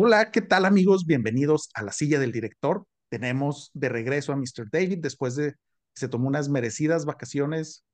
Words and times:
Hola, 0.00 0.30
¿qué 0.30 0.42
tal 0.42 0.64
amigos? 0.64 1.06
Bienvenidos 1.06 1.70
a 1.74 1.82
la 1.82 1.90
silla 1.90 2.20
del 2.20 2.30
director. 2.30 2.86
Tenemos 3.08 3.72
de 3.74 3.88
regreso 3.88 4.32
a 4.32 4.36
Mr. 4.36 4.70
David 4.70 4.98
después 5.00 5.34
de 5.34 5.54
que 5.54 5.56
se 5.94 6.06
tomó 6.06 6.28
unas 6.28 6.48
merecidas 6.48 7.04
vacaciones 7.04 7.84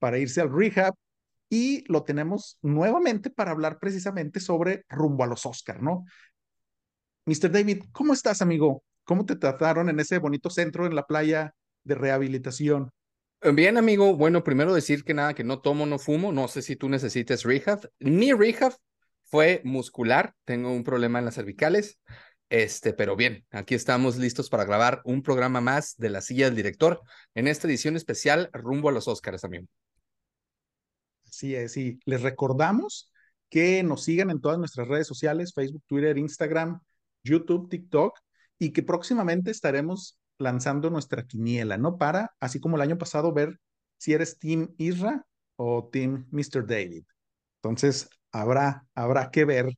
para 0.00 0.18
irse 0.18 0.40
al 0.40 0.52
rehab 0.52 0.92
y 1.48 1.84
lo 1.86 2.02
tenemos 2.02 2.58
nuevamente 2.62 3.30
para 3.30 3.52
hablar 3.52 3.78
precisamente 3.78 4.40
sobre 4.40 4.84
rumbo 4.88 5.22
a 5.22 5.28
los 5.28 5.46
Oscar, 5.46 5.80
¿no? 5.80 6.04
Mr. 7.26 7.52
David, 7.52 7.84
¿cómo 7.92 8.12
estás, 8.12 8.42
amigo? 8.42 8.82
¿Cómo 9.04 9.24
te 9.24 9.36
trataron 9.36 9.88
en 9.88 10.00
ese 10.00 10.18
bonito 10.18 10.50
centro 10.50 10.84
en 10.84 10.96
la 10.96 11.06
playa 11.06 11.54
de 11.84 11.94
rehabilitación? 11.94 12.90
Bien, 13.54 13.76
amigo. 13.76 14.16
Bueno, 14.16 14.42
primero 14.42 14.74
decir 14.74 15.04
que 15.04 15.14
nada, 15.14 15.32
que 15.34 15.44
no 15.44 15.60
tomo, 15.60 15.86
no 15.86 16.00
fumo. 16.00 16.32
No 16.32 16.48
sé 16.48 16.60
si 16.60 16.74
tú 16.74 16.88
necesites 16.88 17.44
rehab. 17.44 17.88
Mi 18.00 18.32
rehab 18.32 18.74
fue 19.26 19.60
muscular. 19.64 20.34
Tengo 20.44 20.72
un 20.72 20.84
problema 20.84 21.18
en 21.18 21.24
las 21.26 21.34
cervicales. 21.34 22.00
Este, 22.48 22.92
pero 22.92 23.16
bien, 23.16 23.44
aquí 23.50 23.74
estamos 23.74 24.16
listos 24.16 24.48
para 24.48 24.64
grabar 24.64 25.02
un 25.04 25.22
programa 25.22 25.60
más 25.60 25.96
de 25.96 26.10
la 26.10 26.20
silla 26.20 26.46
del 26.46 26.54
director 26.54 27.00
en 27.34 27.48
esta 27.48 27.66
edición 27.66 27.96
especial 27.96 28.50
rumbo 28.52 28.88
a 28.88 28.92
los 28.92 29.08
Oscars, 29.08 29.44
amigo. 29.44 29.66
Así 31.26 31.56
es, 31.56 31.76
y 31.76 31.98
les 32.04 32.22
recordamos 32.22 33.10
que 33.50 33.82
nos 33.82 34.04
sigan 34.04 34.30
en 34.30 34.40
todas 34.40 34.58
nuestras 34.58 34.86
redes 34.86 35.06
sociales, 35.06 35.52
Facebook, 35.54 35.82
Twitter, 35.86 36.16
Instagram, 36.18 36.80
YouTube, 37.24 37.68
TikTok, 37.68 38.18
y 38.58 38.72
que 38.72 38.82
próximamente 38.82 39.50
estaremos 39.50 40.18
lanzando 40.38 40.88
nuestra 40.90 41.26
quiniela, 41.26 41.76
¿no? 41.78 41.98
Para, 41.98 42.34
así 42.40 42.60
como 42.60 42.76
el 42.76 42.82
año 42.82 42.98
pasado, 42.98 43.32
ver 43.32 43.58
si 43.98 44.12
eres 44.12 44.38
Team 44.38 44.74
Isra 44.78 45.26
o 45.56 45.88
Team 45.90 46.26
Mr. 46.30 46.66
David. 46.66 47.04
Entonces, 47.62 48.08
habrá, 48.40 48.86
habrá 48.94 49.30
que 49.30 49.44
ver 49.44 49.72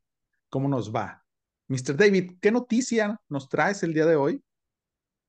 cómo 0.49 0.69
nos 0.69 0.95
va. 0.95 1.25
Mr. 1.69 1.97
David, 1.97 2.33
¿qué 2.41 2.51
noticia 2.51 3.21
nos 3.29 3.49
traes 3.49 3.83
el 3.83 3.95
día 3.95 4.07
de 4.07 4.17
hoy? 4.17 4.43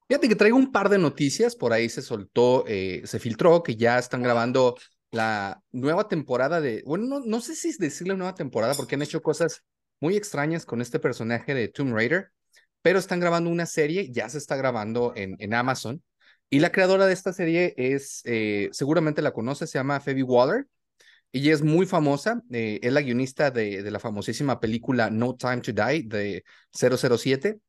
Fíjate 0.08 0.28
que 0.28 0.36
traigo 0.36 0.58
un 0.58 0.72
par 0.72 0.90
de 0.90 0.98
noticias, 0.98 1.56
por 1.56 1.74
ahí 1.74 1.90
se 1.90 2.02
soltó, 2.02 2.64
eh, 2.68 3.02
se 3.06 3.20
filtró 3.20 3.62
que 3.62 3.76
ya 3.76 4.00
están 4.00 4.24
grabando 4.24 4.76
la 5.12 5.62
nueva 5.72 6.08
temporada 6.08 6.62
de, 6.62 6.84
bueno, 6.86 7.06
no, 7.06 7.20
no 7.20 7.42
sé 7.42 7.56
si 7.56 7.70
es 7.70 7.78
decirle 7.78 8.16
nueva 8.16 8.36
temporada 8.36 8.74
porque 8.76 8.96
han 8.96 9.02
hecho 9.02 9.22
cosas 9.22 9.64
muy 10.00 10.16
extrañas 10.16 10.66
con 10.66 10.82
este 10.82 11.00
personaje 11.00 11.54
de 11.54 11.68
Tomb 11.68 11.94
Raider 11.94 12.32
pero 12.82 13.00
están 13.00 13.20
grabando 13.20 13.50
una 13.50 13.66
serie, 13.66 14.12
ya 14.12 14.30
se 14.30 14.38
está 14.38 14.56
grabando 14.56 15.14
en, 15.16 15.36
en 15.40 15.54
Amazon, 15.54 16.04
y 16.50 16.60
la 16.60 16.72
creadora 16.72 17.06
de 17.06 17.14
esta 17.14 17.34
serie 17.34 17.74
es, 17.78 18.22
eh, 18.26 18.70
seguramente 18.72 19.22
la 19.22 19.34
conoce, 19.34 19.68
se 19.68 19.78
llama 19.78 20.00
Phoebe 20.00 20.24
Waller, 20.24 20.68
y 21.32 21.50
es 21.50 21.62
muy 21.62 21.86
famosa, 21.86 22.42
eh, 22.52 22.80
es 22.82 22.92
la 22.92 23.02
guionista 23.02 23.52
de, 23.52 23.84
de, 23.84 23.92
la 23.92 24.00
famosísima 24.00 24.60
película 24.60 25.10
No 25.10 25.36
Time 25.36 25.62
to 25.62 25.72
Die 25.72 26.04
de 26.04 26.44
007, 26.72 27.60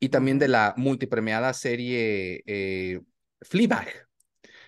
y 0.00 0.08
también 0.08 0.38
de 0.38 0.48
la 0.48 0.74
multipremiada 0.76 1.52
serie 1.54 2.42
eh, 2.46 3.00
Fleabag. 3.40 3.88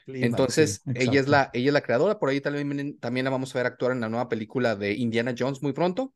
Entonces, 0.06 0.82
sí, 0.84 0.92
ella, 0.94 1.20
es 1.20 1.26
la, 1.26 1.50
ella 1.52 1.66
es 1.66 1.72
la 1.72 1.80
creadora, 1.80 2.18
por 2.18 2.28
ahí 2.28 2.40
también, 2.40 2.96
también 2.98 3.24
la 3.24 3.30
vamos 3.30 3.54
a 3.54 3.58
ver 3.58 3.66
actuar 3.66 3.90
en 3.90 4.00
la 4.00 4.08
nueva 4.08 4.28
película 4.28 4.76
de 4.76 4.92
Indiana 4.92 5.34
Jones 5.36 5.62
muy 5.62 5.72
pronto. 5.72 6.14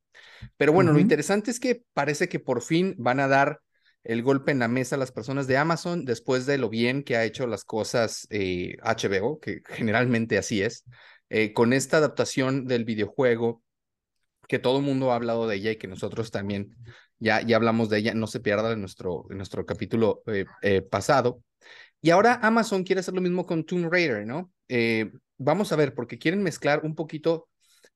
Pero 0.57 0.73
bueno, 0.73 0.91
uh 0.91 0.93
-huh. 0.93 0.97
lo 0.97 1.01
interesante 1.01 1.51
es 1.51 1.59
que 1.59 1.83
parece 1.93 2.29
que 2.29 2.39
por 2.39 2.63
fin 2.63 2.95
van 2.99 3.19
a 3.19 3.27
dar 3.27 3.61
el 4.05 4.23
golpe 4.23 4.53
en 4.53 4.61
la 4.61 4.69
mesa 4.69 4.95
a 4.95 4.99
las 4.99 5.13
personas 5.13 5.47
de 5.47 5.57
Amazon 5.57 6.05
después 6.05 6.47
de 6.47 6.57
lo 6.57 6.71
bien 6.71 7.03
que 7.03 7.17
ha 7.17 7.25
hecho 7.25 7.47
las 7.47 7.65
cosas 7.65 8.27
eh, 8.31 8.77
HBO, 8.83 9.41
que 9.41 9.63
generalmente 9.67 10.39
así 10.39 10.63
es, 10.63 10.85
eh, 11.31 11.53
con 11.53 11.73
esta 11.73 11.99
adaptación 11.99 12.67
del 12.67 12.85
videojuego, 12.85 13.63
que 14.49 14.59
todo 14.59 14.79
el 14.79 14.85
mundo 14.85 15.13
ha 15.13 15.15
hablado 15.15 15.47
de 15.47 15.57
ella 15.57 15.71
y 15.71 15.77
que 15.77 15.87
nosotros 15.87 16.33
también 16.33 16.75
ya, 17.21 17.41
ya 17.41 17.55
hablamos 17.55 17.89
de 17.89 17.99
ella, 17.99 18.15
no 18.15 18.27
se 18.27 18.41
pierda 18.41 18.73
en 18.73 18.81
nuestro, 18.81 19.27
nuestro 19.31 19.65
capítulo 19.65 20.23
eh, 20.27 20.45
eh 20.63 20.83
pasado. 20.83 21.45
Y 22.03 22.11
ahora 22.11 22.41
Amazon 22.43 22.83
quiere 22.83 23.01
hacer 23.01 23.15
lo 23.15 23.21
mismo 23.21 23.47
con 23.47 23.65
Tomb 23.65 23.93
Raider, 23.93 24.27
¿no? 24.27 24.51
Vamos 25.39 25.71
a 25.73 25.77
ver, 25.77 25.95
porque 25.95 26.19
quieren 26.19 26.43
mezclar 26.43 26.81
un 26.85 26.95
poquito. 26.95 27.49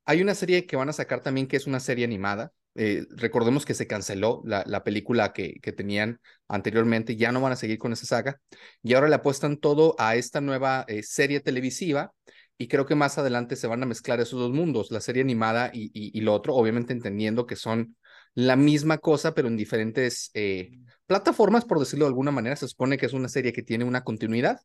Hay 0.05 0.23
una 0.23 0.35
serie 0.35 0.67
que 0.67 0.77
van 0.77 0.89
a 0.89 0.93
sacar 0.93 1.21
también 1.21 1.49
que 1.49 1.57
es 1.57 1.67
una 1.67 1.81
serie 1.81 2.05
animada, 2.05 2.53
recordemos 2.75 3.65
que 3.65 3.75
se 3.75 3.87
canceló 3.87 4.43
la, 4.45 4.63
la 4.67 4.85
película 4.85 5.33
que, 5.33 5.59
que, 5.61 5.73
tenían 5.73 6.21
anteriormente, 6.49 7.17
ya 7.17 7.33
no 7.33 7.41
van 7.41 7.53
a 7.53 7.57
seguir 7.57 7.79
con 7.79 7.93
esa 7.93 8.05
saga, 8.05 8.41
y 8.83 8.95
ahora 8.95 9.09
le 9.09 9.15
apuestan 9.15 9.57
todo 9.57 9.95
a 9.99 10.17
esta 10.17 10.41
nueva 10.41 10.85
serie 11.03 11.41
televisiva, 11.41 12.13
y 12.59 12.69
creo 12.69 12.87
que 12.87 12.95
más 12.95 13.19
adelante 13.19 13.57
se 13.57 13.67
van 13.67 13.83
a 13.83 13.87
mezclar 13.87 14.21
esos 14.21 14.39
dos 14.41 14.53
mundos, 14.53 14.91
la 14.91 15.01
serie 15.01 15.23
animada 15.23 15.71
y, 15.73 15.87
y, 15.93 16.17
y 16.17 16.21
lo 16.23 16.35
otro, 16.35 16.55
obviamente 16.55 16.93
entendiendo 16.93 17.47
que 17.47 17.57
son 17.57 17.97
la 18.35 18.57
misma 18.57 18.99
cosa, 18.99 19.35
pero 19.35 19.49
en 19.49 19.57
diferentes 19.57 20.31
eh, 20.35 20.71
plataformas, 21.07 21.65
por 21.65 21.79
decirlo 21.79 22.05
de 22.05 22.11
alguna 22.11 22.31
manera, 22.31 22.57
se 22.57 22.69
supone 22.69 22.99
que 22.99 23.07
es 23.07 23.13
una 23.13 23.29
serie 23.29 23.53
que 23.53 23.63
tiene 23.63 23.85
una 23.85 24.05
continuidad, 24.05 24.61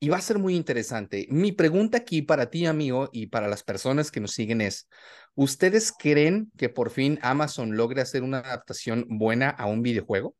y 0.00 0.08
va 0.08 0.18
a 0.18 0.20
ser 0.22 0.38
muy 0.38 0.54
interesante. 0.54 1.26
Mi 1.30 1.52
pregunta 1.52 1.98
aquí 1.98 2.22
para 2.22 2.50
ti, 2.50 2.66
amigo, 2.66 3.08
y 3.12 3.26
para 3.26 3.48
las 3.48 3.64
personas 3.64 4.10
que 4.10 4.20
nos 4.20 4.32
siguen 4.32 4.60
es, 4.60 4.88
¿ustedes 5.34 5.92
creen 5.92 6.52
que 6.56 6.68
por 6.68 6.90
fin 6.90 7.18
Amazon 7.22 7.76
logre 7.76 8.00
hacer 8.00 8.22
una 8.22 8.38
adaptación 8.38 9.06
buena 9.08 9.50
a 9.50 9.66
un 9.66 9.82
videojuego? 9.82 10.36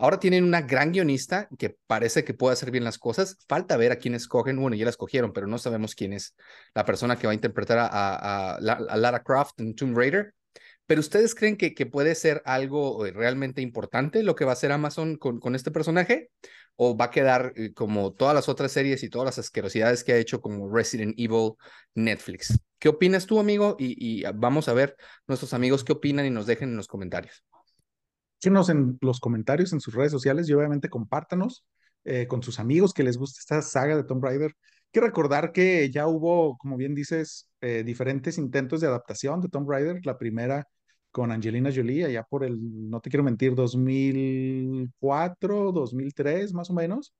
Ahora 0.00 0.18
tienen 0.18 0.44
una 0.44 0.62
gran 0.62 0.92
guionista 0.92 1.46
que 1.58 1.76
parece 1.86 2.24
que 2.24 2.32
puede 2.32 2.54
hacer 2.54 2.70
bien 2.70 2.84
las 2.84 2.98
cosas. 2.98 3.36
Falta 3.46 3.76
ver 3.76 3.92
a 3.92 3.96
quién 3.96 4.14
escogen. 4.14 4.58
Bueno, 4.58 4.74
ya 4.74 4.84
la 4.84 4.90
escogieron, 4.90 5.34
pero 5.34 5.46
no 5.46 5.58
sabemos 5.58 5.94
quién 5.94 6.14
es 6.14 6.34
la 6.74 6.86
persona 6.86 7.18
que 7.18 7.26
va 7.26 7.32
a 7.32 7.34
interpretar 7.34 7.90
a, 7.92 8.58
Lara 8.60 9.22
Croft 9.22 9.60
en 9.60 9.74
Tomb 9.74 9.94
Raider. 9.94 10.32
Pero 10.86 11.00
ustedes 11.00 11.34
creen 11.34 11.58
que, 11.58 11.84
puede 11.84 12.14
ser 12.14 12.40
algo 12.46 13.04
eh, 13.04 13.12
realmente 13.12 13.60
importante 13.60 14.22
lo 14.22 14.34
que 14.34 14.46
va 14.46 14.52
a 14.52 14.54
hacer 14.54 14.72
Amazon 14.72 15.18
con, 15.18 15.38
con 15.38 15.54
este 15.54 15.70
personaje? 15.70 16.30
¿O 16.76 16.96
va 16.96 17.06
a 17.06 17.10
quedar 17.10 17.52
eh, 17.56 17.74
como 17.74 18.14
todas 18.14 18.34
las 18.34 18.48
otras 18.48 18.72
series 18.72 19.02
y 19.02 19.10
todas 19.10 19.26
las 19.26 19.38
asquerosidades 19.38 20.02
que 20.02 20.14
ha 20.14 20.16
hecho 20.16 20.40
como 20.40 20.74
Resident 20.74 21.14
Evil 21.18 21.52
Netflix? 21.94 22.58
¿Qué 22.78 22.88
opinas 22.88 23.26
tú, 23.26 23.38
amigo? 23.38 23.76
Y, 23.78 24.22
y 24.22 24.24
vamos 24.34 24.66
a 24.68 24.72
ver 24.72 24.96
nuestros 25.26 25.52
amigos 25.52 25.84
qué 25.84 25.92
opinan 25.92 26.24
y 26.24 26.30
nos 26.30 26.46
dejen 26.46 26.70
en 26.70 26.78
los 26.78 26.88
comentarios. 26.88 27.44
Síguenos 28.40 28.68
en 28.70 28.98
los 29.02 29.20
comentarios, 29.20 29.72
en 29.72 29.80
sus 29.80 29.94
redes 29.94 30.12
sociales 30.12 30.48
y 30.48 30.54
obviamente 30.54 30.88
compártanos 30.88 31.64
eh, 32.04 32.26
con 32.26 32.42
sus 32.42 32.58
amigos 32.58 32.94
que 32.94 33.02
les 33.02 33.18
guste 33.18 33.40
esta 33.40 33.60
saga 33.62 33.96
de 33.96 34.04
Tomb 34.04 34.24
Raider. 34.24 34.52
Hay 34.52 34.90
que 34.92 35.00
recordar 35.00 35.52
que 35.52 35.90
ya 35.90 36.06
hubo, 36.06 36.56
como 36.58 36.76
bien 36.76 36.94
dices, 36.94 37.50
eh, 37.60 37.82
diferentes 37.84 38.38
intentos 38.38 38.80
de 38.80 38.86
adaptación 38.86 39.40
de 39.40 39.48
Tomb 39.48 39.68
Raider. 39.70 40.04
La 40.06 40.18
primera 40.18 40.66
con 41.10 41.32
Angelina 41.32 41.70
Jolie, 41.74 42.04
allá 42.06 42.22
por 42.24 42.44
el, 42.44 42.58
no 42.88 43.00
te 43.00 43.10
quiero 43.10 43.24
mentir, 43.24 43.54
2004, 43.54 45.72
2003 45.72 46.54
más 46.54 46.70
o 46.70 46.74
menos. 46.74 47.14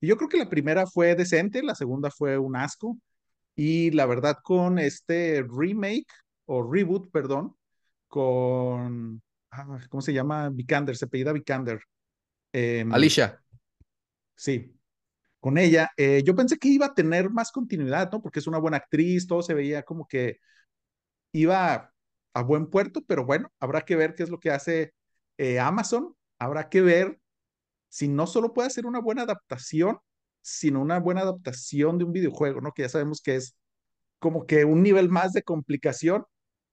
Y 0.00 0.08
yo 0.08 0.16
creo 0.16 0.28
que 0.28 0.38
la 0.38 0.48
primera 0.50 0.86
fue 0.86 1.14
decente, 1.14 1.62
la 1.62 1.74
segunda 1.74 2.10
fue 2.10 2.38
un 2.38 2.56
asco. 2.56 2.98
Y 3.54 3.90
la 3.92 4.06
verdad 4.06 4.36
con 4.42 4.78
este 4.78 5.44
remake 5.48 6.06
o 6.46 6.62
reboot, 6.62 7.10
perdón, 7.10 7.56
con, 8.08 9.22
ah, 9.50 9.78
¿cómo 9.88 10.00
se 10.00 10.12
llama? 10.12 10.48
Vikander, 10.50 10.96
se 10.96 11.04
apellida 11.04 11.32
Vikander. 11.32 11.80
Eh, 12.52 12.84
Alicia. 12.90 13.42
Sí, 14.34 14.74
con 15.40 15.58
ella. 15.58 15.90
Eh, 15.96 16.22
yo 16.24 16.34
pensé 16.34 16.58
que 16.58 16.68
iba 16.68 16.86
a 16.86 16.94
tener 16.94 17.30
más 17.30 17.52
continuidad, 17.52 18.10
¿no? 18.12 18.22
Porque 18.22 18.38
es 18.38 18.46
una 18.46 18.58
buena 18.58 18.78
actriz, 18.78 19.26
todo 19.26 19.42
se 19.42 19.54
veía 19.54 19.82
como 19.82 20.06
que 20.06 20.38
iba 21.32 21.92
a 22.34 22.42
buen 22.42 22.68
puerto, 22.68 23.02
pero 23.06 23.24
bueno, 23.24 23.50
habrá 23.60 23.82
que 23.82 23.96
ver 23.96 24.14
qué 24.14 24.22
es 24.22 24.30
lo 24.30 24.40
que 24.40 24.50
hace 24.50 24.94
eh, 25.38 25.58
Amazon, 25.58 26.14
habrá 26.38 26.68
que 26.68 26.80
ver 26.82 27.20
si 27.88 28.08
no 28.08 28.26
solo 28.26 28.52
puede 28.52 28.68
hacer 28.68 28.86
una 28.86 29.00
buena 29.00 29.22
adaptación, 29.22 29.98
sino 30.42 30.80
una 30.80 30.98
buena 31.00 31.22
adaptación 31.22 31.98
de 31.98 32.04
un 32.04 32.12
videojuego, 32.12 32.60
¿no? 32.60 32.72
Que 32.72 32.82
ya 32.82 32.88
sabemos 32.88 33.20
que 33.22 33.36
es 33.36 33.56
como 34.18 34.46
que 34.46 34.64
un 34.64 34.82
nivel 34.82 35.08
más 35.08 35.32
de 35.32 35.42
complicación 35.42 36.24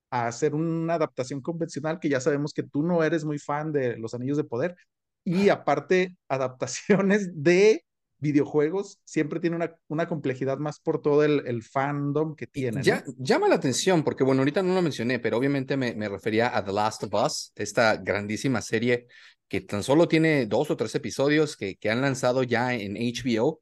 a 0.10 0.28
hacer 0.28 0.56
una 0.56 0.96
adaptación 0.96 1.42
convencional, 1.42 2.00
que 2.00 2.10
ya 2.10 2.20
sabemos 2.20 2.54
que 2.54 2.64
tú 2.64 2.84
no 2.84 3.04
eres 3.04 3.26
muy 3.26 3.40
fan 3.40 3.72
de 3.72 3.98
los 3.98 4.14
Anillos 4.14 4.38
de 4.38 4.44
Poder, 4.44 4.76
y 5.24 5.50
aparte 5.50 6.16
adaptaciones 6.28 7.30
de 7.34 7.84
videojuegos 8.20 9.00
siempre 9.04 9.40
tiene 9.40 9.56
una, 9.56 9.76
una 9.88 10.08
complejidad 10.08 10.58
más 10.58 10.80
por 10.80 11.02
todo 11.02 11.24
el, 11.24 11.44
el 11.46 11.64
fandom 11.64 12.36
que 12.36 12.48
tiene. 12.48 12.82
Ya, 12.82 13.04
¿no? 13.06 13.14
Llama 13.18 13.48
la 13.48 13.56
atención, 13.56 14.04
porque 14.04 14.24
bueno, 14.24 14.42
ahorita 14.42 14.64
no 14.64 14.74
lo 14.74 14.82
mencioné, 14.82 15.20
pero 15.20 15.38
obviamente 15.38 15.78
me, 15.78 15.94
me, 15.96 16.08
refería 16.10 16.56
a 16.56 16.64
The 16.64 16.72
Last 16.72 17.04
of 17.04 17.14
Us, 17.14 17.52
esta 17.56 17.98
grandísima 17.98 18.62
serie 18.62 19.08
que 19.48 19.62
tan 19.62 19.84
solo 19.84 20.08
tiene 20.08 20.46
dos 20.48 20.72
o 20.72 20.78
tres 20.78 20.96
episodios 20.96 21.56
que, 21.56 21.76
que 21.76 21.90
han 21.90 22.02
lanzado 22.02 22.44
ya 22.44 22.74
en 22.74 22.96
HBO, 22.96 23.62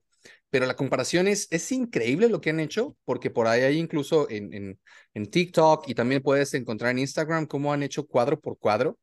pero 0.54 0.68
la 0.68 0.76
comparación 0.76 1.28
es, 1.28 1.48
es 1.50 1.72
increíble 1.72 2.30
lo 2.30 2.40
que 2.40 2.52
han 2.52 2.60
hecho, 2.60 2.96
porque 3.06 3.32
por 3.32 3.48
ahí 3.48 3.62
hay 3.62 3.80
incluso 3.80 4.30
en, 4.30 4.54
en, 4.54 4.80
en 5.16 5.26
TikTok 5.26 5.90
y 5.90 5.96
también 5.96 6.22
puedes 6.22 6.54
encontrar 6.54 6.92
en 6.92 7.00
Instagram 7.00 7.48
cómo 7.48 7.74
han 7.74 7.82
hecho 7.82 8.06
cuadro 8.06 8.40
por 8.40 8.60
cuadro 8.60 9.00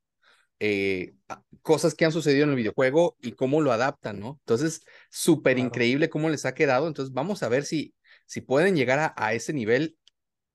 eh, 0.60 1.14
cosas 1.60 1.96
que 1.96 2.04
han 2.04 2.12
sucedido 2.12 2.44
en 2.44 2.50
el 2.50 2.56
videojuego 2.56 3.16
y 3.20 3.32
cómo 3.32 3.60
lo 3.62 3.72
adaptan, 3.72 4.20
¿no? 4.20 4.38
Entonces, 4.42 4.82
súper 5.10 5.54
claro. 5.56 5.66
increíble 5.66 6.08
cómo 6.08 6.30
les 6.30 6.46
ha 6.46 6.54
quedado. 6.54 6.86
Entonces, 6.86 7.12
vamos 7.12 7.42
a 7.42 7.48
ver 7.48 7.64
si, 7.64 7.94
si 8.26 8.42
pueden 8.42 8.76
llegar 8.76 9.00
a, 9.00 9.12
a, 9.16 9.34
ese 9.34 9.52
nivel. 9.52 9.98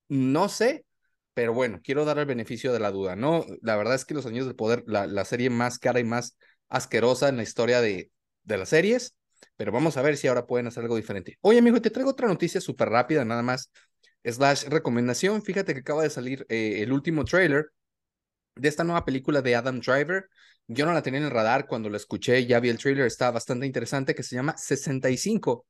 No 0.07 0.47
sé, 0.47 0.85
pero 1.33 1.53
bueno, 1.53 1.81
quiero 1.83 2.05
dar 2.05 2.19
el 2.19 2.25
beneficio 2.25 2.71
de 2.71 2.79
la 2.79 2.91
duda, 2.91 3.17
¿no? 3.17 3.45
La 3.61 3.75
verdad 3.75 3.95
es 3.95 4.05
que 4.05 4.13
Los 4.13 4.25
Anillos 4.25 4.47
del 4.47 4.55
Poder, 4.55 4.85
la, 4.87 5.07
la 5.07 5.25
serie 5.25 5.49
más 5.49 5.77
cara 5.77 5.99
y 5.99 6.05
más 6.05 6.37
asquerosa 6.69 7.27
en 7.27 7.35
la 7.35 7.43
historia 7.43 7.81
de, 7.81 8.11
de 8.43 8.57
las 8.57 8.69
series, 8.69 9.17
pero 9.57 9.71
vamos 9.71 9.97
a 9.97 10.01
ver 10.01 10.17
si 10.17 10.27
ahora 10.27 10.45
pueden 10.45 10.67
hacer 10.67 10.83
algo 10.83 10.95
diferente. 10.95 11.37
Oye, 11.41 11.59
amigo, 11.59 11.81
te 11.81 11.89
traigo 11.89 12.11
otra 12.11 12.27
noticia 12.27 12.61
súper 12.61 12.89
rápida, 12.89 13.25
nada 13.25 13.43
más, 13.43 13.71
slash 14.23 14.65
recomendación. 14.65 15.41
Fíjate 15.43 15.73
que 15.73 15.79
acaba 15.81 16.03
de 16.03 16.09
salir 16.09 16.45
eh, 16.49 16.81
el 16.81 16.91
último 16.91 17.25
trailer 17.25 17.67
de 18.55 18.69
esta 18.69 18.83
nueva 18.83 19.05
película 19.05 19.41
de 19.41 19.55
Adam 19.55 19.79
Driver. 19.79 20.29
Yo 20.67 20.85
no 20.85 20.93
la 20.93 21.01
tenía 21.01 21.19
en 21.19 21.25
el 21.25 21.31
radar, 21.31 21.67
cuando 21.67 21.89
la 21.89 21.97
escuché 21.97 22.45
ya 22.45 22.59
vi 22.59 22.69
el 22.69 22.77
trailer, 22.77 23.05
está 23.05 23.31
bastante 23.31 23.65
interesante, 23.65 24.15
que 24.15 24.23
se 24.23 24.35
llama 24.35 24.57
65. 24.57 25.67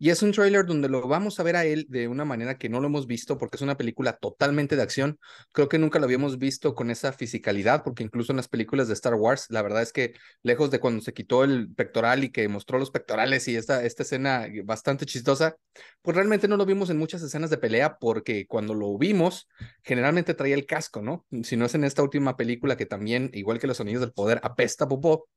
Y 0.00 0.10
es 0.10 0.22
un 0.22 0.30
trailer 0.30 0.64
donde 0.64 0.88
lo 0.88 1.06
vamos 1.08 1.40
a 1.40 1.42
ver 1.42 1.56
a 1.56 1.64
él 1.64 1.86
de 1.88 2.06
una 2.06 2.24
manera 2.24 2.56
que 2.56 2.68
no 2.68 2.78
lo 2.78 2.86
hemos 2.86 3.08
visto 3.08 3.36
porque 3.36 3.56
es 3.56 3.62
una 3.62 3.76
película 3.76 4.12
totalmente 4.12 4.76
de 4.76 4.82
acción. 4.82 5.18
Creo 5.50 5.68
que 5.68 5.78
nunca 5.78 5.98
lo 5.98 6.04
habíamos 6.04 6.38
visto 6.38 6.74
con 6.76 6.90
esa 6.90 7.12
fisicalidad 7.12 7.82
porque 7.82 8.04
incluso 8.04 8.30
en 8.32 8.36
las 8.36 8.46
películas 8.46 8.86
de 8.86 8.94
Star 8.94 9.14
Wars, 9.14 9.46
la 9.50 9.60
verdad 9.60 9.82
es 9.82 9.92
que 9.92 10.14
lejos 10.42 10.70
de 10.70 10.78
cuando 10.78 11.00
se 11.02 11.12
quitó 11.12 11.42
el 11.42 11.74
pectoral 11.74 12.22
y 12.22 12.30
que 12.30 12.46
mostró 12.48 12.78
los 12.78 12.92
pectorales 12.92 13.48
y 13.48 13.56
esta, 13.56 13.84
esta 13.84 14.04
escena 14.04 14.46
bastante 14.64 15.04
chistosa, 15.04 15.56
pues 16.00 16.16
realmente 16.16 16.46
no 16.46 16.56
lo 16.56 16.64
vimos 16.64 16.90
en 16.90 16.98
muchas 16.98 17.22
escenas 17.22 17.50
de 17.50 17.58
pelea 17.58 17.98
porque 17.98 18.46
cuando 18.46 18.74
lo 18.74 18.96
vimos, 18.98 19.48
generalmente 19.82 20.34
traía 20.34 20.54
el 20.54 20.66
casco, 20.66 21.02
¿no? 21.02 21.26
Si 21.42 21.56
no 21.56 21.66
es 21.66 21.74
en 21.74 21.82
esta 21.82 22.04
última 22.04 22.36
película 22.36 22.76
que 22.76 22.86
también, 22.86 23.30
igual 23.34 23.58
que 23.58 23.66
los 23.66 23.78
sonidos 23.78 24.02
del 24.02 24.12
poder, 24.12 24.40
apesta 24.44 24.86
popó, 24.86 25.28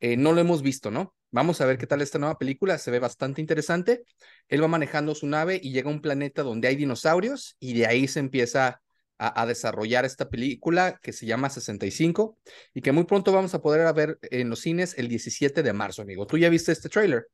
eh, 0.00 0.16
no 0.18 0.32
lo 0.32 0.40
hemos 0.40 0.62
visto, 0.62 0.90
¿no? 0.90 1.14
Vamos 1.34 1.62
a 1.62 1.66
ver 1.66 1.78
qué 1.78 1.86
tal 1.86 2.02
esta 2.02 2.18
nueva 2.18 2.36
película, 2.36 2.76
se 2.76 2.90
ve 2.90 2.98
bastante 2.98 3.40
interesante. 3.40 4.04
Él 4.48 4.62
va 4.62 4.68
manejando 4.68 5.14
su 5.14 5.26
nave 5.26 5.58
y 5.62 5.72
llega 5.72 5.88
a 5.88 5.92
un 5.92 6.02
planeta 6.02 6.42
donde 6.42 6.68
hay 6.68 6.76
dinosaurios 6.76 7.56
y 7.58 7.72
de 7.72 7.86
ahí 7.86 8.06
se 8.06 8.20
empieza 8.20 8.82
a, 9.16 9.46
desarrollar 9.46 10.04
esta 10.04 10.28
película 10.28 10.98
que 11.00 11.12
se 11.12 11.24
llama 11.24 11.48
65 11.48 12.38
y 12.74 12.82
que 12.82 12.92
muy 12.92 13.04
pronto 13.04 13.32
vamos 13.32 13.54
a 13.54 13.62
poder 13.62 13.94
ver 13.94 14.18
en 14.22 14.50
los 14.50 14.60
cines 14.60 14.98
el 14.98 15.08
17 15.08 15.62
de 15.62 15.72
marzo, 15.72 16.02
amigo. 16.02 16.26
¿Tú 16.26 16.36
ya 16.36 16.50
viste 16.50 16.70
este 16.72 16.90
trailer? 16.90 17.26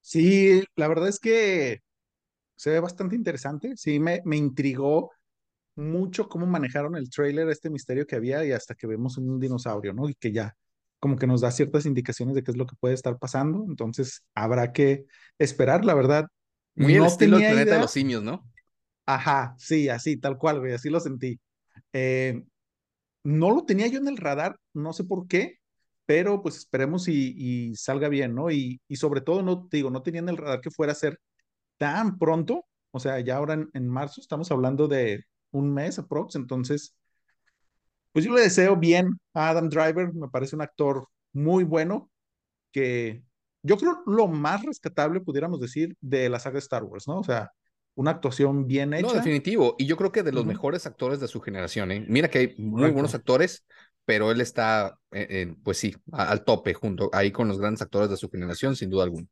Sí, 0.00 0.64
la 0.74 0.88
verdad 0.88 1.08
es 1.08 1.20
que 1.20 1.82
se 2.56 2.70
ve 2.70 2.80
bastante 2.80 3.14
interesante. 3.14 3.76
Sí, 3.76 4.00
me, 4.00 4.20
me 4.24 4.36
intrigó 4.36 5.12
mucho 5.76 6.28
cómo 6.28 6.46
manejaron 6.46 6.96
el 6.96 7.08
trailer, 7.08 7.48
este 7.50 7.70
misterio 7.70 8.04
que 8.04 8.16
había 8.16 8.44
y 8.44 8.50
hasta 8.50 8.74
que 8.74 8.88
vemos 8.88 9.16
un 9.16 9.38
dinosaurio, 9.38 9.92
¿no? 9.92 10.08
Y 10.08 10.14
que 10.14 10.32
ya 10.32 10.56
como 11.02 11.16
que 11.16 11.26
nos 11.26 11.40
da 11.40 11.50
ciertas 11.50 11.84
indicaciones 11.84 12.36
de 12.36 12.44
qué 12.44 12.52
es 12.52 12.56
lo 12.56 12.64
que 12.64 12.76
puede 12.78 12.94
estar 12.94 13.18
pasando, 13.18 13.64
entonces 13.66 14.22
habrá 14.36 14.72
que 14.72 15.04
esperar, 15.36 15.84
la 15.84 15.94
verdad. 15.94 16.28
Muy 16.76 16.94
no 16.94 17.00
el 17.00 17.10
estilo 17.10 17.38
del 17.38 17.50
planeta 17.50 17.74
de 17.74 17.80
los 17.80 17.90
simios, 17.90 18.22
¿no? 18.22 18.48
Ajá, 19.04 19.56
sí, 19.58 19.88
así, 19.88 20.16
tal 20.16 20.38
cual, 20.38 20.60
güey, 20.60 20.74
así 20.74 20.90
lo 20.90 21.00
sentí. 21.00 21.40
Eh, 21.92 22.44
no 23.24 23.50
lo 23.50 23.64
tenía 23.64 23.88
yo 23.88 23.98
en 23.98 24.06
el 24.06 24.16
radar, 24.16 24.56
no 24.74 24.92
sé 24.92 25.02
por 25.02 25.26
qué, 25.26 25.58
pero 26.06 26.40
pues 26.40 26.56
esperemos 26.56 27.08
y, 27.08 27.74
salga 27.74 28.08
bien, 28.08 28.36
¿no? 28.36 28.52
Y, 28.52 28.80
y, 28.86 28.94
sobre 28.94 29.22
todo, 29.22 29.42
no 29.42 29.66
te 29.66 29.78
digo, 29.78 29.90
no 29.90 30.02
tenía 30.02 30.20
en 30.20 30.28
el 30.28 30.36
radar 30.36 30.60
que 30.60 30.70
fuera 30.70 30.92
a 30.92 30.94
ser 30.94 31.18
tan 31.78 32.16
pronto, 32.16 32.64
o 32.92 33.00
sea, 33.00 33.18
ya 33.18 33.38
ahora 33.38 33.54
en, 33.54 33.68
en 33.72 33.88
marzo 33.88 34.20
estamos 34.20 34.52
hablando 34.52 34.86
de 34.86 35.24
un 35.50 35.74
mes 35.74 35.98
aprox, 35.98 36.36
entonces 36.36 36.94
pues 38.12 38.24
yo 38.24 38.34
le 38.34 38.42
deseo 38.42 38.76
bien 38.76 39.18
a 39.34 39.50
Adam 39.50 39.68
Driver, 39.68 40.12
me 40.12 40.28
parece 40.28 40.54
un 40.54 40.62
actor 40.62 41.08
muy 41.32 41.64
bueno, 41.64 42.10
que 42.72 43.22
yo 43.62 43.76
creo 43.76 44.02
lo 44.06 44.28
más 44.28 44.64
rescatable, 44.64 45.20
pudiéramos 45.20 45.60
decir, 45.60 45.96
de 46.00 46.28
la 46.28 46.38
saga 46.38 46.58
Star 46.58 46.84
Wars, 46.84 47.08
¿no? 47.08 47.18
O 47.18 47.24
sea, 47.24 47.50
una 47.94 48.12
actuación 48.12 48.66
bien 48.66 48.94
hecha. 48.94 49.06
No, 49.06 49.12
definitivo. 49.12 49.76
Y 49.78 49.86
yo 49.86 49.96
creo 49.96 50.12
que 50.12 50.22
de 50.22 50.32
los 50.32 50.46
mejores 50.46 50.86
actores 50.86 51.20
de 51.20 51.28
su 51.28 51.40
generación, 51.40 51.90
¿eh? 51.92 52.04
Mira 52.08 52.28
que 52.28 52.38
hay 52.38 52.54
muy 52.58 52.90
buenos 52.90 53.14
actores, 53.14 53.64
pero 54.04 54.30
él 54.30 54.40
está, 54.40 54.98
pues 55.62 55.78
sí, 55.78 55.94
al 56.10 56.44
tope, 56.44 56.74
junto 56.74 57.10
ahí 57.12 57.30
con 57.30 57.48
los 57.48 57.58
grandes 57.58 57.82
actores 57.82 58.10
de 58.10 58.16
su 58.16 58.28
generación, 58.30 58.74
sin 58.76 58.90
duda 58.90 59.04
alguna. 59.04 59.26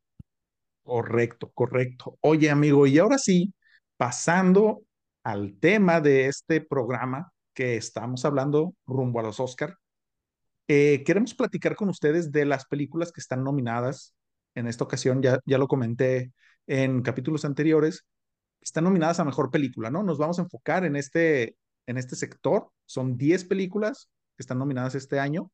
Correcto, 0.83 1.51
correcto. 1.53 2.17
Oye, 2.21 2.49
amigo, 2.49 2.87
y 2.87 2.97
ahora 2.99 3.17
sí, 3.17 3.53
pasando 3.97 4.83
al 5.23 5.55
tema 5.59 5.99
de 6.01 6.27
este 6.27 6.61
programa, 6.61 7.30
que 7.53 7.77
estamos 7.77 8.25
hablando 8.25 8.75
rumbo 8.85 9.19
a 9.19 9.23
los 9.23 9.39
Oscar, 9.39 9.77
eh, 10.67 11.03
queremos 11.05 11.33
platicar 11.33 11.75
con 11.75 11.89
ustedes 11.89 12.31
de 12.31 12.45
las 12.45 12.65
películas 12.65 13.11
que 13.11 13.21
están 13.21 13.43
nominadas. 13.43 14.15
En 14.55 14.67
esta 14.67 14.83
ocasión, 14.83 15.21
ya, 15.21 15.39
ya 15.45 15.57
lo 15.57 15.67
comenté 15.67 16.31
en 16.67 17.01
capítulos 17.01 17.45
anteriores, 17.45 18.05
están 18.61 18.83
nominadas 18.83 19.19
a 19.19 19.25
Mejor 19.25 19.49
Película, 19.49 19.89
¿no? 19.89 20.03
Nos 20.03 20.17
vamos 20.17 20.39
a 20.39 20.43
enfocar 20.43 20.85
en 20.85 20.95
este, 20.95 21.57
en 21.87 21.97
este 21.97 22.15
sector. 22.15 22.69
Son 22.85 23.17
10 23.17 23.45
películas 23.45 24.09
que 24.37 24.43
están 24.43 24.59
nominadas 24.59 24.95
este 24.95 25.19
año. 25.19 25.51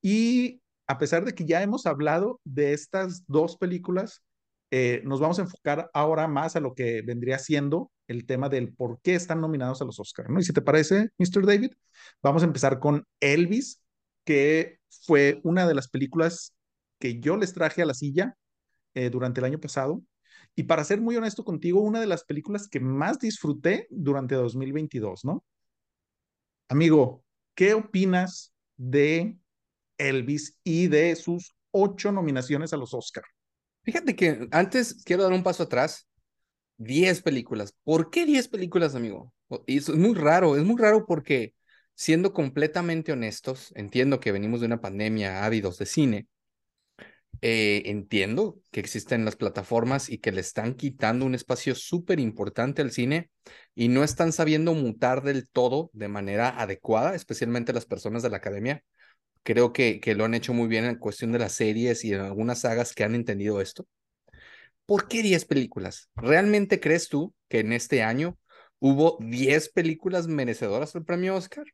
Y 0.00 0.62
a 0.86 0.98
pesar 0.98 1.24
de 1.24 1.34
que 1.34 1.44
ya 1.44 1.62
hemos 1.62 1.86
hablado 1.86 2.40
de 2.44 2.72
estas 2.72 3.24
dos 3.26 3.56
películas, 3.56 4.22
eh, 4.70 5.02
nos 5.04 5.20
vamos 5.20 5.38
a 5.38 5.42
enfocar 5.42 5.90
ahora 5.92 6.28
más 6.28 6.56
a 6.56 6.60
lo 6.60 6.74
que 6.74 7.02
vendría 7.02 7.38
siendo 7.38 7.90
el 8.12 8.26
tema 8.26 8.48
del 8.48 8.72
por 8.72 9.00
qué 9.02 9.14
están 9.14 9.40
nominados 9.40 9.82
a 9.82 9.84
los 9.84 9.98
Oscars, 9.98 10.30
¿no? 10.30 10.38
Y 10.38 10.44
si 10.44 10.52
te 10.52 10.62
parece, 10.62 11.10
Mr. 11.18 11.44
David, 11.44 11.72
vamos 12.22 12.42
a 12.42 12.46
empezar 12.46 12.78
con 12.78 13.06
Elvis, 13.20 13.80
que 14.24 14.78
fue 14.88 15.40
una 15.42 15.66
de 15.66 15.74
las 15.74 15.88
películas 15.88 16.54
que 16.98 17.18
yo 17.18 17.36
les 17.36 17.52
traje 17.52 17.82
a 17.82 17.86
la 17.86 17.94
silla 17.94 18.36
eh, 18.94 19.10
durante 19.10 19.40
el 19.40 19.46
año 19.46 19.58
pasado. 19.58 20.02
Y 20.54 20.64
para 20.64 20.84
ser 20.84 21.00
muy 21.00 21.16
honesto 21.16 21.44
contigo, 21.44 21.80
una 21.80 22.00
de 22.00 22.06
las 22.06 22.24
películas 22.24 22.68
que 22.68 22.78
más 22.78 23.18
disfruté 23.18 23.88
durante 23.90 24.34
2022, 24.34 25.24
¿no? 25.24 25.44
Amigo, 26.68 27.24
¿qué 27.54 27.74
opinas 27.74 28.54
de 28.76 29.36
Elvis 29.98 30.58
y 30.62 30.88
de 30.88 31.16
sus 31.16 31.54
ocho 31.70 32.12
nominaciones 32.12 32.72
a 32.72 32.76
los 32.76 32.94
Oscars? 32.94 33.28
Fíjate 33.82 34.14
que 34.14 34.48
antes 34.52 35.02
quiero 35.04 35.24
dar 35.24 35.32
un 35.32 35.42
paso 35.42 35.64
atrás 35.64 36.08
10 36.82 37.22
películas. 37.22 37.74
¿Por 37.84 38.10
qué 38.10 38.26
10 38.26 38.48
películas, 38.48 38.94
amigo? 38.94 39.32
Y 39.66 39.78
es 39.78 39.88
muy 39.90 40.14
raro, 40.14 40.56
es 40.56 40.64
muy 40.64 40.80
raro 40.80 41.06
porque, 41.06 41.54
siendo 41.94 42.32
completamente 42.32 43.12
honestos, 43.12 43.72
entiendo 43.76 44.20
que 44.20 44.32
venimos 44.32 44.60
de 44.60 44.66
una 44.66 44.80
pandemia 44.80 45.44
ávidos 45.44 45.78
de 45.78 45.86
cine. 45.86 46.28
Eh, 47.44 47.82
entiendo 47.86 48.60
que 48.70 48.78
existen 48.78 49.24
las 49.24 49.34
plataformas 49.34 50.08
y 50.08 50.18
que 50.18 50.30
le 50.30 50.40
están 50.40 50.74
quitando 50.74 51.26
un 51.26 51.34
espacio 51.34 51.74
súper 51.74 52.20
importante 52.20 52.82
al 52.82 52.92
cine 52.92 53.30
y 53.74 53.88
no 53.88 54.04
están 54.04 54.32
sabiendo 54.32 54.74
mutar 54.74 55.22
del 55.24 55.48
todo 55.48 55.90
de 55.92 56.06
manera 56.06 56.50
adecuada, 56.60 57.16
especialmente 57.16 57.72
las 57.72 57.86
personas 57.86 58.22
de 58.22 58.30
la 58.30 58.36
academia. 58.36 58.84
Creo 59.44 59.72
que, 59.72 60.00
que 60.00 60.14
lo 60.14 60.24
han 60.24 60.34
hecho 60.34 60.54
muy 60.54 60.68
bien 60.68 60.84
en 60.84 60.96
cuestión 60.98 61.32
de 61.32 61.40
las 61.40 61.52
series 61.54 62.04
y 62.04 62.14
en 62.14 62.20
algunas 62.20 62.60
sagas 62.60 62.94
que 62.94 63.04
han 63.04 63.14
entendido 63.16 63.60
esto. 63.60 63.86
¿Por 64.86 65.08
qué 65.08 65.22
10 65.22 65.44
películas? 65.44 66.08
¿Realmente 66.16 66.80
crees 66.80 67.08
tú 67.08 67.34
que 67.48 67.60
en 67.60 67.72
este 67.72 68.02
año 68.02 68.38
hubo 68.78 69.16
10 69.20 69.70
películas 69.70 70.26
merecedoras 70.26 70.92
del 70.92 71.04
premio 71.04 71.36
Oscar? 71.36 71.64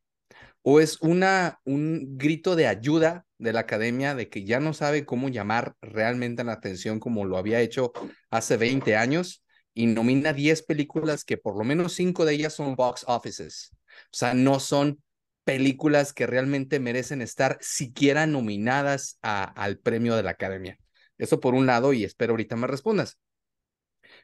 ¿O 0.62 0.81
es 0.81 1.00
una, 1.00 1.61
un 1.65 2.19
grito 2.19 2.55
de 2.57 2.67
ayuda 2.67 3.25
de 3.38 3.53
la 3.53 3.61
academia 3.61 4.15
de 4.15 4.29
que 4.29 4.45
ya 4.45 4.61
no 4.61 4.75
sabe 4.75 5.07
cómo 5.07 5.29
llamar 5.29 5.75
realmente 5.81 6.45
la 6.45 6.53
atención 6.53 7.00
como 7.00 7.25
lo 7.25 7.38
había 7.38 7.61
hecho 7.61 7.93
hace 8.31 8.57
20 8.57 8.97
años 8.97 9.45
y 9.73 9.87
nomina 9.87 10.33
10 10.33 10.62
películas 10.62 11.25
que 11.25 11.38
por 11.38 11.57
lo 11.57 11.65
menos 11.65 11.95
5 11.95 12.25
de 12.25 12.35
ellas 12.35 12.55
son 12.55 12.75
box 12.75 13.05
offices? 13.07 13.71
O 14.12 14.17
sea, 14.17 14.35
no 14.35 14.61
son 14.61 15.03
películas 15.45 16.12
que 16.12 16.27
realmente 16.27 16.79
merecen 16.79 17.23
estar 17.23 17.57
siquiera 17.62 18.27
nominadas 18.27 19.19
al 19.23 19.79
premio 19.79 20.15
de 20.15 20.23
la 20.23 20.33
academia. 20.33 20.79
Eso 21.19 21.41
por 21.41 21.55
un 21.55 21.67
lado, 21.67 21.93
y 21.93 22.05
espero 22.05 22.33
ahorita 22.33 22.57
me 22.57 22.67
respondas. 22.67 23.19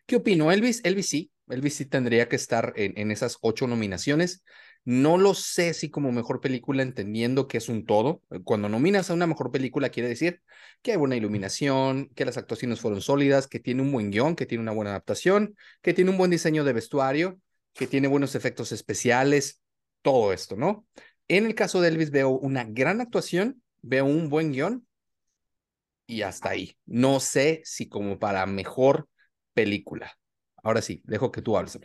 ¿Qué 0.06 0.16
opino? 0.16 0.52
Elvis, 0.52 0.80
Elvis 0.84 1.08
sí, 1.08 1.30
Elvis 1.48 1.74
sí 1.74 1.86
tendría 1.86 2.28
que 2.28 2.36
estar 2.36 2.72
en, 2.76 2.98
en 2.98 3.10
esas 3.10 3.38
ocho 3.40 3.66
nominaciones. 3.66 4.44
No 4.84 5.16
lo 5.16 5.32
sé 5.32 5.72
si 5.72 5.88
como 5.88 6.12
mejor 6.12 6.40
película, 6.40 6.82
entendiendo 6.82 7.48
que 7.48 7.56
es 7.56 7.68
un 7.70 7.86
todo. 7.86 8.20
Cuando 8.44 8.68
nominas 8.68 9.08
a 9.10 9.14
una 9.14 9.26
mejor 9.26 9.50
película, 9.50 9.88
quiere 9.88 10.10
decir 10.10 10.42
que 10.82 10.92
hay 10.92 10.98
buena 10.98 11.16
iluminación, 11.16 12.10
que 12.14 12.26
las 12.26 12.36
actuaciones 12.36 12.80
fueron 12.80 13.00
sólidas, 13.00 13.46
que 13.46 13.60
tiene 13.60 13.80
un 13.80 13.92
buen 13.92 14.10
guion, 14.10 14.36
que 14.36 14.44
tiene 14.44 14.60
una 14.60 14.72
buena 14.72 14.90
adaptación, 14.90 15.56
que 15.80 15.94
tiene 15.94 16.10
un 16.10 16.18
buen 16.18 16.30
diseño 16.30 16.64
de 16.64 16.74
vestuario, 16.74 17.40
que 17.72 17.86
tiene 17.86 18.08
buenos 18.08 18.34
efectos 18.34 18.72
especiales, 18.72 19.62
todo 20.02 20.34
esto, 20.34 20.54
¿no? 20.56 20.86
En 21.28 21.46
el 21.46 21.54
caso 21.54 21.80
de 21.80 21.88
Elvis 21.88 22.10
veo 22.10 22.30
una 22.30 22.64
gran 22.64 23.00
actuación, 23.00 23.62
veo 23.80 24.04
un 24.04 24.28
buen 24.28 24.52
guion 24.52 24.86
y 26.06 26.22
hasta 26.22 26.50
ahí. 26.50 26.76
No 26.86 27.20
sé 27.20 27.62
si 27.64 27.88
como 27.88 28.18
para 28.18 28.46
mejor 28.46 29.08
película. 29.52 30.12
Ahora 30.62 30.82
sí, 30.82 31.02
dejo 31.04 31.30
que 31.30 31.42
tú 31.42 31.56
hables. 31.56 31.78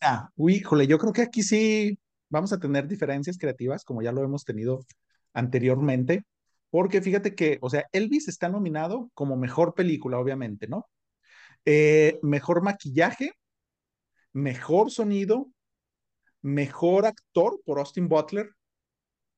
Ah, 0.00 0.30
uy, 0.36 0.56
híjole, 0.56 0.86
yo 0.86 0.98
creo 0.98 1.12
que 1.12 1.22
aquí 1.22 1.42
sí 1.42 1.98
vamos 2.28 2.52
a 2.52 2.58
tener 2.60 2.86
diferencias 2.86 3.38
creativas, 3.38 3.84
como 3.84 4.02
ya 4.02 4.12
lo 4.12 4.22
hemos 4.22 4.44
tenido 4.44 4.84
anteriormente, 5.32 6.24
porque 6.70 7.02
fíjate 7.02 7.34
que, 7.34 7.58
o 7.60 7.70
sea, 7.70 7.86
Elvis 7.92 8.28
está 8.28 8.48
nominado 8.48 9.10
como 9.14 9.36
mejor 9.36 9.74
película, 9.74 10.18
obviamente, 10.18 10.68
¿no? 10.68 10.86
Eh, 11.64 12.18
mejor 12.22 12.62
maquillaje, 12.62 13.32
mejor 14.32 14.90
sonido, 14.90 15.48
mejor 16.42 17.06
actor 17.06 17.60
por 17.64 17.78
Austin 17.78 18.08
Butler, 18.08 18.50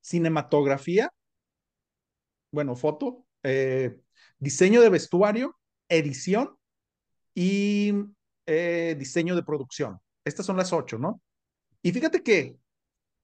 cinematografía, 0.00 1.11
bueno, 2.50 2.76
foto, 2.76 3.25
eh, 3.42 4.00
diseño 4.38 4.80
de 4.80 4.90
vestuario, 4.90 5.59
edición 5.88 6.57
y 7.35 7.92
eh, 8.47 8.97
diseño 8.99 9.37
de 9.37 9.42
producción. 9.42 10.00
Estas 10.25 10.47
son 10.47 10.57
las 10.57 10.73
ocho, 10.73 10.99
¿no? 10.99 11.21
Y 11.83 11.92
fíjate 11.92 12.23
que 12.23 12.59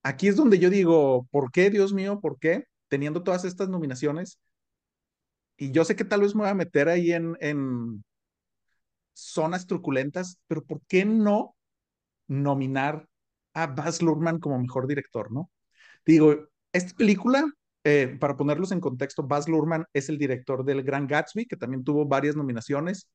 aquí 0.02 0.28
es 0.28 0.36
donde 0.36 0.58
yo 0.58 0.70
digo, 0.70 1.26
¿por 1.30 1.50
qué, 1.52 1.70
Dios 1.70 1.92
mío? 1.92 2.20
¿Por 2.20 2.38
qué? 2.38 2.64
Teniendo 2.88 3.22
todas 3.22 3.44
estas 3.44 3.68
nominaciones. 3.68 4.38
Y 5.56 5.72
yo 5.72 5.84
sé 5.84 5.96
que 5.96 6.04
tal 6.04 6.20
vez 6.22 6.34
me 6.34 6.42
voy 6.42 6.50
a 6.50 6.54
meter 6.54 6.88
ahí 6.88 7.12
en, 7.12 7.36
en 7.40 8.04
zonas 9.14 9.66
truculentas, 9.66 10.38
pero 10.46 10.64
¿por 10.64 10.80
qué 10.88 11.04
no 11.04 11.56
nominar 12.28 13.08
a 13.54 13.66
Baz 13.66 14.02
Luhrmann 14.02 14.38
como 14.38 14.58
mejor 14.58 14.86
director, 14.86 15.32
no? 15.32 15.50
Digo, 16.04 16.48
esta 16.72 16.94
película, 16.94 17.44
eh, 17.88 18.16
para 18.18 18.36
ponerlos 18.36 18.72
en 18.72 18.80
contexto, 18.80 19.22
Baz 19.22 19.48
Luhrmann 19.48 19.84
es 19.92 20.08
el 20.08 20.18
director 20.18 20.64
del 20.64 20.82
Gran 20.82 21.06
Gatsby, 21.06 21.46
que 21.46 21.56
también 21.56 21.84
tuvo 21.84 22.04
varias 22.04 22.34
nominaciones. 22.34 23.08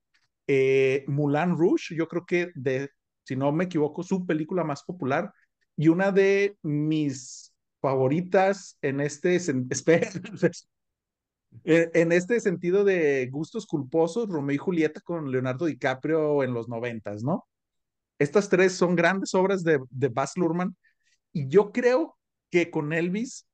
Eh, 0.47 1.03
Moulin 1.07 1.57
Rouge, 1.57 1.93
yo 1.93 2.07
creo 2.07 2.25
que 2.25 2.51
de, 2.55 2.89
si 3.25 3.35
no 3.35 3.51
me 3.51 3.65
equivoco, 3.65 4.01
su 4.01 4.25
película 4.25 4.63
más 4.63 4.83
popular 4.83 5.33
y 5.75 5.89
una 5.89 6.13
de 6.13 6.55
mis 6.61 7.53
favoritas 7.81 8.77
en 8.81 9.01
este, 9.01 9.35
en 11.65 12.11
este 12.13 12.39
sentido 12.39 12.85
de 12.85 13.27
gustos 13.29 13.67
culposos, 13.67 14.29
Romeo 14.29 14.55
y 14.55 14.57
Julieta 14.57 15.01
con 15.01 15.29
Leonardo 15.33 15.65
DiCaprio 15.65 16.43
en 16.43 16.53
los 16.53 16.69
noventas, 16.69 17.23
¿no? 17.23 17.45
Estas 18.19 18.47
tres 18.47 18.71
son 18.77 18.95
grandes 18.95 19.35
obras 19.35 19.65
de, 19.65 19.81
de 19.89 20.07
Baz 20.07 20.37
Luhrmann 20.37 20.77
y 21.33 21.49
yo 21.49 21.73
creo 21.73 22.17
que 22.49 22.71
con 22.71 22.93
Elvis 22.93 23.50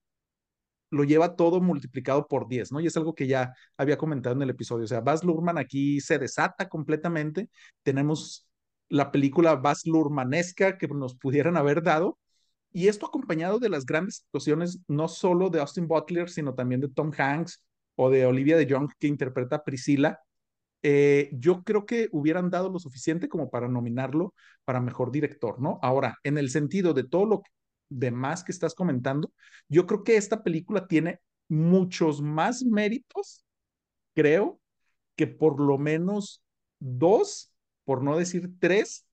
lo 0.90 1.04
lleva 1.04 1.36
todo 1.36 1.62
multiplicado 1.62 2.28
por 2.28 2.48
10, 2.48 2.72
¿no? 2.72 2.80
Y 2.80 2.88
es 2.88 2.98
algo 2.98 3.16
que 3.16 3.28
ya 3.28 3.54
había 3.78 3.98
comentado 3.98 4.36
en 4.36 4.42
el 4.42 4.50
episodio. 4.50 4.86
O 4.86 4.88
sea, 4.88 5.02
Baz 5.02 5.24
Luhrmann 5.24 5.58
aquí 5.58 6.00
se 6.02 6.20
desata 6.20 6.70
completamente. 6.70 7.50
Tenemos 7.84 8.48
la 8.90 9.12
película 9.12 9.56
Baz 9.56 9.86
Luhrmannesca 9.86 10.78
que 10.78 10.88
nos 10.88 11.16
pudieran 11.16 11.58
haber 11.58 11.84
dado. 11.84 12.18
Y 12.72 12.88
esto 12.88 13.06
acompañado 13.08 13.60
de 13.60 13.70
las 13.70 13.86
grandes 13.86 14.24
actuaciones, 14.26 14.80
no 14.88 15.08
solo 15.08 15.50
de 15.50 15.60
Austin 15.60 15.88
Butler, 15.88 16.30
sino 16.30 16.54
también 16.54 16.82
de 16.82 16.90
Tom 16.90 17.12
Hanks 17.18 17.64
o 17.96 18.10
de 18.10 18.26
Olivia 18.26 18.58
de 18.58 18.68
Jong, 18.70 18.92
que 19.00 19.08
interpreta 19.08 19.58
a 19.58 19.64
Priscila. 19.64 20.20
Eh, 20.84 21.30
yo 21.34 21.64
creo 21.64 21.86
que 21.86 22.08
hubieran 22.12 22.50
dado 22.50 22.70
lo 22.70 22.80
suficiente 22.80 23.28
como 23.28 23.50
para 23.50 23.68
nominarlo 23.68 24.34
para 24.64 24.80
mejor 24.80 25.12
director, 25.12 25.60
¿no? 25.60 25.80
Ahora, 25.82 26.18
en 26.24 26.38
el 26.38 26.50
sentido 26.50 26.94
de 26.94 27.04
todo 27.04 27.26
lo 27.26 27.42
demás 27.90 28.44
que 28.44 28.52
estás 28.52 28.76
comentando, 28.76 29.32
yo 29.70 29.86
creo 29.86 30.04
que 30.04 30.18
esta 30.18 30.44
película 30.44 30.88
tiene 30.88 31.20
muchos 31.48 32.22
más 32.22 32.64
méritos, 32.64 33.46
creo, 34.14 34.60
que 35.16 35.28
por 35.28 35.60
lo 35.60 35.78
menos 35.78 36.44
dos, 36.80 37.52
por 37.86 38.04
no 38.04 38.18
decir 38.18 38.52
tres, 38.60 39.06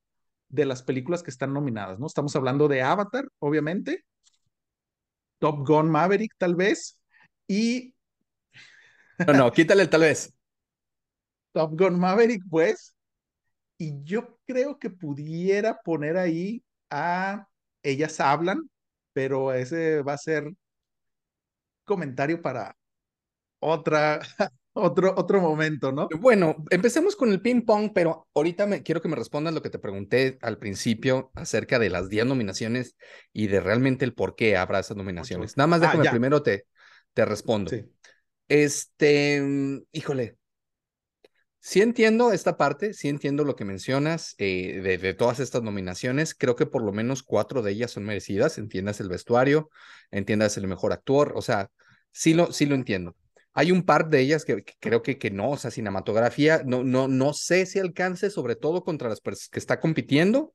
de 0.48 0.64
las 0.64 0.82
películas 0.82 1.22
que 1.22 1.30
están 1.30 1.52
nominadas, 1.52 1.98
¿no? 1.98 2.06
Estamos 2.06 2.36
hablando 2.36 2.68
de 2.68 2.82
Avatar, 2.82 3.28
obviamente, 3.40 4.04
Top 5.38 5.66
Gun 5.66 5.90
Maverick, 5.90 6.34
tal 6.38 6.54
vez, 6.54 6.98
y... 7.48 7.94
No, 9.26 9.32
no, 9.32 9.52
quítale 9.52 9.86
tal 9.88 10.02
vez. 10.02 10.32
Top 11.52 11.78
Gun 11.78 11.98
Maverick, 11.98 12.42
pues, 12.48 12.94
y 13.78 14.02
yo 14.04 14.38
creo 14.46 14.78
que 14.78 14.90
pudiera 14.90 15.80
poner 15.82 16.16
ahí 16.16 16.62
a 16.90 17.48
Ellas 17.84 18.18
Hablan, 18.18 18.68
pero 19.12 19.52
ese 19.52 20.02
va 20.02 20.14
a 20.14 20.18
ser 20.18 20.50
comentario 21.84 22.42
para 22.42 22.76
otra, 23.60 24.20
otro, 24.72 25.14
otro 25.16 25.40
momento, 25.40 25.92
¿no? 25.92 26.08
Bueno, 26.18 26.56
empecemos 26.70 27.14
con 27.14 27.30
el 27.30 27.40
ping 27.40 27.62
pong, 27.62 27.92
pero 27.94 28.26
ahorita 28.34 28.66
me, 28.66 28.82
quiero 28.82 29.00
que 29.00 29.08
me 29.08 29.16
respondas 29.16 29.54
lo 29.54 29.62
que 29.62 29.70
te 29.70 29.78
pregunté 29.78 30.38
al 30.42 30.58
principio 30.58 31.30
acerca 31.34 31.78
de 31.78 31.90
las 31.90 32.08
10 32.08 32.26
nominaciones 32.26 32.96
y 33.32 33.46
de 33.46 33.60
realmente 33.60 34.04
el 34.04 34.14
por 34.14 34.34
qué 34.34 34.56
habrá 34.56 34.80
esas 34.80 34.96
nominaciones. 34.96 35.56
Nada 35.56 35.68
más 35.68 35.82
ah, 35.82 35.86
déjame 35.86 36.10
primero 36.10 36.42
te, 36.42 36.66
te 37.12 37.24
respondo. 37.24 37.70
Sí. 37.70 37.84
Este, 38.48 39.42
híjole, 39.92 40.36
Sí 41.66 41.80
entiendo 41.80 42.30
esta 42.30 42.58
parte, 42.58 42.92
sí 42.92 43.08
entiendo 43.08 43.42
lo 43.42 43.56
que 43.56 43.64
mencionas 43.64 44.34
eh, 44.36 44.82
de, 44.82 45.14
todas 45.14 45.40
estas 45.40 45.62
nominaciones. 45.62 46.34
Creo 46.34 46.56
que 46.56 46.66
por 46.66 46.82
lo 46.82 46.92
menos 46.92 47.22
cuatro 47.22 47.62
de 47.62 47.72
ellas 47.72 47.90
son 47.90 48.04
merecidas. 48.04 48.58
Entiendas 48.58 49.00
el 49.00 49.08
vestuario, 49.08 49.70
entiendas 50.10 50.58
el 50.58 50.66
mejor 50.66 50.92
actor, 50.92 51.32
o 51.34 51.40
sea, 51.40 51.70
sí 52.12 52.34
lo, 52.34 52.52
sí 52.52 52.66
lo 52.66 52.74
entiendo. 52.74 53.16
Hay 53.54 53.72
un 53.72 53.82
par 53.82 54.10
de 54.10 54.20
ellas 54.20 54.44
que, 54.44 54.62
creo 54.78 55.00
que, 55.00 55.16
que 55.16 55.30
no, 55.30 55.52
o 55.52 55.56
sea, 55.56 55.70
cinematografía, 55.70 56.62
no, 56.66 56.84
no, 56.84 57.08
no 57.08 57.32
sé 57.32 57.64
si 57.64 57.78
alcance, 57.78 58.28
sobre 58.28 58.56
todo 58.56 58.84
contra 58.84 59.08
las 59.08 59.22
personas 59.22 59.48
que 59.48 59.58
está 59.58 59.80
compitiendo, 59.80 60.52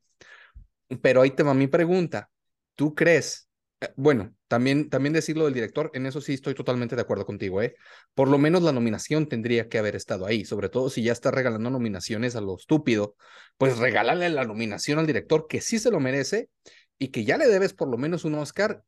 pero 1.01 1.24
ahí 1.24 1.32
te 1.32 1.42
va 1.42 1.56
mi 1.56 1.66
pregunta. 1.66 2.30
¿Tú 2.75 2.94
crees 2.94 3.49
bueno, 3.95 4.36
también, 4.48 4.89
también 4.89 5.13
decirlo 5.13 5.45
del 5.45 5.53
director, 5.53 5.89
en 5.93 6.05
eso 6.05 6.19
sí 6.19 6.33
estoy 6.33 6.53
totalmente 6.53 6.95
de 6.95 7.01
acuerdo 7.01 7.25
contigo, 7.25 7.62
¿eh? 7.62 7.75
Por 8.13 8.27
lo 8.27 8.38
menos 8.38 8.62
la 8.62 8.74
nominación 8.74 9.27
tendría 9.29 9.69
que 9.69 9.77
haber 9.77 9.95
estado 9.95 10.25
ahí, 10.25 10.43
sobre 10.43 10.67
todo 10.69 10.89
si 10.89 11.03
ya 11.03 11.13
está 11.13 11.31
regalando 11.31 11.69
nominaciones 11.69 12.36
a 12.36 12.41
lo 12.41 12.57
estúpido, 12.57 13.15
pues 13.57 13.77
regálale 13.77 14.29
la 14.29 14.43
nominación 14.43 15.00
al 15.00 15.07
director 15.07 15.48
que 15.48 15.62
sí 15.62 15.79
se 15.79 15.91
lo 15.91 16.00
merece 16.00 16.50
y 16.98 17.09
que 17.09 17.24
ya 17.24 17.38
le 17.38 17.48
debes 17.48 17.74
por 17.74 17.88
lo 17.88 17.98
menos 17.98 18.25
un 18.25 18.36
Oscar, 18.36 18.83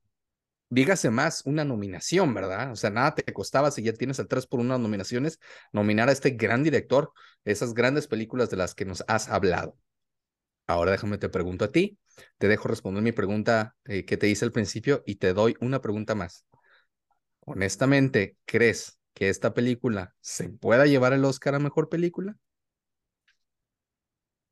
dígase 0.69 1.09
más, 1.09 1.43
una 1.45 1.63
nominación, 1.63 2.33
¿verdad? 2.33 2.71
O 2.71 2.75
sea, 2.75 2.89
nada 2.89 3.15
te 3.15 3.31
costaba 3.33 3.71
si 3.71 3.83
ya 3.83 3.93
tienes 3.93 4.21
3 4.27 4.47
por 4.47 4.59
una 4.59 4.77
nominaciones, 4.77 5.39
nominar 5.71 6.09
a 6.09 6.11
este 6.11 6.31
gran 6.31 6.63
director, 6.63 7.13
esas 7.45 7.73
grandes 7.73 8.07
películas 8.07 8.49
de 8.49 8.57
las 8.57 8.75
que 8.75 8.85
nos 8.85 9.03
has 9.07 9.29
hablado. 9.29 9.77
Ahora 10.67 10.91
déjame 10.91 11.17
te 11.17 11.29
pregunto 11.29 11.65
a 11.65 11.71
ti, 11.71 11.97
te 12.37 12.47
dejo 12.47 12.67
responder 12.67 13.03
mi 13.03 13.11
pregunta 13.11 13.75
eh, 13.85 14.05
que 14.05 14.17
te 14.17 14.27
hice 14.27 14.45
al 14.45 14.51
principio 14.51 15.03
y 15.05 15.15
te 15.15 15.33
doy 15.33 15.55
una 15.61 15.81
pregunta 15.81 16.15
más. 16.15 16.45
Honestamente, 17.41 18.37
¿crees 18.45 18.99
que 19.13 19.29
esta 19.29 19.53
película 19.53 20.15
se 20.21 20.49
pueda 20.49 20.85
llevar 20.85 21.13
el 21.13 21.25
Oscar 21.25 21.55
a 21.55 21.59
mejor 21.59 21.89
película? 21.89 22.37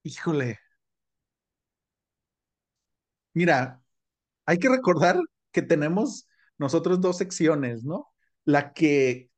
Híjole. 0.04 0.60
Mira, 3.34 3.82
hay 4.46 4.60
que 4.60 4.70
recordar 4.70 5.20
que 5.52 5.62
tenemos 5.62 6.28
nosotros 6.58 7.02
dos 7.02 7.18
secciones, 7.18 7.84
¿no? 7.84 8.08
La 8.46 8.74
que 8.74 9.30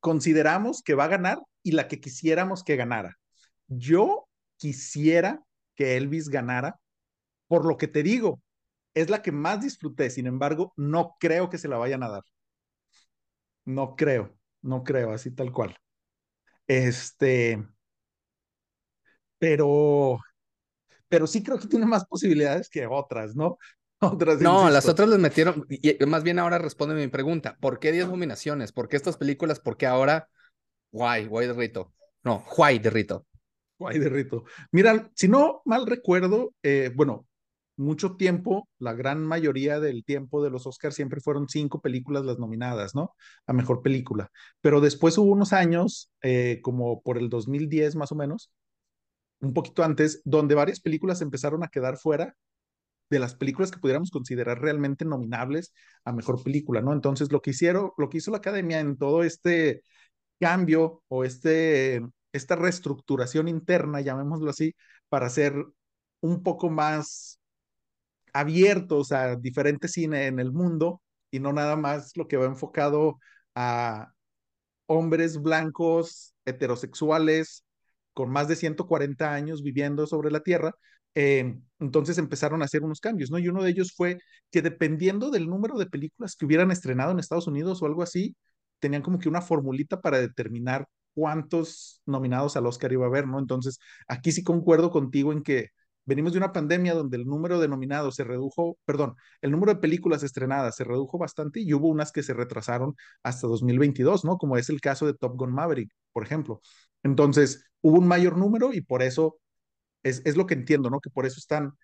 consideramos 0.00 0.82
que 0.82 0.94
va 0.94 1.04
a 1.04 1.08
ganar 1.08 1.38
y 1.62 1.72
la 1.72 1.88
que 1.88 2.00
quisiéramos 2.00 2.64
que 2.64 2.76
ganara. 2.76 3.18
Yo 3.66 4.28
quisiera 4.56 5.42
que 5.74 5.96
Elvis 5.96 6.28
ganara, 6.28 6.80
por 7.48 7.66
lo 7.66 7.76
que 7.76 7.88
te 7.88 8.02
digo, 8.02 8.40
es 8.94 9.10
la 9.10 9.22
que 9.22 9.32
más 9.32 9.62
disfruté, 9.62 10.10
sin 10.10 10.26
embargo, 10.26 10.72
no 10.76 11.16
creo 11.18 11.50
que 11.50 11.58
se 11.58 11.68
la 11.68 11.78
vayan 11.78 12.02
a 12.02 12.08
dar. 12.08 12.22
No 13.64 13.96
creo, 13.96 14.36
no 14.62 14.84
creo, 14.84 15.12
así 15.12 15.30
tal 15.30 15.52
cual. 15.52 15.76
Este, 16.66 17.62
pero, 19.38 20.18
pero 21.08 21.26
sí 21.26 21.42
creo 21.42 21.58
que 21.58 21.68
tiene 21.68 21.86
más 21.86 22.06
posibilidades 22.06 22.68
que 22.68 22.86
otras, 22.86 23.34
¿no? 23.34 23.58
Otras, 24.00 24.40
no, 24.40 24.70
las 24.70 24.88
otras 24.88 25.08
les 25.08 25.18
metieron, 25.18 25.66
y 25.68 25.98
más 26.06 26.22
bien 26.22 26.38
ahora 26.38 26.58
responde 26.58 26.94
mi 26.94 27.08
pregunta, 27.08 27.58
¿por 27.60 27.80
qué 27.80 27.90
10 27.90 28.06
nominaciones? 28.06 28.70
¿Por 28.70 28.88
qué 28.88 28.94
estas 28.96 29.16
películas? 29.16 29.58
¿Por 29.58 29.76
qué 29.76 29.86
ahora? 29.86 30.28
Guay, 30.92 31.26
guay 31.26 31.48
de 31.48 31.52
rito. 31.52 31.92
No, 32.22 32.44
guay 32.56 32.78
de 32.78 32.90
rito. 32.90 33.26
Guay 33.76 33.98
de 33.98 34.08
rito. 34.08 34.44
Mira, 34.70 35.10
si 35.16 35.26
no 35.26 35.62
mal 35.64 35.84
recuerdo, 35.84 36.54
eh, 36.62 36.92
bueno, 36.94 37.26
mucho 37.78 38.16
tiempo, 38.16 38.68
la 38.78 38.92
gran 38.92 39.24
mayoría 39.24 39.80
del 39.80 40.04
tiempo 40.04 40.42
de 40.42 40.50
los 40.50 40.66
Oscars 40.66 40.94
siempre 40.94 41.20
fueron 41.20 41.48
cinco 41.48 41.80
películas 41.80 42.24
las 42.24 42.38
nominadas, 42.38 42.94
¿no? 42.94 43.14
A 43.46 43.52
mejor 43.52 43.82
película. 43.82 44.30
Pero 44.60 44.80
después 44.80 45.16
hubo 45.18 45.32
unos 45.32 45.52
años, 45.52 46.10
eh, 46.22 46.60
como 46.62 47.02
por 47.02 47.18
el 47.18 47.28
2010 47.28 47.96
más 47.96 48.12
o 48.12 48.16
menos, 48.16 48.50
un 49.40 49.54
poquito 49.54 49.84
antes, 49.84 50.22
donde 50.24 50.54
varias 50.54 50.80
películas 50.80 51.20
empezaron 51.22 51.62
a 51.62 51.68
quedar 51.68 51.96
fuera 51.98 52.34
de 53.10 53.18
las 53.18 53.34
películas 53.34 53.70
que 53.70 53.78
pudiéramos 53.78 54.10
considerar 54.10 54.60
realmente 54.60 55.04
nominables 55.04 55.72
a 56.04 56.12
mejor 56.12 56.42
película, 56.42 56.82
¿no? 56.82 56.92
Entonces, 56.92 57.32
lo 57.32 57.40
que 57.42 57.50
hicieron, 57.50 57.92
lo 57.96 58.08
que 58.08 58.18
hizo 58.18 58.30
la 58.30 58.38
academia 58.38 58.80
en 58.80 58.96
todo 58.98 59.22
este 59.22 59.82
cambio 60.40 61.02
o 61.08 61.24
este 61.24 62.02
esta 62.32 62.56
reestructuración 62.56 63.48
interna, 63.48 64.00
llamémoslo 64.00 64.50
así, 64.50 64.74
para 65.08 65.30
ser 65.30 65.54
un 66.20 66.42
poco 66.42 66.70
más 66.70 67.37
abiertos 68.40 69.12
a 69.12 69.36
diferente 69.36 69.88
cine 69.88 70.26
en 70.26 70.38
el 70.40 70.52
mundo 70.52 71.02
y 71.30 71.40
no 71.40 71.52
nada 71.52 71.76
más 71.76 72.16
lo 72.16 72.28
que 72.28 72.36
va 72.36 72.46
enfocado 72.46 73.18
a 73.54 74.12
hombres 74.86 75.40
blancos, 75.42 76.34
heterosexuales, 76.44 77.64
con 78.14 78.30
más 78.30 78.48
de 78.48 78.56
140 78.56 79.32
años 79.32 79.62
viviendo 79.62 80.06
sobre 80.06 80.30
la 80.30 80.40
Tierra, 80.40 80.74
eh, 81.14 81.56
entonces 81.78 82.18
empezaron 82.18 82.62
a 82.62 82.66
hacer 82.66 82.82
unos 82.82 83.00
cambios, 83.00 83.30
¿no? 83.30 83.38
Y 83.38 83.48
uno 83.48 83.62
de 83.62 83.70
ellos 83.70 83.92
fue 83.96 84.18
que 84.50 84.62
dependiendo 84.62 85.30
del 85.30 85.48
número 85.48 85.78
de 85.78 85.86
películas 85.86 86.36
que 86.36 86.46
hubieran 86.46 86.70
estrenado 86.70 87.12
en 87.12 87.18
Estados 87.18 87.46
Unidos 87.46 87.82
o 87.82 87.86
algo 87.86 88.02
así, 88.02 88.36
tenían 88.78 89.02
como 89.02 89.18
que 89.18 89.28
una 89.28 89.42
formulita 89.42 90.00
para 90.00 90.18
determinar 90.20 90.86
cuántos 91.14 92.02
nominados 92.06 92.56
al 92.56 92.66
Oscar 92.66 92.92
iba 92.92 93.04
a 93.04 93.08
haber, 93.08 93.26
¿no? 93.26 93.38
Entonces, 93.38 93.78
aquí 94.06 94.32
sí 94.32 94.42
concuerdo 94.42 94.90
contigo 94.90 95.32
en 95.32 95.42
que 95.42 95.68
venimos 96.08 96.32
de 96.32 96.38
una 96.38 96.52
pandemia 96.52 96.94
donde 96.94 97.18
el 97.18 97.26
número 97.26 97.60
de 97.60 97.68
nominados 97.68 98.14
se 98.16 98.24
redujo, 98.24 98.78
perdón, 98.86 99.14
el 99.42 99.50
número 99.50 99.74
de 99.74 99.80
películas 99.80 100.22
estrenadas 100.22 100.74
se 100.74 100.84
redujo 100.84 101.18
bastante 101.18 101.60
y 101.60 101.74
hubo 101.74 101.88
unas 101.88 102.12
que 102.12 102.22
se 102.22 102.32
retrasaron 102.32 102.96
hasta 103.22 103.46
2022, 103.46 104.24
¿no? 104.24 104.38
Como 104.38 104.56
es 104.56 104.70
el 104.70 104.80
caso 104.80 105.06
de 105.06 105.12
Top 105.12 105.36
Gun 105.36 105.52
Maverick, 105.52 105.92
por 106.12 106.24
ejemplo. 106.24 106.62
Entonces, 107.02 107.62
hubo 107.82 107.98
un 107.98 108.08
mayor 108.08 108.38
número 108.38 108.72
y 108.72 108.80
por 108.80 109.02
eso 109.02 109.38
es, 110.02 110.22
es 110.24 110.36
lo 110.36 110.46
que 110.46 110.54
entiendo, 110.54 110.88
¿no? 110.88 111.00
Que 111.00 111.10
por 111.10 111.26
eso 111.26 111.38
están 111.38 111.74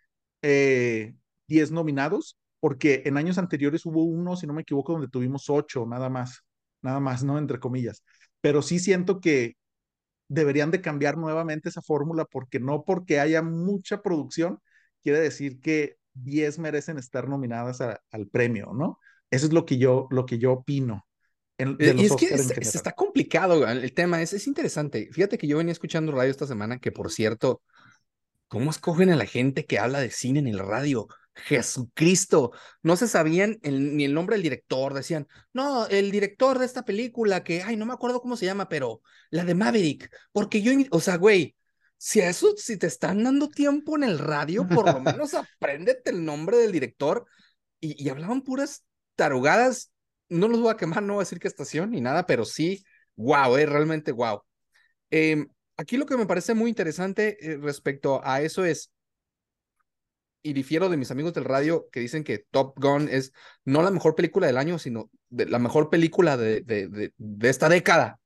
eh, 0.41 1.15
10 1.49 1.71
nominados, 1.71 2.39
porque 2.61 3.03
en 3.05 3.19
años 3.19 3.37
anteriores 3.37 3.85
hubo 3.85 4.05
uno, 4.05 4.37
si 4.37 4.47
no 4.47 4.55
me 4.55 4.63
equivoco, 4.63 4.93
donde 4.95 5.09
tuvimos 5.09 5.51
8, 5.51 5.85
nada 5.87 6.09
más, 6.09 6.45
nada 6.81 6.99
más, 6.99 7.23
¿no? 7.25 7.37
Entre 7.37 7.61
comillas. 7.61 8.03
Pero 8.41 8.63
sí 8.63 8.79
siento 8.79 9.21
que 9.21 9.57
deberían 10.35 10.71
de 10.71 10.81
cambiar 10.81 11.17
nuevamente 11.17 11.69
esa 11.69 11.83
fórmula, 11.83 12.25
porque 12.25 12.61
no 12.61 12.85
porque 12.85 13.21
haya 13.21 13.43
mucha 13.43 14.03
producción, 14.03 14.61
quiere 15.03 15.21
decir 15.21 15.61
que 15.61 15.97
10 16.15 16.59
merecen 16.59 16.99
estar 16.99 17.29
nominadas 17.29 17.81
a, 17.81 18.01
al 18.11 18.29
premio, 18.29 18.73
¿no? 18.75 18.99
Eso 19.31 19.47
es 19.47 19.53
lo 19.53 19.65
que 19.65 19.79
yo, 19.79 20.07
lo 20.11 20.27
que 20.27 20.39
yo 20.39 20.53
opino. 20.53 21.07
En, 21.57 21.77
de 21.77 21.95
y 21.95 22.07
es 22.07 22.17
que 22.17 22.27
es, 22.27 22.75
está 22.75 22.93
complicado 22.93 23.67
el 23.69 23.95
tema, 23.95 24.21
es, 24.21 24.33
es 24.33 24.47
interesante. 24.47 25.09
Fíjate 25.13 25.39
que 25.39 25.47
yo 25.47 25.59
venía 25.59 25.73
escuchando 25.73 26.13
radio 26.13 26.31
esta 26.31 26.47
semana, 26.47 26.79
que 26.79 26.91
por 26.91 27.11
cierto, 27.11 27.63
¿Cómo 28.55 28.71
escogen 28.71 29.11
a 29.11 29.17
la 29.17 29.27
gente 29.27 29.65
que 29.65 29.81
habla 29.81 29.99
de 29.99 30.13
cine 30.13 30.39
en 30.39 30.47
el 30.47 30.61
radio? 30.61 31.09
Jesucristo, 31.35 32.53
no 32.83 32.97
se 32.97 33.09
sabían 33.09 33.59
ni 33.63 34.05
el 34.05 34.15
nombre 34.15 34.37
del 34.37 34.43
director, 34.43 34.95
decían, 34.95 35.27
no, 35.53 35.87
el 35.87 36.11
director 36.11 36.59
de 36.59 36.67
esta 36.67 36.85
película 36.85 37.43
que, 37.43 37.63
ay, 37.63 37.77
no 37.77 37.87
me 37.87 37.93
acuerdo 37.93 38.21
cómo 38.21 38.37
se 38.37 38.47
llama, 38.47 38.69
pero 38.69 39.03
la 39.31 39.45
de 39.45 39.55
Maverick, 39.55 40.11
porque 40.33 40.63
yo, 40.63 40.73
o 40.91 41.01
sea, 41.01 41.17
güey, 41.17 41.57
si 41.97 42.21
a 42.21 42.29
eso, 42.29 42.55
si 42.57 42.77
te 42.77 42.87
están 42.87 43.25
dando 43.25 43.49
tiempo 43.49 43.97
en 43.97 44.05
el 44.05 44.19
radio, 44.19 44.67
por 44.69 44.93
lo 44.93 45.01
menos 45.01 45.35
apréndete 45.35 46.11
el 46.11 46.25
nombre 46.25 46.57
del 46.57 46.73
director 46.73 47.27
y, 47.81 48.03
y 48.03 48.09
hablaban 48.09 48.43
puras 48.43 48.85
tarugadas, 49.17 49.91
no 50.29 50.49
los 50.49 50.61
voy 50.61 50.71
a 50.71 50.77
quemar, 50.77 51.03
no 51.03 51.15
voy 51.15 51.23
a 51.23 51.25
decir 51.25 51.39
qué 51.39 51.49
estación 51.49 51.91
ni 51.91 52.01
nada, 52.01 52.27
pero 52.27 52.45
sí, 52.45 52.85
wow, 53.17 53.57
eh, 53.57 53.67
realmente 53.67 54.13
wow. 54.13 54.43
Eh, 55.11 55.47
aquí 55.77 55.97
lo 55.97 56.07
que 56.07 56.17
me 56.17 56.27
parece 56.27 56.55
muy 56.55 56.71
interesante 56.71 57.37
eh, 57.41 57.57
respecto 57.57 58.21
a 58.25 58.43
eso 58.43 58.65
es, 58.65 58.91
y 60.45 60.53
difiero 60.53 60.91
de 60.91 60.99
mis 60.99 61.11
amigos 61.11 61.33
del 61.33 61.45
radio 61.45 61.89
que 61.91 62.01
dicen 62.01 62.23
que 62.23 62.45
Top 62.51 62.79
Gun 62.79 63.09
es 63.11 63.33
no 63.65 63.83
la 63.83 63.91
mejor 63.91 64.15
película 64.15 64.47
del 64.47 64.59
año, 64.59 64.79
sino 64.79 65.11
la 65.31 65.59
mejor 65.59 65.89
película 65.89 66.37
de, 66.37 66.61
de, 66.61 67.13
de, 67.17 67.49
esta 67.49 67.71
década. 67.71 68.21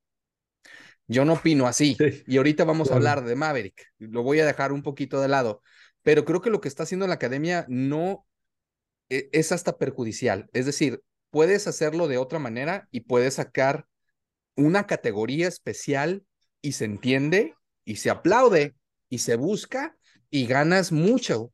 Yo 1.06 1.25
no 1.25 1.34
opino 1.34 1.68
así. 1.68 1.96
y 2.26 2.37
ahorita 2.37 2.64
vamos 2.64 2.90
a 2.90 2.96
hablar 2.96 3.25
de 3.25 3.37
Maverick. 3.37 3.87
Lo 3.98 4.25
voy 4.25 4.40
a 4.40 4.46
dejar 4.46 4.72
un 4.72 4.82
poquito 4.82 5.20
de 5.20 5.28
lado. 5.28 5.62
Pero 6.02 6.25
creo 6.25 6.42
que 6.42 6.50
lo 6.50 6.60
que 6.60 6.66
está 6.66 6.82
haciendo 6.82 7.06
la 7.06 7.14
academia 7.14 7.64
no 7.68 8.26
e, 9.08 9.28
es 9.32 9.52
hasta 9.52 9.78
perjudicial. 9.78 10.50
Es 10.52 10.66
decir, 10.66 11.00
puedes 11.30 11.69
hacerlo 11.69 12.08
de 12.08 12.19
otra 12.19 12.40
manera 12.40 12.88
y 12.90 13.00
puedes 13.02 13.34
sacar 13.34 13.86
una 14.56 14.88
categoría 14.88 15.47
especial 15.47 16.25
y 16.60 16.73
se 16.73 16.84
entiende 16.84 17.54
y 17.84 17.97
se 17.97 18.10
aplaude 18.10 18.75
y 19.08 19.19
se 19.19 19.36
busca 19.36 19.97
y 20.30 20.47
ganas 20.47 20.90
mucho, 20.90 21.52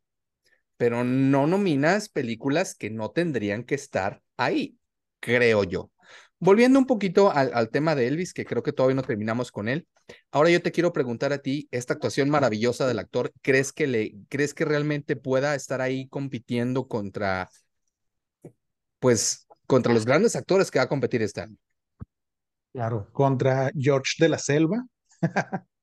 pero 0.76 1.04
no 1.04 1.46
nominas 1.46 2.08
películas 2.08 2.74
que 2.74 2.90
no 2.90 3.10
tendrían 3.10 3.64
que 3.64 3.74
estar 3.74 4.22
ahí, 4.36 4.78
creo 5.20 5.64
yo. 5.64 5.90
Volviendo 6.38 6.78
un 6.78 6.86
poquito 6.86 7.30
al, 7.32 7.70
tema 7.70 7.94
de 7.94 8.06
Elvis, 8.06 8.34
que 8.34 8.44
creo 8.44 8.62
que 8.62 8.72
todavía 8.72 8.96
no 8.96 9.02
terminamos 9.02 9.50
con 9.50 9.68
él. 9.68 9.86
Ahora 10.30 10.50
yo 10.50 10.60
te 10.60 10.72
quiero 10.72 10.92
preguntar 10.92 11.32
a 11.32 11.38
ti, 11.38 11.68
esta 11.70 11.94
actuación 11.94 12.28
maravillosa 12.28 12.86
del 12.86 12.98
actor, 12.98 13.32
¿crees 13.40 13.72
que 13.72 13.86
le, 13.86 14.14
crees 14.28 14.52
que 14.52 14.66
realmente 14.66 15.16
pueda 15.16 15.54
estar 15.54 15.80
ahí 15.80 16.06
compitiendo 16.08 16.86
contra, 16.86 17.48
pues, 18.98 19.46
contra 19.66 19.94
los 19.94 20.04
grandes 20.04 20.36
actores 20.36 20.70
que 20.70 20.78
va 20.78 20.84
a 20.84 20.88
competir 20.88 21.22
este 21.22 21.40
año? 21.40 21.56
Claro, 22.74 23.08
contra 23.12 23.70
George 23.74 24.14
de 24.18 24.28
la 24.28 24.38
Selva, 24.38 24.84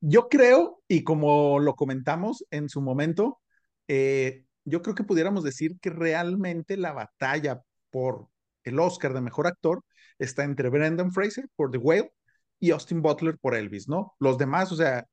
Yo 0.00 0.28
creo, 0.28 0.82
y 0.88 1.04
como 1.04 1.58
lo 1.60 1.74
comentamos 1.74 2.44
en 2.50 2.68
su 2.68 2.80
momento, 2.80 3.40
eh, 3.88 4.44
yo 4.64 4.82
creo 4.82 4.94
que 4.94 5.04
pudiéramos 5.04 5.44
decir 5.44 5.78
que 5.80 5.90
realmente 5.90 6.76
la 6.76 6.92
batalla 6.92 7.62
por 7.90 8.28
el 8.64 8.78
Oscar 8.80 9.14
de 9.14 9.20
Mejor 9.20 9.46
Actor 9.46 9.82
está 10.18 10.44
entre 10.44 10.68
Brendan 10.70 11.12
Fraser 11.12 11.48
por 11.56 11.70
The 11.70 11.78
Whale 11.78 12.12
y 12.58 12.70
Austin 12.70 13.02
Butler 13.02 13.38
por 13.38 13.54
Elvis, 13.54 13.88
¿no? 13.88 14.14
Los 14.18 14.38
demás, 14.38 14.72
o 14.72 14.76
sea, 14.76 15.06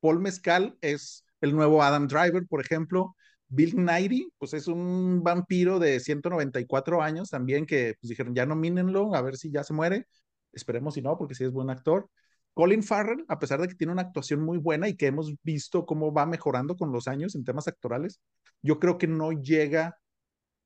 Paul 0.00 0.20
Mescal 0.20 0.76
es 0.80 1.24
el 1.40 1.54
nuevo 1.54 1.82
Adam 1.82 2.08
Driver, 2.08 2.46
por 2.48 2.60
ejemplo. 2.60 3.16
Bill 3.48 3.76
Nighy, 3.84 4.32
pues 4.38 4.54
es 4.54 4.66
un 4.66 5.22
vampiro 5.22 5.78
de 5.78 6.00
194 6.00 7.02
años 7.02 7.28
también 7.30 7.66
que 7.66 7.94
pues, 8.00 8.08
dijeron, 8.08 8.34
ya 8.34 8.46
nomínenlo, 8.46 9.14
a 9.14 9.22
ver 9.22 9.36
si 9.36 9.50
ya 9.50 9.62
se 9.62 9.74
muere. 9.74 10.06
Esperemos 10.52 10.94
si 10.94 11.02
no, 11.02 11.16
porque 11.18 11.34
sí 11.34 11.44
es 11.44 11.52
buen 11.52 11.70
actor. 11.70 12.08
Colin 12.54 12.82
Farrell, 12.82 13.24
a 13.28 13.38
pesar 13.38 13.60
de 13.60 13.68
que 13.68 13.74
tiene 13.74 13.92
una 13.92 14.02
actuación 14.02 14.40
muy 14.42 14.58
buena 14.58 14.88
y 14.88 14.96
que 14.96 15.06
hemos 15.06 15.34
visto 15.42 15.86
cómo 15.86 16.12
va 16.12 16.26
mejorando 16.26 16.76
con 16.76 16.92
los 16.92 17.08
años 17.08 17.34
en 17.34 17.44
temas 17.44 17.68
actorales, 17.68 18.20
yo 18.60 18.78
creo 18.78 18.98
que 18.98 19.06
no 19.06 19.32
llega 19.32 19.98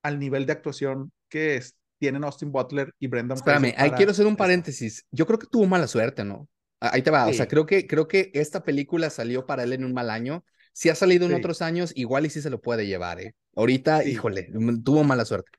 al 0.03 0.19
nivel 0.19 0.47
de 0.47 0.53
actuación 0.53 1.13
que 1.29 1.57
es, 1.57 1.77
tienen 1.99 2.25
Austin 2.25 2.53
Butler 2.53 2.93
y 2.99 3.07
Brendan 3.07 3.37
Espérame, 3.37 3.75
ahí 3.77 3.91
quiero 3.93 4.13
hacer 4.13 4.27
un 4.27 4.37
paréntesis. 4.37 5.07
Yo 5.11 5.27
creo 5.27 5.39
que 5.39 5.47
tuvo 5.47 5.67
mala 5.67 5.87
suerte, 5.87 6.25
¿no? 6.25 6.49
Ahí 6.81 7.03
te 7.03 7.11
va, 7.11 7.27
o 7.27 7.33
sea, 7.33 7.49
creo 7.49 7.65
que, 7.65 7.87
creo 7.87 8.07
que 8.07 8.31
esta 8.35 8.63
película 8.63 9.09
salió 9.09 9.47
para 9.47 9.63
él 9.63 9.73
en 9.73 9.85
un 9.85 9.95
mal 9.95 10.11
año. 10.11 10.45
Si 10.73 10.91
ha 10.91 10.95
salido 10.95 11.25
en 11.25 11.35
otros 11.35 11.63
años, 11.63 11.93
igual 11.97 12.27
y 12.27 12.31
sí 12.31 12.43
se 12.43 12.51
lo 12.51 12.61
puede 12.61 12.87
llevar, 12.87 13.19
¿eh? 13.21 13.35
Ahorita, 13.55 14.05
híjole, 14.05 14.51
tuvo 14.85 15.05
mala 15.05 15.25
suerte. 15.25 15.51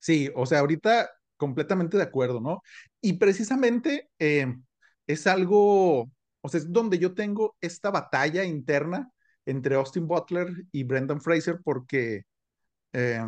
Sí, 0.00 0.30
o 0.34 0.46
sea, 0.46 0.58
ahorita 0.58 1.08
completamente 1.36 1.96
de 1.96 2.02
acuerdo, 2.02 2.40
¿no? 2.40 2.60
Y 3.00 3.14
precisamente 3.14 4.10
eh, 4.18 4.52
es 5.06 5.26
algo, 5.26 6.10
o 6.40 6.48
sea, 6.48 6.58
es 6.58 6.72
donde 6.72 6.98
yo 6.98 7.14
tengo 7.14 7.56
esta 7.60 7.90
batalla 7.90 8.44
interna 8.44 9.10
entre 9.46 9.74
Austin 9.76 10.06
Butler 10.06 10.48
y 10.72 10.84
Brendan 10.84 11.20
Fraser 11.20 11.60
porque 11.64 12.22
eh, 12.92 13.20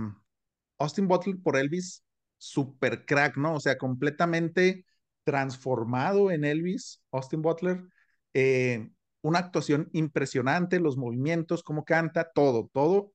Austin 0.78 1.08
Butler 1.08 1.36
por 1.42 1.56
Elvis, 1.56 2.04
super 2.38 3.04
crack, 3.06 3.36
¿no? 3.36 3.54
O 3.54 3.60
sea, 3.60 3.78
completamente 3.78 4.86
transformado 5.24 6.30
en 6.30 6.44
Elvis, 6.44 7.02
Austin 7.12 7.42
Butler. 7.42 7.82
Eh, 8.34 8.90
una 9.22 9.38
actuación 9.38 9.88
impresionante, 9.92 10.80
los 10.80 10.96
movimientos, 10.96 11.62
cómo 11.62 11.84
canta, 11.84 12.30
todo, 12.34 12.70
todo. 12.72 13.12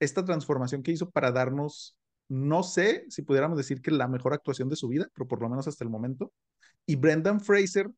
Esta 0.00 0.24
transformación 0.24 0.82
que 0.82 0.92
hizo 0.92 1.10
para 1.10 1.32
darnos 1.32 1.96
no 2.30 2.62
sé 2.62 3.04
si 3.08 3.22
pudiéramos 3.22 3.58
decir 3.58 3.82
que 3.82 3.90
la 3.90 4.06
mejor 4.08 4.32
actuación 4.32 4.68
de 4.68 4.76
su 4.76 4.88
vida, 4.88 5.08
pero 5.14 5.26
por 5.26 5.42
lo 5.42 5.48
menos 5.48 5.66
hasta 5.66 5.84
el 5.84 5.90
momento. 5.90 6.32
Y 6.86 6.96
Brendan 6.96 7.40
Fraser, 7.40 7.90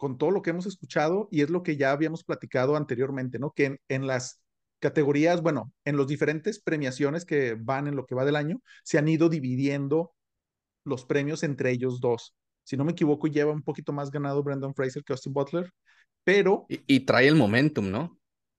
con 0.00 0.16
todo 0.16 0.30
lo 0.30 0.40
que 0.40 0.48
hemos 0.48 0.64
escuchado, 0.64 1.28
y 1.30 1.42
es 1.42 1.50
lo 1.50 1.62
que 1.62 1.76
ya 1.76 1.92
habíamos 1.92 2.24
platicado 2.24 2.74
anteriormente, 2.74 3.38
¿no? 3.38 3.50
Que 3.50 3.76
en, 3.88 4.06
las 4.06 4.40
categorías, 4.78 5.42
bueno, 5.42 5.74
en 5.84 5.98
los 5.98 6.06
diferentes 6.06 6.58
premiaciones 6.58 7.26
que 7.26 7.54
van 7.54 7.86
en 7.86 7.96
lo 7.96 8.06
que 8.06 8.14
va 8.14 8.24
del 8.24 8.36
año, 8.36 8.62
se 8.82 8.96
han 8.96 9.08
ido 9.08 9.28
dividiendo 9.28 10.14
los 10.84 11.04
premios 11.04 11.42
entre 11.42 11.70
ellos 11.70 12.00
dos. 12.00 12.34
Si 12.64 12.78
no 12.78 12.84
me 12.86 12.92
equivoco, 12.92 13.26
lleva 13.26 13.52
un 13.52 13.62
poquito 13.62 13.92
más 13.92 14.10
ganado 14.10 14.42
Brendan 14.42 14.74
Fraser 14.74 15.04
que 15.04 15.12
Austin 15.12 15.34
Butler, 15.34 15.70
pero... 16.24 16.64
Y, 16.70 16.80
y 16.86 17.00
trae 17.00 17.28
el 17.28 17.36
momentum, 17.36 17.90
¿no? 17.90 18.18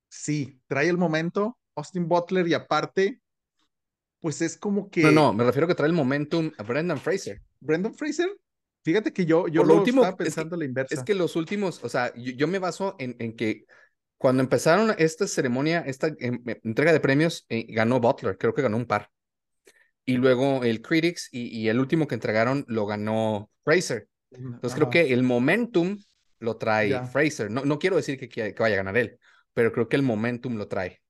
Sí, 0.09 0.61
trae 0.67 0.89
el 0.89 0.99
momento. 0.99 1.57
Austin 1.73 2.07
Butler 2.07 2.47
y 2.47 2.53
aparte 2.53 3.19
pues 4.19 4.43
es 4.43 4.55
como 4.55 4.91
que... 4.91 5.01
No, 5.01 5.11
no, 5.11 5.33
me 5.33 5.43
refiero 5.43 5.65
a 5.65 5.69
que 5.69 5.75
trae 5.75 5.89
el 5.89 5.95
momentum 5.95 6.51
a 6.55 6.61
Brendan 6.61 6.99
Fraser. 6.99 7.41
Brendan 7.59 7.95
Fraser, 7.95 8.29
fíjate 8.83 9.13
que 9.13 9.25
yo, 9.25 9.47
yo 9.47 9.63
lo, 9.63 9.75
último, 9.75 10.01
estaba 10.01 10.17
pensando 10.17 10.55
es 10.55 10.59
la 10.59 10.65
inversa. 10.65 10.95
Es 10.95 11.03
que 11.03 11.15
los 11.15 11.35
últimos, 11.35 11.83
o 11.83 11.89
sea, 11.89 12.13
yo, 12.15 12.47
me 12.47 12.59
baso 12.59 12.95
en, 12.99 13.15
en, 13.19 13.35
que 13.35 13.65
cuando 14.17 14.43
empezaron 14.43 14.93
esta 14.97 15.27
ceremonia, 15.27 15.79
esta 15.81 16.07
em, 16.19 16.41
em, 16.45 16.59
entrega 16.63 16.93
de 16.93 16.99
premios, 16.99 17.45
eh, 17.49 17.65
ganó 17.69 17.99
Butler, 17.99 18.37
creo 18.37 18.53
que 18.53 18.61
ganó 18.61 18.77
un 18.77 18.85
par. 18.85 19.09
Y 20.05 20.17
luego 20.17 20.63
el 20.63 20.81
Critics 20.81 21.29
y, 21.31 21.47
y 21.47 21.69
el 21.69 21.79
último 21.79 22.07
que 22.07 22.15
entregaron 22.15 22.65
lo 22.67 22.85
ganó 22.85 23.49
Fraser. 23.63 24.07
Entonces 24.31 24.75
creo 24.75 24.89
que 24.89 25.13
el 25.13 25.23
momentum 25.23 25.97
lo 26.39 26.57
trae 26.57 27.05
Fraser. 27.07 27.51
No, 27.51 27.65
no 27.65 27.79
quiero 27.79 27.95
decir 27.97 28.17
que, 28.17 28.27
que 28.29 28.55
vaya 28.57 28.75
a 28.75 28.77
ganar 28.77 28.97
él, 28.97 29.19
pero 29.53 29.71
creo 29.71 29.87
que 29.87 29.95
el 29.95 30.03
momentum 30.03 30.55
lo 30.55 30.67
trae. 30.67 31.01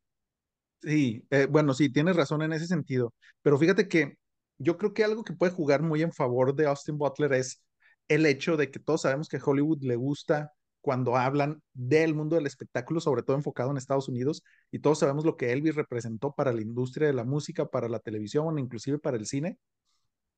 Sí, 0.82 1.26
eh, 1.30 1.48
bueno, 1.50 1.74
sí, 1.74 1.90
tienes 1.90 2.16
razón 2.16 2.42
en 2.42 2.54
ese 2.54 2.66
sentido, 2.66 3.14
pero 3.42 3.58
fíjate 3.58 3.88
que 3.88 4.18
yo 4.62 4.78
creo 4.78 4.94
que 4.94 5.04
algo 5.04 5.24
que 5.24 5.34
puede 5.34 5.52
jugar 5.52 5.82
muy 5.82 6.02
en 6.02 6.12
favor 6.12 6.56
de 6.56 6.68
Austin 6.68 6.98
Butler 6.98 7.34
es 7.34 7.64
el 8.08 8.26
hecho 8.26 8.58
de 8.58 8.72
que 8.72 8.80
todos 8.80 9.02
sabemos 9.02 9.30
que 9.30 9.40
Hollywood 9.44 9.84
le 9.84 9.96
gusta 9.96 10.52
cuando 10.82 11.16
hablan 11.16 11.62
del 11.74 12.16
mundo 12.16 12.36
del 12.36 12.48
espectáculo, 12.48 13.00
sobre 13.00 13.24
todo 13.24 13.38
enfocado 13.38 13.72
en 13.72 13.78
Estados 13.78 14.10
Unidos, 14.10 14.44
y 14.72 14.80
todos 14.80 15.00
sabemos 15.00 15.26
lo 15.26 15.38
que 15.38 15.52
Elvis 15.52 15.76
representó 15.76 16.34
para 16.34 16.54
la 16.54 16.62
industria 16.62 17.08
de 17.08 17.14
la 17.14 17.24
música, 17.24 17.68
para 17.68 17.88
la 17.88 18.00
televisión, 18.00 18.58
inclusive 18.60 18.98
para 19.00 19.18
el 19.18 19.28
cine 19.28 19.58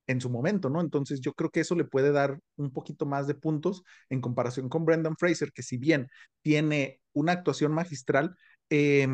en 0.08 0.20
su 0.20 0.30
momento, 0.30 0.70
¿no? 0.70 0.82
Entonces 0.82 1.22
yo 1.22 1.34
creo 1.34 1.50
que 1.50 1.62
eso 1.62 1.76
le 1.76 1.86
puede 1.86 2.12
dar 2.12 2.40
un 2.58 2.72
poquito 2.74 3.06
más 3.06 3.26
de 3.28 3.36
puntos 3.36 3.84
en 4.10 4.22
comparación 4.22 4.68
con 4.70 4.86
Brendan 4.86 5.16
Fraser, 5.18 5.52
que 5.54 5.64
si 5.64 5.78
bien 5.78 6.10
tiene 6.42 7.00
una 7.14 7.32
actuación 7.34 7.72
magistral, 7.74 8.36
eh, 8.70 9.08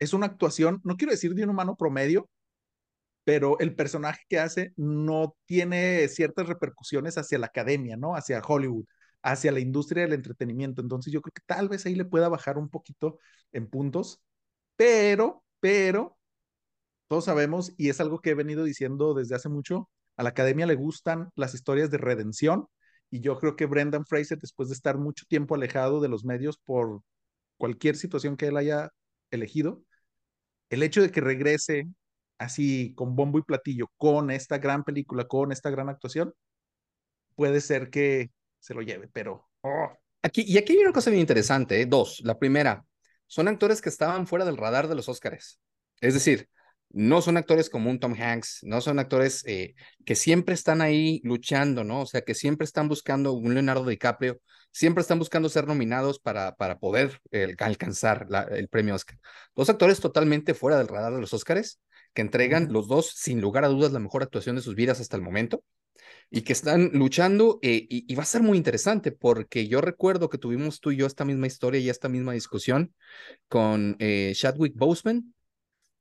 es 0.00 0.14
una 0.14 0.26
actuación, 0.26 0.80
no 0.82 0.96
quiero 0.96 1.12
decir 1.12 1.34
de 1.34 1.44
un 1.44 1.50
humano 1.50 1.76
promedio, 1.76 2.28
pero 3.30 3.60
el 3.60 3.76
personaje 3.76 4.24
que 4.28 4.40
hace 4.40 4.72
no 4.76 5.36
tiene 5.44 6.08
ciertas 6.08 6.48
repercusiones 6.48 7.16
hacia 7.16 7.38
la 7.38 7.46
academia, 7.46 7.96
¿no? 7.96 8.16
Hacia 8.16 8.40
Hollywood, 8.40 8.86
hacia 9.22 9.52
la 9.52 9.60
industria 9.60 10.02
del 10.02 10.14
entretenimiento. 10.14 10.82
Entonces 10.82 11.12
yo 11.12 11.22
creo 11.22 11.32
que 11.32 11.42
tal 11.46 11.68
vez 11.68 11.86
ahí 11.86 11.94
le 11.94 12.04
pueda 12.04 12.28
bajar 12.28 12.58
un 12.58 12.68
poquito 12.68 13.18
en 13.52 13.68
puntos, 13.70 14.20
pero, 14.74 15.44
pero, 15.60 16.18
todos 17.06 17.26
sabemos, 17.26 17.72
y 17.76 17.90
es 17.90 18.00
algo 18.00 18.20
que 18.20 18.30
he 18.30 18.34
venido 18.34 18.64
diciendo 18.64 19.14
desde 19.14 19.36
hace 19.36 19.48
mucho, 19.48 19.88
a 20.16 20.24
la 20.24 20.30
academia 20.30 20.66
le 20.66 20.74
gustan 20.74 21.30
las 21.36 21.54
historias 21.54 21.88
de 21.92 21.98
redención, 21.98 22.66
y 23.10 23.20
yo 23.20 23.38
creo 23.38 23.54
que 23.54 23.66
Brendan 23.66 24.06
Fraser, 24.06 24.40
después 24.40 24.70
de 24.70 24.74
estar 24.74 24.98
mucho 24.98 25.24
tiempo 25.28 25.54
alejado 25.54 26.00
de 26.00 26.08
los 26.08 26.24
medios 26.24 26.58
por 26.58 27.02
cualquier 27.58 27.96
situación 27.96 28.36
que 28.36 28.48
él 28.48 28.56
haya 28.56 28.90
elegido, 29.30 29.84
el 30.70 30.82
hecho 30.82 31.02
de 31.02 31.12
que 31.12 31.20
regrese 31.20 31.88
así 32.40 32.94
con 32.96 33.14
bombo 33.14 33.38
y 33.38 33.42
platillo 33.42 33.86
con 33.96 34.30
esta 34.30 34.58
gran 34.58 34.82
película, 34.82 35.28
con 35.28 35.52
esta 35.52 35.70
gran 35.70 35.88
actuación, 35.88 36.34
puede 37.36 37.60
ser 37.60 37.90
que 37.90 38.32
se 38.58 38.74
lo 38.74 38.82
lleve, 38.82 39.08
pero... 39.12 39.48
Oh. 39.60 39.92
Aquí, 40.22 40.44
y 40.46 40.58
aquí 40.58 40.72
hay 40.72 40.80
una 40.80 40.92
cosa 40.92 41.10
bien 41.10 41.20
interesante, 41.20 41.80
¿eh? 41.80 41.86
dos. 41.86 42.20
La 42.24 42.38
primera, 42.38 42.84
son 43.26 43.48
actores 43.48 43.80
que 43.80 43.88
estaban 43.88 44.26
fuera 44.26 44.44
del 44.44 44.56
radar 44.56 44.88
de 44.88 44.94
los 44.94 45.08
Oscars. 45.08 45.60
Es 46.00 46.14
decir, 46.14 46.48
no 46.90 47.22
son 47.22 47.36
actores 47.36 47.70
como 47.70 47.88
un 47.90 48.00
Tom 48.00 48.14
Hanks, 48.18 48.60
no 48.62 48.80
son 48.80 48.98
actores 48.98 49.44
eh, 49.46 49.74
que 50.04 50.16
siempre 50.16 50.54
están 50.54 50.80
ahí 50.82 51.20
luchando, 51.24 51.84
¿no? 51.84 52.00
O 52.02 52.06
sea, 52.06 52.22
que 52.22 52.34
siempre 52.34 52.64
están 52.64 52.88
buscando 52.88 53.32
un 53.32 53.54
Leonardo 53.54 53.86
DiCaprio, 53.86 54.40
siempre 54.72 55.02
están 55.02 55.18
buscando 55.18 55.48
ser 55.48 55.66
nominados 55.66 56.18
para, 56.18 56.56
para 56.56 56.78
poder 56.78 57.20
eh, 57.30 57.54
alcanzar 57.58 58.26
la, 58.28 58.42
el 58.42 58.68
premio 58.68 58.94
Oscar. 58.94 59.18
Dos 59.54 59.70
actores 59.70 60.00
totalmente 60.00 60.54
fuera 60.54 60.78
del 60.78 60.88
radar 60.88 61.14
de 61.14 61.20
los 61.20 61.32
Oscars, 61.32 61.80
que 62.14 62.22
entregan 62.22 62.72
los 62.72 62.88
dos, 62.88 63.12
sin 63.16 63.40
lugar 63.40 63.64
a 63.64 63.68
dudas, 63.68 63.92
la 63.92 63.98
mejor 64.00 64.22
actuación 64.22 64.56
de 64.56 64.62
sus 64.62 64.74
vidas 64.74 65.00
hasta 65.00 65.16
el 65.16 65.22
momento, 65.22 65.62
y 66.30 66.42
que 66.42 66.52
están 66.52 66.90
luchando, 66.92 67.58
eh, 67.62 67.86
y, 67.88 68.10
y, 68.10 68.14
va 68.14 68.22
a 68.22 68.26
ser 68.26 68.42
muy 68.42 68.56
interesante, 68.56 69.12
porque 69.12 69.68
yo 69.68 69.80
recuerdo 69.80 70.28
que 70.28 70.38
tuvimos 70.38 70.80
tú 70.80 70.92
y 70.92 70.96
yo 70.96 71.06
esta 71.06 71.24
misma 71.24 71.46
historia 71.46 71.80
y 71.80 71.90
esta 71.90 72.08
misma 72.08 72.32
discusión 72.32 72.94
con 73.48 73.96
Chadwick 73.98 74.74
Boseman, 74.76 75.34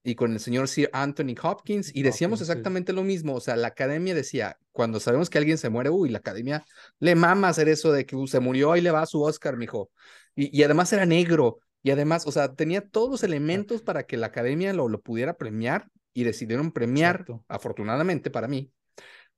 y 0.04 0.16
con 0.16 0.34
el 0.34 0.40
señor 0.40 0.68
Sir 0.68 0.90
Anthony 0.94 1.36
Hopkins 1.42 1.92
y 1.94 2.04
decíamos 2.04 2.42
exactamente 2.42 2.94
lo 2.94 3.04
mismo, 3.04 3.36
o 3.36 3.42
sea, 3.42 3.56
la 3.56 3.68
academia 3.68 4.16
decía, 4.16 4.58
cuando 4.72 5.00
sabemos 5.00 5.30
que 5.30 5.38
alguien 5.38 5.58
se 5.58 5.70
muere, 5.70 5.90
uy, 5.90 6.10
la 6.10 6.20
academia 6.20 6.66
le 7.00 7.16
mama 7.16 7.50
hacer 7.50 7.70
eso 7.70 7.92
de 7.92 8.06
que 8.06 8.16
uh, 8.16 8.28
se 8.28 8.40
murió 8.40 8.76
y 8.76 8.82
le 8.82 8.92
va 8.92 9.02
a 9.02 9.06
su 9.06 9.22
Oscar, 9.22 9.58
mijo. 9.58 9.92
Y, 10.36 10.58
y 10.58 10.64
además 10.64 10.92
era 10.94 11.06
negro 11.06 11.60
y 11.84 11.92
además, 11.92 12.26
o 12.28 12.32
sea, 12.32 12.54
tenía 12.54 12.82
todos 12.82 13.10
los 13.10 13.24
elementos 13.24 13.82
para 13.82 14.04
que 14.04 14.18
la 14.18 14.28
academia 14.28 14.74
lo, 14.74 14.88
lo 14.88 15.02
pudiera 15.02 15.36
premiar 15.36 15.88
y 16.14 16.24
decidieron 16.24 16.72
premiar, 16.72 17.22
Exacto. 17.22 17.46
afortunadamente 17.48 18.30
para 18.32 18.48
mí, 18.48 18.72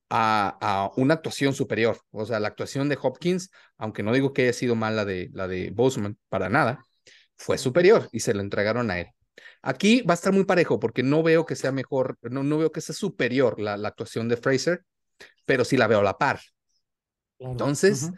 a, 0.09 0.57
a, 0.61 0.91
una 0.97 1.15
actuación 1.15 1.53
superior. 1.53 1.97
O 2.11 2.25
sea, 2.25 2.39
la 2.39 2.49
actuación 2.49 2.89
de 2.89 2.97
Hopkins, 3.01 3.49
aunque 3.77 4.03
no 4.03 4.13
digo 4.13 4.33
que 4.33 4.43
haya 4.43 4.53
sido 4.53 4.75
mal 4.75 4.95
la 4.95 5.05
de, 5.05 5.29
la 5.33 5.47
de 5.47 5.71
Boseman, 5.71 6.17
para 6.29 6.49
nada, 6.49 6.85
fue 7.37 7.57
superior 7.57 8.09
y 8.11 8.19
se 8.19 8.33
lo 8.33 8.41
entregaron 8.41 8.91
a 8.91 8.99
él. 8.99 9.07
Aquí 9.61 10.01
va 10.01 10.13
a 10.13 10.15
estar 10.15 10.33
muy 10.33 10.43
parejo 10.43 10.79
porque 10.79 11.03
no 11.03 11.23
veo 11.23 11.45
que 11.45 11.55
sea 11.55 11.71
mejor, 11.71 12.17
no, 12.21 12.43
no 12.43 12.57
veo 12.57 12.71
que 12.71 12.81
sea 12.81 12.95
superior 12.95 13.59
la, 13.59 13.77
la 13.77 13.89
actuación 13.89 14.27
de 14.27 14.37
Fraser, 14.37 14.83
pero 15.45 15.65
sí 15.65 15.77
la 15.77 15.87
veo 15.87 15.99
a 15.99 16.03
la 16.03 16.17
par. 16.17 16.39
Entonces, 17.39 18.03
uh 18.03 18.07
-huh. 18.07 18.17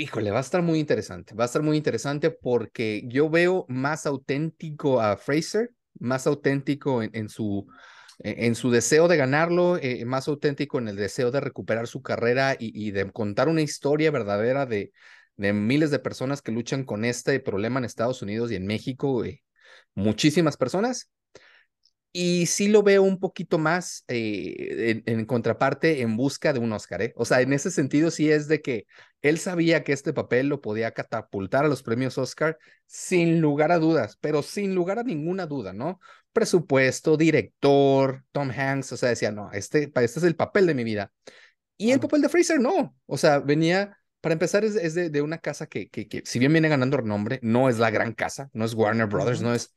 híjole, 0.00 0.30
va 0.30 0.38
a 0.38 0.40
estar 0.40 0.62
muy 0.62 0.78
interesante, 0.78 1.34
va 1.34 1.44
a 1.44 1.46
estar 1.46 1.62
muy 1.62 1.76
interesante 1.76 2.30
porque 2.30 3.02
yo 3.06 3.30
veo 3.30 3.64
más 3.68 4.06
auténtico 4.06 5.00
a 5.00 5.16
Fraser, 5.16 5.70
más 5.98 6.26
auténtico 6.26 7.02
en, 7.02 7.28
su, 7.28 7.66
en 8.18 8.54
su 8.54 8.70
deseo 8.70 9.08
de 9.08 9.16
ganarlo, 9.16 9.76
eh, 9.76 10.04
más 10.04 10.28
auténtico 10.28 10.78
en 10.78 10.88
el 10.88 10.96
deseo 10.96 11.30
de 11.30 11.40
recuperar 11.40 11.86
su 11.86 12.02
carrera 12.02 12.54
y, 12.58 12.86
y 12.86 12.90
de 12.90 13.10
contar 13.10 13.48
una 13.48 13.62
historia 13.62 14.10
verdadera 14.10 14.66
de, 14.66 14.92
de, 15.36 15.52
miles 15.52 15.90
de 15.90 15.98
personas 15.98 16.42
que 16.42 16.52
luchan 16.52 16.84
con 16.84 17.04
este 17.04 17.38
problema 17.40 17.78
en 17.78 17.84
Estados 17.84 18.22
Unidos 18.22 18.50
y 18.50 18.56
en 18.56 18.66
México. 18.66 19.24
Eh, 19.24 19.42
muchísimas 19.94 20.56
personas. 20.56 21.10
Y 22.16 22.46
sí 22.46 22.68
lo 22.68 22.84
veo 22.84 23.02
un 23.02 23.18
poquito 23.18 23.58
más 23.58 24.04
eh, 24.06 25.02
en, 25.04 25.18
en, 25.18 25.26
contraparte 25.26 26.00
en 26.00 26.16
busca 26.16 26.52
de 26.52 26.60
un 26.60 26.72
Oscar. 26.72 27.02
¿eh? 27.02 27.12
O 27.16 27.24
sea, 27.24 27.40
en 27.40 27.52
ese 27.52 27.72
sentido 27.72 28.12
sí 28.12 28.30
es 28.30 28.46
de 28.46 28.62
que 28.62 28.86
él 29.20 29.38
sabía 29.38 29.82
que 29.82 29.92
este 29.92 30.12
papel 30.12 30.46
lo 30.46 30.60
podía 30.60 30.92
catapultar 30.92 31.64
a 31.64 31.68
los 31.68 31.82
premios 31.82 32.16
Oscar 32.16 32.56
sin 32.86 33.40
lugar 33.40 33.72
a 33.72 33.80
dudas, 33.80 34.16
pero 34.20 34.42
sin 34.42 34.76
lugar 34.76 35.00
a 35.00 35.02
ninguna 35.02 35.46
duda, 35.46 35.72
¿no? 35.72 35.98
Presupuesto, 36.32 37.16
director, 37.16 38.24
Tom 38.30 38.50
Hanks, 38.50 38.92
o 38.92 38.96
sea, 38.96 39.08
decía, 39.08 39.32
no, 39.32 39.50
este, 39.50 39.90
este 39.92 40.18
es 40.20 40.22
el 40.22 40.36
papel 40.36 40.66
de 40.66 40.74
mi 40.74 40.84
vida. 40.84 41.10
Y 41.76 41.90
el 41.90 42.00
papel 42.00 42.22
de 42.22 42.28
Fraser 42.28 42.60
no, 42.60 42.96
o 43.06 43.18
sea, 43.18 43.40
venía 43.40 43.98
para 44.24 44.34
empezar, 44.34 44.64
es, 44.64 44.76
es 44.76 44.94
de, 44.94 45.10
de, 45.10 45.20
una 45.20 45.36
casa 45.36 45.66
que, 45.66 45.90
que, 45.90 46.08
que, 46.08 46.22
si 46.24 46.38
bien 46.38 46.50
viene 46.50 46.70
ganando 46.70 46.96
renombre, 46.96 47.40
no 47.42 47.68
es 47.68 47.78
la 47.78 47.90
gran 47.90 48.14
casa, 48.14 48.48
no 48.54 48.64
es 48.64 48.72
Warner 48.72 49.06
Brothers, 49.06 49.42
no 49.42 49.52
es. 49.52 49.74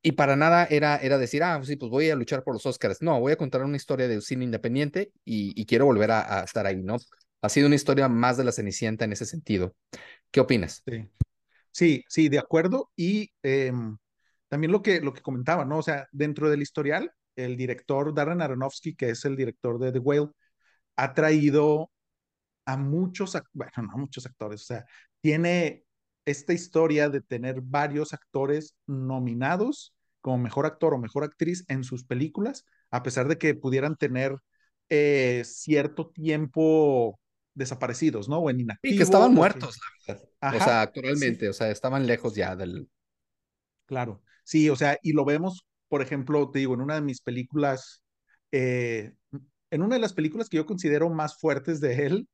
Y 0.00 0.12
para 0.12 0.36
nada 0.36 0.66
era, 0.70 0.96
era 0.96 1.18
decir, 1.18 1.42
ah, 1.42 1.60
sí, 1.64 1.76
pues 1.76 1.90
voy 1.90 2.08
a 2.10 2.14
luchar 2.14 2.44
por 2.44 2.54
los 2.54 2.64
Oscars. 2.66 3.02
No, 3.02 3.18
voy 3.20 3.32
a 3.32 3.36
contar 3.36 3.62
una 3.64 3.76
historia 3.76 4.06
de 4.06 4.20
cine 4.20 4.44
independiente 4.44 5.12
y, 5.24 5.64
quiero 5.66 5.86
volver 5.86 6.10
a, 6.12 6.44
estar 6.44 6.66
ahí, 6.66 6.82
¿no? 6.82 6.96
Ha 7.42 7.48
sido 7.48 7.66
una 7.66 7.76
historia 7.76 8.08
más 8.08 8.36
de 8.36 8.44
la 8.44 8.52
Cenicienta 8.52 9.04
en 9.04 9.12
ese 9.12 9.26
sentido. 9.26 9.74
¿Qué 10.30 10.40
opinas? 10.40 10.82
Sí, 10.86 11.08
sí, 11.72 12.04
sí 12.08 12.28
de 12.28 12.38
acuerdo. 12.38 12.90
Y 12.96 13.32
eh, 13.42 13.72
también 14.48 14.72
lo 14.72 14.82
que, 14.82 15.00
lo 15.00 15.12
que 15.12 15.22
comentaba, 15.22 15.64
¿no? 15.64 15.78
O 15.78 15.82
sea, 15.82 16.08
dentro 16.12 16.48
del 16.48 16.62
historial, 16.62 17.12
el 17.36 17.56
director 17.56 18.14
Darren 18.14 18.40
Aronofsky, 18.40 18.94
que 18.94 19.10
es 19.10 19.24
el 19.24 19.36
director 19.36 19.78
de 19.78 19.92
The 19.92 19.98
Whale, 19.98 20.30
ha 20.96 21.14
traído 21.14 21.90
a 22.64 22.76
muchos, 22.76 23.36
bueno, 23.52 23.72
no 23.76 23.92
a 23.92 23.96
muchos 23.96 24.26
actores, 24.26 24.62
o 24.62 24.64
sea, 24.64 24.86
tiene 25.20 25.84
esta 26.30 26.52
historia 26.52 27.08
de 27.08 27.20
tener 27.20 27.60
varios 27.62 28.12
actores 28.12 28.74
nominados 28.86 29.94
como 30.20 30.38
mejor 30.38 30.66
actor 30.66 30.92
o 30.92 30.98
mejor 30.98 31.24
actriz 31.24 31.64
en 31.68 31.84
sus 31.84 32.04
películas, 32.04 32.66
a 32.90 33.02
pesar 33.02 33.28
de 33.28 33.38
que 33.38 33.54
pudieran 33.54 33.96
tener 33.96 34.36
eh, 34.90 35.42
cierto 35.46 36.10
tiempo 36.10 37.18
desaparecidos, 37.54 38.28
¿no? 38.28 38.38
O 38.38 38.50
en 38.50 38.60
inactivo. 38.60 38.94
Y 38.94 38.96
que 38.98 39.02
estaban 39.02 39.32
muertos, 39.32 39.78
la 40.06 40.14
verdad. 40.14 40.28
O 40.60 40.64
sea, 40.64 40.82
actualmente, 40.82 41.46
sí. 41.46 41.48
o 41.48 41.52
sea, 41.52 41.70
estaban 41.70 42.06
lejos 42.06 42.34
ya 42.34 42.54
del... 42.56 42.88
Claro, 43.86 44.22
sí, 44.44 44.68
o 44.68 44.76
sea, 44.76 44.98
y 45.02 45.12
lo 45.12 45.24
vemos, 45.24 45.66
por 45.88 46.02
ejemplo, 46.02 46.50
te 46.50 46.58
digo, 46.58 46.74
en 46.74 46.82
una 46.82 46.96
de 46.96 47.00
mis 47.00 47.22
películas, 47.22 48.02
eh, 48.52 49.14
en 49.70 49.82
una 49.82 49.94
de 49.96 50.00
las 50.00 50.12
películas 50.12 50.50
que 50.50 50.58
yo 50.58 50.66
considero 50.66 51.08
más 51.08 51.38
fuertes 51.38 51.80
de 51.80 52.06
él, 52.06 52.28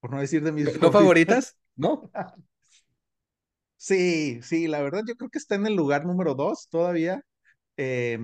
por 0.00 0.10
no 0.10 0.18
decir 0.18 0.42
de 0.42 0.50
mis 0.50 0.80
¿No 0.80 0.90
favoritas? 0.90 1.56
¿No? 1.76 2.10
sí, 3.76 4.40
sí, 4.42 4.68
la 4.68 4.82
verdad 4.82 5.02
yo 5.06 5.14
creo 5.16 5.30
que 5.30 5.38
está 5.38 5.54
en 5.54 5.66
el 5.66 5.74
lugar 5.76 6.04
número 6.06 6.34
dos 6.34 6.68
todavía, 6.70 7.20
eh, 7.76 8.18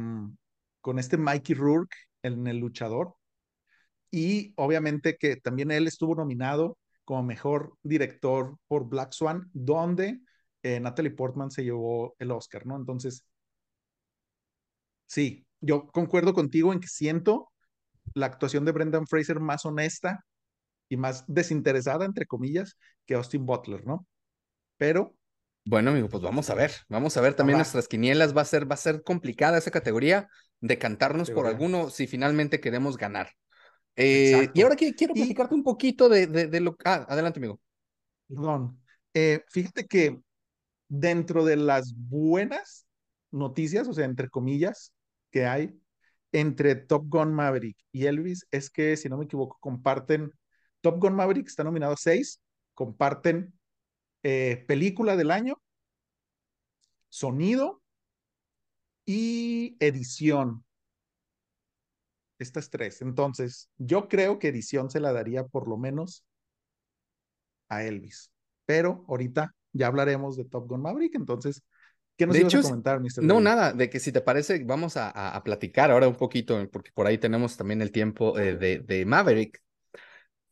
con 0.81 0.99
este 0.99 1.17
Mikey 1.19 1.55
Rourke 1.57 1.97
en 2.23 2.47
El 2.47 2.59
Luchador. 2.59 3.15
Y 4.11 4.53
obviamente 4.57 5.17
que 5.17 5.37
también 5.37 5.71
él 5.71 5.87
estuvo 5.87 6.15
nominado 6.15 6.79
como 7.05 7.23
mejor 7.23 7.75
director 7.83 8.57
por 8.69 8.89
Black 8.89 9.13
Swan, 9.13 9.51
donde 9.53 10.21
eh, 10.63 10.81
Natalie 10.81 11.11
Portman 11.13 11.51
se 11.51 11.65
llevó 11.65 12.15
el 12.19 12.31
Oscar, 12.31 12.67
¿no? 12.67 12.77
Entonces, 12.77 13.25
sí, 15.07 15.47
yo 15.61 15.87
concuerdo 15.89 16.35
contigo 16.35 16.73
en 16.73 16.81
que 16.81 16.89
siento 16.89 17.51
la 18.15 18.27
actuación 18.27 18.65
de 18.65 18.73
Brendan 18.73 19.07
Fraser 19.07 19.41
más 19.41 19.67
honesta 19.67 20.25
y 20.89 20.97
más 20.99 21.25
desinteresada, 21.29 22.07
entre 22.07 22.27
comillas, 22.27 22.79
que 23.07 23.15
Austin 23.15 23.47
Butler, 23.47 23.87
¿no? 23.87 24.07
Pero... 24.79 25.17
Bueno, 25.65 25.91
amigo, 25.91 26.09
pues 26.09 26.23
vamos 26.23 26.51
a 26.51 26.55
ver, 26.55 26.73
vamos 26.89 27.17
a 27.17 27.21
ver 27.21 27.35
también 27.35 27.55
Ajá. 27.57 27.63
nuestras 27.63 27.87
quinielas, 27.87 28.37
va 28.37 28.43
a 28.43 28.47
ser, 28.47 28.69
va 28.69 28.75
a 28.75 28.79
ser 28.79 29.03
complicada 29.03 29.59
esa 29.59 29.71
categoría, 29.71 30.29
de 30.61 30.79
cantarnos 30.79 31.31
por 31.31 31.47
alguno 31.47 31.91
si 31.91 32.07
finalmente 32.07 32.61
queremos 32.61 32.97
ganar. 32.97 33.31
Eh, 33.97 34.49
y 34.55 34.63
ahora 34.63 34.77
que, 34.77 34.95
quiero 34.95 35.15
platicarte 35.15 35.55
y... 35.55 35.59
un 35.59 35.65
poquito 35.65 36.09
de, 36.09 36.27
de, 36.27 36.47
de, 36.47 36.61
lo... 36.61 36.77
Ah, 36.85 37.05
adelante, 37.09 37.41
amigo. 37.41 37.61
Perdón. 38.29 38.81
Eh, 39.15 39.45
fíjate 39.49 39.87
que 39.87 40.19
dentro 40.89 41.45
de 41.45 41.57
las 41.57 41.95
buenas 41.97 42.87
noticias, 43.31 43.89
o 43.89 43.93
sea, 43.93 44.05
entre 44.05 44.29
comillas, 44.31 44.93
que 45.31 45.47
hay 45.47 45.79
entre 46.33 46.75
Top 46.77 47.05
Gun 47.09 47.35
Maverick 47.35 47.77
y 47.93 48.07
Elvis, 48.07 48.47
es 48.51 48.71
que, 48.71 48.97
si 48.97 49.09
no 49.09 49.19
me 49.19 49.25
equivoco, 49.25 49.59
comparten 49.61 50.33
Top 50.81 50.99
Gun 51.01 51.15
Maverick 51.15 51.47
está 51.47 51.65
nominado 51.65 51.93
a 51.93 51.97
seis, 51.97 52.41
comparten 52.75 53.53
eh, 54.23 54.65
película 54.67 55.17
del 55.17 55.31
año, 55.31 55.61
sonido 57.09 57.83
y 59.05 59.77
edición. 59.81 60.65
Estas 62.39 62.71
tres. 62.71 63.03
Entonces, 63.03 63.71
yo 63.79 64.09
creo 64.09 64.39
que 64.39 64.49
edición 64.49 64.91
se 64.91 65.01
la 65.01 65.13
daría 65.13 65.47
por 65.47 65.69
lo 65.69 65.77
menos 65.77 66.25
a 67.69 67.85
Elvis. 67.85 68.31
Pero 68.67 69.05
ahorita 69.09 69.55
ya 69.73 69.87
hablaremos 69.87 70.37
de 70.37 70.45
Top 70.45 70.69
Gun 70.69 70.83
Maverick, 70.83 71.15
entonces, 71.15 71.63
¿qué 72.17 72.27
nos 72.27 72.35
de 72.35 72.41
ibas 72.41 72.55
hecho, 72.55 72.59
a 72.59 72.63
comentar, 72.63 73.01
Mr. 73.01 73.23
No, 73.23 73.35
David? 73.35 73.45
nada, 73.45 73.73
de 73.73 73.89
que 73.91 74.01
si 74.01 74.13
te 74.13 74.21
parece, 74.21 74.63
vamos 74.65 74.97
a, 74.97 75.09
a, 75.11 75.37
a 75.37 75.43
platicar 75.43 75.91
ahora 75.91 76.09
un 76.09 76.17
poquito, 76.17 76.69
porque 76.71 76.91
por 76.93 77.07
ahí 77.07 77.19
tenemos 77.19 77.57
también 77.57 77.81
el 77.83 77.93
tiempo 77.93 78.39
eh, 78.39 78.57
de, 78.57 78.81
de 78.81 79.07
Maverick. 79.07 79.63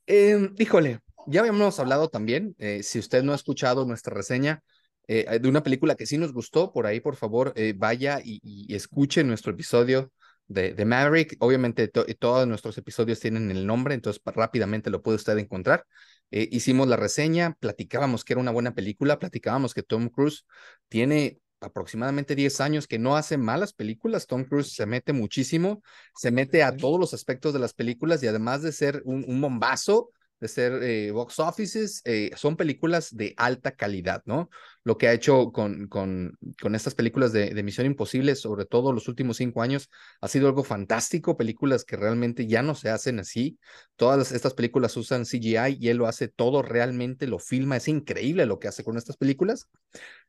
Eh, 0.06 0.50
híjole, 0.58 1.00
ya 1.30 1.40
habíamos 1.40 1.78
hablado 1.78 2.08
también, 2.08 2.54
eh, 2.58 2.82
si 2.82 2.98
usted 2.98 3.22
no 3.22 3.32
ha 3.32 3.36
escuchado 3.36 3.84
nuestra 3.84 4.14
reseña 4.14 4.62
eh, 5.08 5.38
de 5.40 5.48
una 5.48 5.62
película 5.62 5.96
que 5.96 6.06
sí 6.06 6.18
nos 6.18 6.32
gustó, 6.32 6.72
por 6.72 6.86
ahí 6.86 7.00
por 7.00 7.16
favor 7.16 7.52
eh, 7.56 7.74
vaya 7.76 8.20
y, 8.22 8.40
y, 8.42 8.74
escuche 8.74 9.24
nuestro 9.24 9.52
episodio 9.52 10.12
de, 10.50 10.74
de 10.74 10.84
Maverick. 10.84 11.36
Obviamente 11.40 11.88
to 11.88 12.04
todos 12.18 12.46
nuestros 12.46 12.76
episodios 12.78 13.20
tienen 13.20 13.50
el 13.50 13.66
nombre, 13.66 13.94
entonces 13.94 14.22
rápidamente 14.24 14.90
lo 14.90 15.02
puede 15.02 15.16
usted 15.16 15.38
encontrar. 15.38 15.84
Eh, 16.30 16.48
hicimos 16.52 16.86
la 16.88 16.96
reseña, 16.96 17.56
platicábamos 17.60 18.24
que 18.24 18.34
era 18.34 18.40
una 18.40 18.50
buena 18.50 18.74
película, 18.74 19.18
platicábamos 19.18 19.74
que 19.74 19.82
Tom 19.82 20.08
Cruise 20.10 20.44
tiene 20.88 21.40
aproximadamente 21.60 22.34
10 22.34 22.60
años 22.60 22.86
que 22.86 22.98
no 22.98 23.16
hace 23.16 23.36
malas 23.36 23.72
películas. 23.72 24.26
Tom 24.26 24.44
Cruise 24.44 24.72
se 24.74 24.86
mete 24.86 25.12
muchísimo, 25.12 25.82
se 26.14 26.30
mete 26.30 26.62
a 26.62 26.76
todos 26.76 27.00
los 27.00 27.14
aspectos 27.14 27.52
de 27.52 27.58
las 27.58 27.74
películas 27.74 28.22
y 28.22 28.26
además 28.26 28.62
de 28.62 28.72
ser 28.72 29.02
un, 29.04 29.24
un 29.26 29.40
bombazo, 29.40 30.10
de 30.40 30.48
ser 30.48 30.82
eh, 30.82 31.10
box 31.10 31.38
offices, 31.38 32.00
eh, 32.04 32.30
son 32.34 32.56
películas 32.56 33.14
de 33.14 33.34
alta 33.36 33.72
calidad, 33.72 34.22
¿no? 34.24 34.48
Lo 34.82 34.96
que 34.96 35.08
ha 35.08 35.12
hecho 35.12 35.52
con, 35.52 35.86
con, 35.88 36.38
con 36.60 36.74
estas 36.74 36.94
películas 36.94 37.32
de, 37.32 37.50
de, 37.50 37.62
Misión 37.62 37.86
Imposible, 37.86 38.34
sobre 38.34 38.64
todo 38.64 38.92
los 38.92 39.06
últimos 39.08 39.36
cinco 39.36 39.60
años, 39.60 39.90
ha 40.20 40.28
sido 40.28 40.48
algo 40.48 40.64
fantástico, 40.64 41.36
películas 41.36 41.84
que 41.84 41.96
realmente 41.96 42.46
ya 42.46 42.62
no 42.62 42.74
se 42.74 42.88
hacen 42.88 43.18
así. 43.20 43.58
Todas 43.96 44.32
estas 44.32 44.54
películas 44.54 44.96
usan 44.96 45.26
CGI 45.26 45.76
y 45.78 45.88
él 45.88 45.98
lo 45.98 46.06
hace 46.06 46.28
todo, 46.28 46.62
realmente 46.62 47.26
lo 47.26 47.38
filma, 47.38 47.76
es 47.76 47.88
increíble 47.88 48.46
lo 48.46 48.58
que 48.58 48.68
hace 48.68 48.82
con 48.82 48.96
estas 48.96 49.18
películas. 49.18 49.68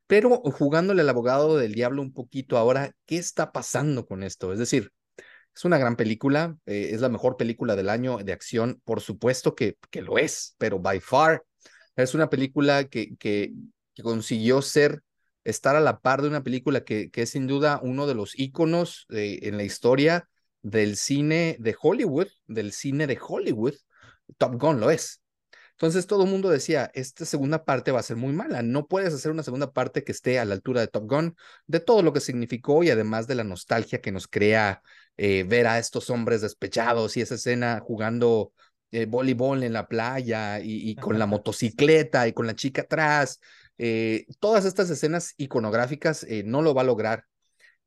Pero 0.07 0.41
jugándole 0.41 1.01
al 1.01 1.09
abogado 1.09 1.57
del 1.57 1.73
diablo 1.73 2.01
un 2.01 2.11
poquito 2.11 2.57
ahora, 2.57 2.93
¿qué 3.05 3.17
está 3.17 3.53
pasando 3.53 4.05
con 4.05 4.23
esto? 4.23 4.51
Es 4.51 4.59
decir, 4.59 4.91
es 5.55 5.65
una 5.65 5.77
gran 5.77 5.95
película, 5.95 6.57
eh, 6.65 6.89
es 6.93 7.01
la 7.01 7.09
mejor 7.09 7.37
película 7.37 7.75
del 7.75 7.89
año 7.89 8.17
de 8.17 8.33
acción, 8.33 8.81
por 8.85 9.01
supuesto 9.01 9.55
que, 9.55 9.77
que 9.89 10.01
lo 10.01 10.17
es, 10.17 10.55
pero 10.57 10.79
by 10.79 10.99
far 10.99 11.43
es 11.95 12.15
una 12.15 12.29
película 12.29 12.85
que, 12.85 13.15
que, 13.17 13.53
consiguió 14.01 14.61
ser, 14.61 15.03
estar 15.43 15.75
a 15.75 15.81
la 15.81 15.99
par 15.99 16.21
de 16.21 16.27
una 16.27 16.43
película 16.43 16.83
que, 16.83 17.11
que 17.11 17.23
es 17.23 17.31
sin 17.31 17.45
duda 17.45 17.79
uno 17.83 18.07
de 18.07 18.15
los 18.15 18.37
íconos 18.39 19.05
eh, 19.09 19.39
en 19.43 19.57
la 19.57 19.63
historia 19.63 20.27
del 20.61 20.95
cine 20.95 21.57
de 21.59 21.75
Hollywood, 21.79 22.27
del 22.47 22.71
cine 22.71 23.05
de 23.05 23.19
Hollywood. 23.21 23.75
Top 24.37 24.55
Gun 24.59 24.79
lo 24.79 24.89
es. 24.89 25.21
Entonces 25.81 26.05
todo 26.05 26.25
el 26.25 26.29
mundo 26.29 26.47
decía, 26.49 26.91
esta 26.93 27.25
segunda 27.25 27.65
parte 27.65 27.91
va 27.91 27.99
a 27.99 28.03
ser 28.03 28.15
muy 28.15 28.33
mala, 28.33 28.61
no 28.61 28.85
puedes 28.85 29.15
hacer 29.15 29.31
una 29.31 29.41
segunda 29.41 29.73
parte 29.73 30.03
que 30.03 30.11
esté 30.11 30.37
a 30.37 30.45
la 30.45 30.53
altura 30.53 30.79
de 30.79 30.87
Top 30.87 31.09
Gun, 31.09 31.35
de 31.65 31.79
todo 31.79 32.03
lo 32.03 32.13
que 32.13 32.19
significó 32.19 32.83
y 32.83 32.91
además 32.91 33.25
de 33.25 33.33
la 33.33 33.43
nostalgia 33.43 33.99
que 33.99 34.11
nos 34.11 34.27
crea 34.27 34.83
eh, 35.17 35.43
ver 35.43 35.65
a 35.65 35.79
estos 35.79 36.11
hombres 36.11 36.41
despechados 36.41 37.17
y 37.17 37.21
esa 37.21 37.33
escena 37.33 37.79
jugando 37.79 38.53
eh, 38.91 39.07
voleibol 39.07 39.63
en 39.63 39.73
la 39.73 39.87
playa 39.87 40.59
y, 40.59 40.87
y, 40.87 40.95
con 40.97 41.17
la 41.17 41.25
motocicleta 41.25 42.27
y 42.27 42.33
con 42.33 42.45
la 42.45 42.53
chica 42.55 42.83
atrás. 42.83 43.39
Eh, 43.79 44.27
todas 44.39 44.65
estas 44.65 44.87
escenas 44.91 45.33
iconográficas 45.37 46.27
no 46.45 46.61
lo 46.61 46.75
va 46.75 46.81
a 46.83 46.85
lograr. 46.85 47.25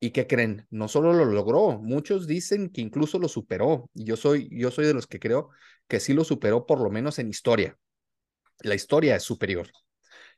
¿Y 0.00 0.10
qué 0.10 0.26
creen? 0.26 0.66
No 0.68 0.88
solo 0.88 1.12
lo 1.12 1.26
logró, 1.26 1.78
muchos 1.78 2.26
dicen 2.26 2.70
que 2.70 2.80
incluso 2.80 3.20
lo 3.20 3.28
superó. 3.28 3.88
Y 3.94 4.04
yo 4.04 4.16
soy, 4.16 4.48
yo 4.50 4.72
soy 4.72 4.84
de 4.84 4.94
los 4.94 5.06
que 5.06 5.20
creo 5.20 5.50
que 5.86 6.00
sí 6.00 6.12
lo 6.12 6.24
superó 6.24 6.66
por 6.66 6.80
lo 6.80 6.90
menos 6.90 7.20
en 7.20 7.28
historia. 7.28 7.78
La 8.60 8.74
historia 8.74 9.16
es 9.16 9.22
superior. 9.22 9.68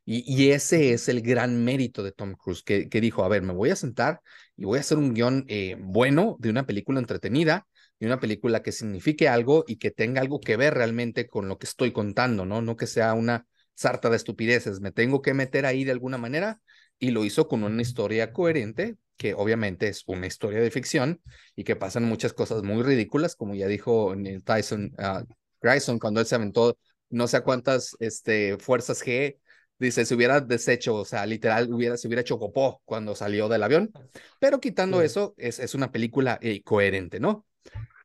Y, 0.05 0.23
y, 0.33 0.53
ese 0.53 0.93
es 0.93 1.09
el 1.09 1.21
gran 1.21 1.65
mérito 1.65 2.05
de 2.05 2.13
Tom 2.13 2.35
Cruise, 2.35 2.63
que, 2.63 2.89
que, 2.89 3.01
dijo, 3.01 3.25
a 3.25 3.29
ver, 3.29 3.43
me 3.43 3.53
voy 3.53 3.71
a 3.71 3.77
sentar 3.77 4.21
y 4.57 4.65
voy 4.65 4.79
a 4.79 4.81
hacer 4.81 4.99
un 4.99 5.15
guion 5.15 5.45
eh, 5.49 5.77
bueno 5.81 6.37
de 6.39 6.51
una 6.51 6.65
película 6.65 7.01
entretenida, 7.01 7.67
de 7.99 8.07
una 8.07 8.21
película 8.21 8.63
que 8.63 8.71
signifique 8.71 9.29
algo 9.29 9.65
y 9.67 9.77
que 9.79 9.91
tenga 9.91 10.21
algo 10.21 10.39
que 10.41 10.57
ver 10.57 10.75
realmente 10.75 11.27
con 11.27 11.49
lo 11.49 11.59
que 11.59 11.67
estoy 11.67 11.93
contando, 11.93 12.47
¿no? 12.47 12.63
No 12.63 12.77
que 12.77 12.87
sea 12.87 13.15
una 13.15 13.47
sarta 13.75 14.09
de 14.09 14.17
estupideces, 14.17 14.81
me 14.81 14.93
tengo 14.93 15.23
que 15.23 15.35
meter 15.35 15.67
ahí 15.67 15.85
de 15.85 15.93
alguna 15.93 16.19
manera 16.19 16.61
y 16.99 17.11
lo 17.11 17.25
hizo 17.25 17.49
con 17.49 17.65
una 17.65 17.83
historia 17.83 18.33
coherente, 18.33 18.97
que 19.17 19.35
obviamente 19.35 19.89
es 19.89 20.05
una 20.07 20.27
historia 20.27 20.61
de 20.61 20.71
ficción 20.71 21.21
y 21.55 21.65
que 21.65 21.77
pasan 21.77 22.05
muchas 22.05 22.33
cosas 22.33 22.63
muy 22.63 22.83
ridículas, 22.83 23.35
como 23.37 23.55
ya 23.55 23.67
dijo 23.67 24.15
Tyson 24.45 24.95
uh, 24.99 25.25
Grayson 25.61 25.99
cuando 25.99 26.21
él 26.21 26.27
se 26.27 26.35
aventó 26.35 26.79
no 27.11 27.29
sé 27.29 27.41
cuántas 27.43 27.97
este, 28.01 28.59
fuerzas 28.59 29.05
G 29.05 29.39
Dice, 29.79 30.07
se 30.07 30.15
hubiera 30.15 30.41
deshecho, 30.41 30.95
o 30.95 31.05
sea, 31.05 31.27
literal, 31.27 31.73
hubiera, 31.73 31.99
se 31.99 32.09
hubiera 32.09 32.23
hecho 32.23 32.39
popó 32.39 32.81
cuando 32.87 33.15
salió 33.15 33.49
del 33.49 33.63
avión. 33.63 33.93
Pero 34.41 34.59
quitando 34.59 35.01
sí. 35.01 35.07
eso, 35.07 35.35
es, 35.37 35.59
es, 35.59 35.75
una 35.75 35.93
película 35.93 36.39
eh, 36.41 36.63
coherente, 36.63 37.21
¿no? 37.21 37.45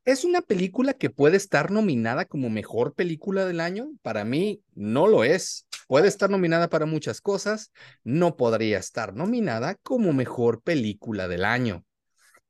¿Es 0.03 0.25
una 0.25 0.41
película 0.41 0.93
que 0.93 1.09
puede 1.09 1.37
estar 1.37 1.71
nominada 1.71 2.25
como 2.25 2.49
mejor 2.49 2.93
película 2.93 3.45
del 3.45 3.61
año? 3.61 3.89
Para 4.01 4.25
mí, 4.25 4.61
no 4.73 5.07
lo 5.07 5.23
es. 5.23 5.65
Puede 5.87 6.09
estar 6.09 6.29
nominada 6.29 6.69
para 6.69 6.85
muchas 6.85 7.21
cosas, 7.21 7.71
no 8.03 8.35
podría 8.35 8.77
estar 8.77 9.13
nominada 9.13 9.75
como 9.75 10.11
mejor 10.11 10.61
película 10.61 11.27
del 11.27 11.45
año. 11.45 11.85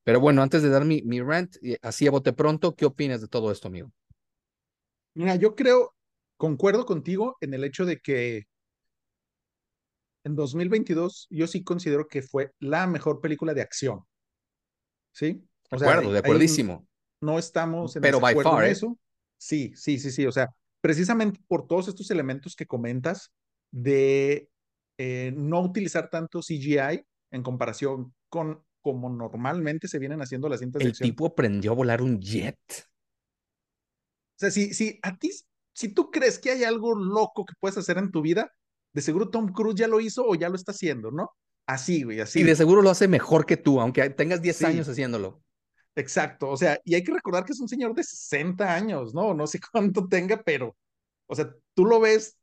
Pero 0.04 0.20
bueno, 0.20 0.42
antes 0.42 0.64
de 0.64 0.70
dar 0.70 0.86
mi, 0.86 1.04
mi 1.04 1.22
rant, 1.22 1.58
así 1.84 2.08
a 2.08 2.12
bote 2.12 2.34
pronto, 2.34 2.76
¿qué 2.76 2.86
opinas 2.86 3.22
de 3.22 3.28
todo 3.28 3.52
esto, 3.52 3.68
amigo? 3.68 3.92
Mira, 5.14 5.36
yo 5.36 5.54
creo, 5.56 5.94
concuerdo 6.42 6.88
contigo 6.88 7.38
en 7.40 7.54
el 7.54 7.64
hecho 7.64 7.86
de 7.86 8.00
que 8.00 8.48
en 10.26 10.36
2022 10.36 11.28
yo 11.30 11.46
sí 11.46 11.64
considero 11.64 12.08
que 12.08 12.24
fue 12.24 12.52
la 12.58 12.88
mejor 12.88 13.22
película 13.22 13.54
de 13.54 13.62
acción. 13.62 14.04
¿Sí? 15.14 15.48
O 15.70 15.78
de 15.78 15.86
acuerdo, 15.86 16.10
sea, 16.10 16.14
de 16.14 16.18
acuerdísimo. 16.18 16.88
No 17.22 17.38
estamos 17.38 17.96
en 17.96 18.02
Pero 18.02 18.20
by 18.20 18.34
far, 18.42 18.66
¿eh? 18.66 18.72
eso. 18.72 18.98
Sí, 19.40 19.72
sí, 19.76 20.00
sí, 20.00 20.10
sí. 20.10 20.26
O 20.26 20.32
sea, 20.32 20.50
precisamente 20.82 21.40
por 21.48 21.68
todos 21.68 21.88
estos 21.90 22.10
elementos 22.10 22.56
que 22.56 22.66
comentas 22.66 23.32
de 23.70 24.50
eh, 24.98 25.32
no 25.36 25.62
utilizar 25.62 26.10
tanto 26.10 26.40
CGI 26.40 27.06
en 27.30 27.44
comparación 27.44 28.16
con 28.30 28.66
como 28.82 29.12
normalmente 29.12 29.88
se 29.88 30.00
vienen 30.00 30.24
haciendo 30.24 30.50
las 30.50 30.62
cintas 30.62 30.82
El 30.82 30.88
de 30.88 30.90
acción. 30.90 31.08
tipo 31.08 31.28
aprendió 31.28 31.74
a 31.74 31.76
volar 31.76 32.02
un 32.02 32.20
jet. 32.20 32.58
O 32.78 34.40
sea, 34.40 34.50
si, 34.50 34.74
si 34.74 34.98
a 35.04 35.16
ti, 35.20 35.30
si 35.74 35.94
tú 35.94 36.12
crees 36.12 36.40
que 36.40 36.52
hay 36.52 36.64
algo 36.64 36.96
loco 36.96 37.46
que 37.46 37.54
puedes 37.60 37.78
hacer 37.78 37.98
en 37.98 38.12
tu 38.12 38.22
vida, 38.22 38.52
de 38.94 39.02
seguro 39.02 39.30
Tom 39.30 39.52
Cruise 39.52 39.76
ya 39.76 39.88
lo 39.88 40.00
hizo 40.00 40.26
o 40.26 40.36
ya 40.36 40.50
lo 40.50 40.56
está 40.56 40.72
haciendo, 40.72 41.12
¿no? 41.12 41.32
Así, 41.66 42.04
güey, 42.04 42.20
así. 42.20 42.42
Y 42.42 42.44
de 42.44 42.56
seguro 42.56 42.82
lo 42.82 42.90
hace 42.90 43.08
mejor 43.08 43.46
que 43.46 43.58
tú, 43.58 43.80
aunque 43.80 44.10
tengas 44.10 44.42
10 44.42 44.58
sí. 44.58 44.66
años 44.66 44.90
haciéndolo. 44.90 45.42
Exacto, 45.96 46.50
o 46.50 46.58
sea, 46.58 46.80
y 46.86 46.96
hay 46.96 47.04
que 47.04 47.14
recordar 47.14 47.44
que 47.44 47.52
es 47.52 47.60
un 47.60 47.68
señor 47.68 47.94
de 47.94 48.04
60 48.04 48.74
años, 48.74 49.14
¿no? 49.14 49.34
No 49.34 49.46
sé 49.46 49.60
cuánto 49.72 50.08
tenga, 50.08 50.42
pero, 50.44 50.76
o 51.28 51.36
sea, 51.36 51.54
tú 51.74 51.86
lo 51.86 52.00
ves 52.00 52.38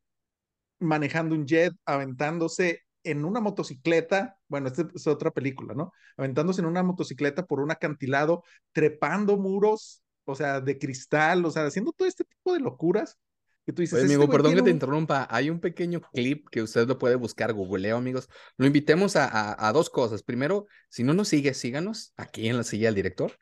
manejando 0.79 1.35
un 1.35 1.47
jet, 1.47 1.73
aventándose 1.85 2.83
en 3.05 3.25
una 3.25 3.41
motocicleta, 3.41 4.39
bueno, 4.49 4.69
esta 4.69 4.87
es 4.95 5.07
otra 5.07 5.31
película, 5.31 5.75
¿no? 5.75 5.93
Aventándose 6.17 6.61
en 6.61 6.67
una 6.67 6.83
motocicleta 6.83 7.47
por 7.47 7.61
un 7.61 7.71
acantilado, 7.71 8.45
trepando 8.73 9.39
muros, 9.39 10.03
o 10.33 10.37
sea, 10.37 10.61
de 10.61 10.79
cristal, 10.79 11.45
o 11.45 11.51
sea, 11.51 11.67
haciendo 11.67 11.93
todo 11.93 12.07
este 12.07 12.25
tipo 12.25 12.53
de 12.53 12.61
locuras 12.61 13.19
que 13.67 13.73
tú 13.73 13.83
dices. 13.83 13.99
Oye, 13.99 14.05
amigo, 14.07 14.25
este 14.25 14.33
perdón 14.33 14.55
que 14.55 14.63
te 14.63 14.71
un... 14.71 14.77
interrumpa. 14.77 15.27
Hay 15.31 15.51
un 15.51 15.61
pequeño 15.61 16.01
clip 16.01 16.49
que 16.51 16.63
usted 16.63 16.87
lo 16.87 16.99
puede 16.99 17.17
buscar, 17.17 17.53
googleo, 17.53 17.97
amigos. 17.97 18.29
Lo 18.57 18.67
invitemos 18.67 19.17
a, 19.17 19.27
a, 19.27 19.69
a, 19.69 19.73
dos 19.73 19.91
cosas. 19.91 20.23
Primero, 20.23 20.67
si 20.89 21.05
no 21.05 21.15
nos 21.15 21.29
sigue, 21.29 21.55
síganos 21.55 22.13
aquí 22.17 22.49
en 22.49 22.57
la 22.57 22.65
silla 22.65 22.89
del 22.89 22.95
director. 22.95 23.33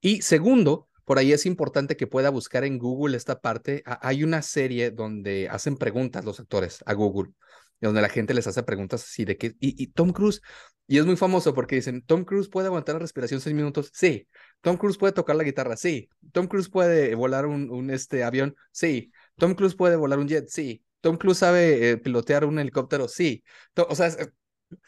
Y 0.00 0.22
segundo, 0.22 0.88
por 1.04 1.18
ahí 1.18 1.32
es 1.32 1.46
importante 1.46 1.96
que 1.96 2.08
pueda 2.08 2.30
buscar 2.30 2.64
en 2.64 2.78
Google 2.78 3.16
esta 3.16 3.40
parte. 3.40 3.84
Hay 3.86 4.24
una 4.24 4.42
serie 4.42 4.90
donde 4.90 5.48
hacen 5.48 5.76
preguntas 5.76 6.24
los 6.24 6.40
actores 6.40 6.82
a 6.84 6.94
Google, 6.94 7.32
donde 7.80 8.00
la 8.00 8.08
gente 8.08 8.34
les 8.34 8.48
hace 8.48 8.64
preguntas 8.64 9.04
así 9.04 9.24
de 9.24 9.36
que, 9.36 9.54
y, 9.60 9.80
y 9.80 9.86
Tom 9.88 10.10
Cruise, 10.10 10.40
y 10.88 10.98
es 10.98 11.06
muy 11.06 11.16
famoso 11.16 11.54
porque 11.54 11.76
dicen, 11.76 12.02
Tom 12.02 12.24
Cruise 12.24 12.48
puede 12.48 12.66
aguantar 12.66 12.96
la 12.96 13.00
respiración 13.00 13.40
seis 13.40 13.54
minutos, 13.54 13.90
sí. 13.92 14.26
Tom 14.66 14.78
Cruise 14.78 14.98
puede 14.98 15.12
tocar 15.12 15.36
la 15.36 15.44
guitarra, 15.44 15.76
sí. 15.76 16.08
Tom 16.32 16.48
Cruise 16.48 16.68
puede 16.68 17.14
volar 17.14 17.46
un, 17.46 17.70
un 17.70 17.88
este, 17.88 18.24
avión, 18.24 18.56
sí. 18.72 19.12
Tom 19.36 19.54
Cruise 19.54 19.76
puede 19.76 19.94
volar 19.94 20.18
un 20.18 20.26
jet, 20.26 20.48
sí. 20.48 20.82
Tom 21.00 21.18
Cruise 21.18 21.38
sabe 21.38 21.90
eh, 21.90 21.96
pilotear 21.98 22.44
un 22.44 22.58
helicóptero, 22.58 23.06
sí. 23.06 23.44
To 23.74 23.86
o 23.88 23.94
sea, 23.94 24.08
es, 24.08 24.18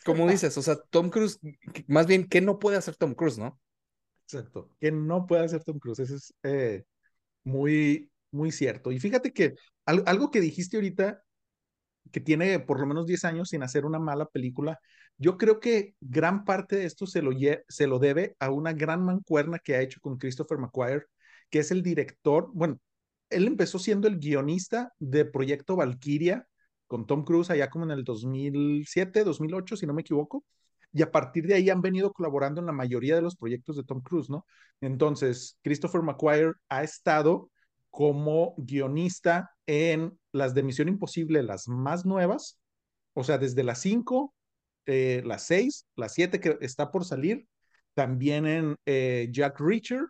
como 0.04 0.26
dices, 0.28 0.58
o 0.58 0.62
sea, 0.62 0.78
Tom 0.90 1.10
Cruise, 1.10 1.38
más 1.86 2.08
bien, 2.08 2.28
¿qué 2.28 2.40
no 2.40 2.58
puede 2.58 2.76
hacer 2.76 2.96
Tom 2.96 3.14
Cruise, 3.14 3.38
no? 3.38 3.60
Exacto, 4.24 4.68
que 4.80 4.90
no 4.90 5.26
puede 5.28 5.44
hacer 5.44 5.62
Tom 5.62 5.78
Cruise, 5.78 6.00
eso 6.00 6.16
es 6.16 6.34
eh, 6.42 6.84
muy, 7.44 8.10
muy 8.32 8.50
cierto. 8.50 8.90
Y 8.90 8.98
fíjate 8.98 9.32
que 9.32 9.54
al, 9.86 10.02
algo 10.06 10.32
que 10.32 10.40
dijiste 10.40 10.76
ahorita 10.76 11.22
que 12.10 12.20
tiene 12.20 12.60
por 12.60 12.80
lo 12.80 12.86
menos 12.86 13.06
10 13.06 13.24
años 13.24 13.48
sin 13.50 13.62
hacer 13.62 13.84
una 13.84 13.98
mala 13.98 14.26
película. 14.26 14.78
Yo 15.16 15.36
creo 15.38 15.60
que 15.60 15.94
gran 16.00 16.44
parte 16.44 16.76
de 16.76 16.84
esto 16.86 17.06
se 17.06 17.22
lo, 17.22 17.32
se 17.68 17.86
lo 17.86 17.98
debe 17.98 18.36
a 18.38 18.50
una 18.50 18.72
gran 18.72 19.04
mancuerna 19.04 19.58
que 19.58 19.74
ha 19.76 19.80
hecho 19.82 20.00
con 20.00 20.18
Christopher 20.18 20.58
McQuire, 20.58 21.06
que 21.50 21.60
es 21.60 21.70
el 21.70 21.82
director, 21.82 22.50
bueno, 22.52 22.78
él 23.30 23.46
empezó 23.46 23.78
siendo 23.78 24.08
el 24.08 24.18
guionista 24.18 24.92
de 24.98 25.24
Proyecto 25.24 25.76
Valkyria 25.76 26.46
con 26.86 27.06
Tom 27.06 27.24
Cruise 27.24 27.50
allá 27.50 27.68
como 27.70 27.84
en 27.84 27.90
el 27.92 28.04
2007, 28.04 29.24
2008, 29.24 29.76
si 29.76 29.86
no 29.86 29.94
me 29.94 30.02
equivoco. 30.02 30.44
Y 30.92 31.02
a 31.02 31.10
partir 31.10 31.46
de 31.46 31.54
ahí 31.54 31.68
han 31.70 31.82
venido 31.82 32.12
colaborando 32.12 32.60
en 32.60 32.66
la 32.66 32.72
mayoría 32.72 33.14
de 33.14 33.22
los 33.22 33.36
proyectos 33.36 33.76
de 33.76 33.84
Tom 33.84 34.00
Cruise, 34.00 34.30
¿no? 34.30 34.46
Entonces, 34.80 35.58
Christopher 35.62 36.02
McQuire 36.02 36.52
ha 36.70 36.82
estado 36.82 37.50
como 37.90 38.54
guionista 38.56 39.50
en 39.66 40.18
las 40.32 40.54
de 40.54 40.62
Misión 40.62 40.88
Imposible, 40.88 41.42
las 41.42 41.68
más 41.68 42.04
nuevas, 42.04 42.58
o 43.14 43.24
sea, 43.24 43.38
desde 43.38 43.64
las 43.64 43.80
5, 43.80 44.34
eh, 44.86 45.22
las 45.24 45.46
6, 45.46 45.86
las 45.96 46.14
7 46.14 46.40
que 46.40 46.58
está 46.60 46.90
por 46.90 47.04
salir, 47.04 47.46
también 47.94 48.46
en 48.46 48.76
eh, 48.86 49.28
Jack 49.30 49.60
Reacher, 49.60 50.04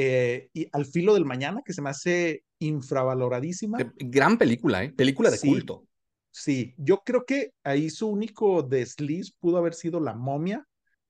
eh, 0.00 0.48
y 0.52 0.68
Al 0.70 0.86
filo 0.86 1.14
del 1.14 1.24
mañana, 1.24 1.60
que 1.64 1.72
se 1.72 1.82
me 1.82 1.90
hace 1.90 2.44
infravaloradísima. 2.60 3.78
Gran 3.96 4.38
película, 4.38 4.84
¿eh? 4.84 4.92
Película 4.92 5.28
de 5.28 5.40
culto. 5.40 5.88
Sí, 6.30 6.74
yo 6.76 7.02
creo 7.04 7.24
que 7.24 7.52
ahí 7.64 7.90
su 7.90 8.08
único 8.08 8.62
desliz 8.62 9.32
pudo 9.32 9.56
haber 9.56 9.74
sido 9.74 9.98
La 9.98 10.14
momia 10.14 10.64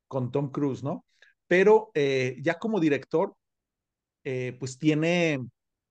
con 0.06 0.30
Tom 0.30 0.50
Cruise, 0.50 0.82
¿no? 0.82 1.04
Pero 1.46 1.90
eh, 1.94 2.36
ya 2.40 2.58
como 2.58 2.80
director, 2.80 3.34
eh, 4.24 4.56
pues 4.58 4.78
tiene 4.78 5.38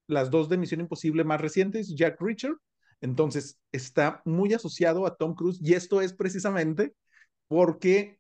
las 0.08 0.32
dos 0.32 0.50
de 0.50 0.58
Misión 0.58 0.82
Imposible 0.82 1.24
más 1.24 1.41
recientes, 1.41 1.93
Jack 1.96 2.20
Reacher, 2.22 2.56
entonces 3.02 3.60
está 3.72 4.22
muy 4.26 4.54
asociado 4.54 5.06
a 5.06 5.15
Tom 5.15 5.36
Cruise 5.36 5.60
y 5.62 5.74
esto 5.74 6.02
es 6.02 6.13
precisamente 6.13 6.93
porque 7.48 8.20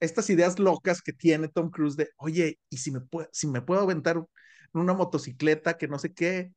estas 0.00 0.30
ideas 0.30 0.58
locas 0.58 1.02
que 1.02 1.12
tiene 1.12 1.48
Tom 1.48 1.70
Cruise 1.70 1.96
de, 1.96 2.10
oye, 2.16 2.58
¿y 2.70 2.78
si 2.78 2.90
me, 2.90 3.00
puedo, 3.00 3.28
si 3.32 3.46
me 3.46 3.62
puedo 3.62 3.82
aventar 3.82 4.24
una 4.72 4.94
motocicleta 4.94 5.76
que 5.76 5.88
no 5.88 5.98
sé 5.98 6.12
qué? 6.12 6.52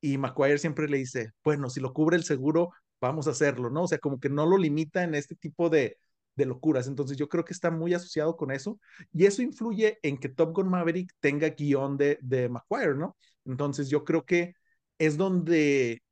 Y 0.00 0.18
McQuire 0.18 0.58
siempre 0.58 0.88
le 0.88 0.98
dice, 0.98 1.30
bueno, 1.42 1.70
si 1.70 1.80
lo 1.80 1.92
cubre 1.92 2.16
el 2.16 2.24
seguro, 2.24 2.72
vamos 3.00 3.26
a 3.26 3.30
hacerlo, 3.30 3.70
¿no? 3.70 3.84
O 3.84 3.88
sea, 3.88 3.98
como 3.98 4.20
que 4.20 4.28
no 4.28 4.46
lo 4.46 4.58
limita 4.58 5.02
en 5.04 5.14
este 5.14 5.34
tipo 5.36 5.70
de, 5.70 5.98
de 6.36 6.46
locuras. 6.46 6.86
Entonces 6.86 7.16
yo 7.16 7.28
creo 7.28 7.44
que 7.44 7.52
está 7.52 7.70
muy 7.70 7.94
asociado 7.94 8.36
con 8.36 8.50
eso 8.50 8.78
y 9.12 9.26
eso 9.26 9.42
influye 9.42 9.98
en 10.02 10.18
que 10.18 10.28
Top 10.28 10.54
Gun 10.54 10.68
Maverick 10.68 11.12
tenga 11.20 11.48
guion 11.50 11.96
de, 11.96 12.18
de 12.22 12.48
McQuire, 12.48 12.94
¿no? 12.94 13.16
Entonces 13.44 13.88
yo 13.88 14.04
creo 14.04 14.24
que 14.24 14.54
es 14.98 15.16
donde 15.16 16.02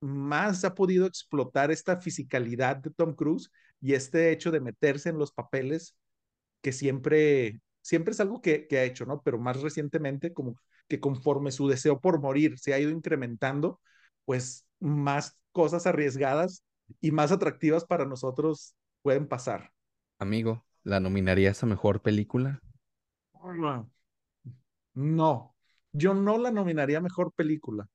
más 0.00 0.64
ha 0.64 0.74
podido 0.74 1.06
explotar 1.06 1.70
esta 1.70 2.00
fisicalidad 2.00 2.76
de 2.76 2.90
Tom 2.90 3.14
Cruise 3.14 3.50
y 3.80 3.94
este 3.94 4.32
hecho 4.32 4.50
de 4.50 4.60
meterse 4.60 5.08
en 5.10 5.18
los 5.18 5.32
papeles 5.32 5.96
que 6.62 6.72
siempre, 6.72 7.60
siempre 7.82 8.12
es 8.12 8.20
algo 8.20 8.40
que, 8.40 8.66
que 8.66 8.78
ha 8.78 8.84
hecho, 8.84 9.06
¿no? 9.06 9.22
Pero 9.22 9.38
más 9.38 9.60
recientemente, 9.62 10.32
como 10.32 10.56
que 10.88 11.00
conforme 11.00 11.52
su 11.52 11.68
deseo 11.68 12.00
por 12.00 12.20
morir 12.20 12.58
se 12.58 12.74
ha 12.74 12.78
ido 12.78 12.90
incrementando, 12.90 13.80
pues 14.24 14.66
más 14.80 15.36
cosas 15.52 15.86
arriesgadas 15.86 16.62
y 17.00 17.10
más 17.12 17.32
atractivas 17.32 17.84
para 17.84 18.04
nosotros 18.06 18.74
pueden 19.06 19.28
pasar. 19.28 19.70
Amigo, 20.18 20.66
¿la 20.82 20.98
nominarías 20.98 21.62
a 21.62 21.66
mejor 21.66 22.02
película? 22.02 22.60
No, 24.94 25.54
yo 25.92 26.12
no 26.12 26.38
la 26.38 26.50
nominaría 26.50 26.98
a 26.98 27.00
mejor 27.00 27.32
película. 27.32 27.88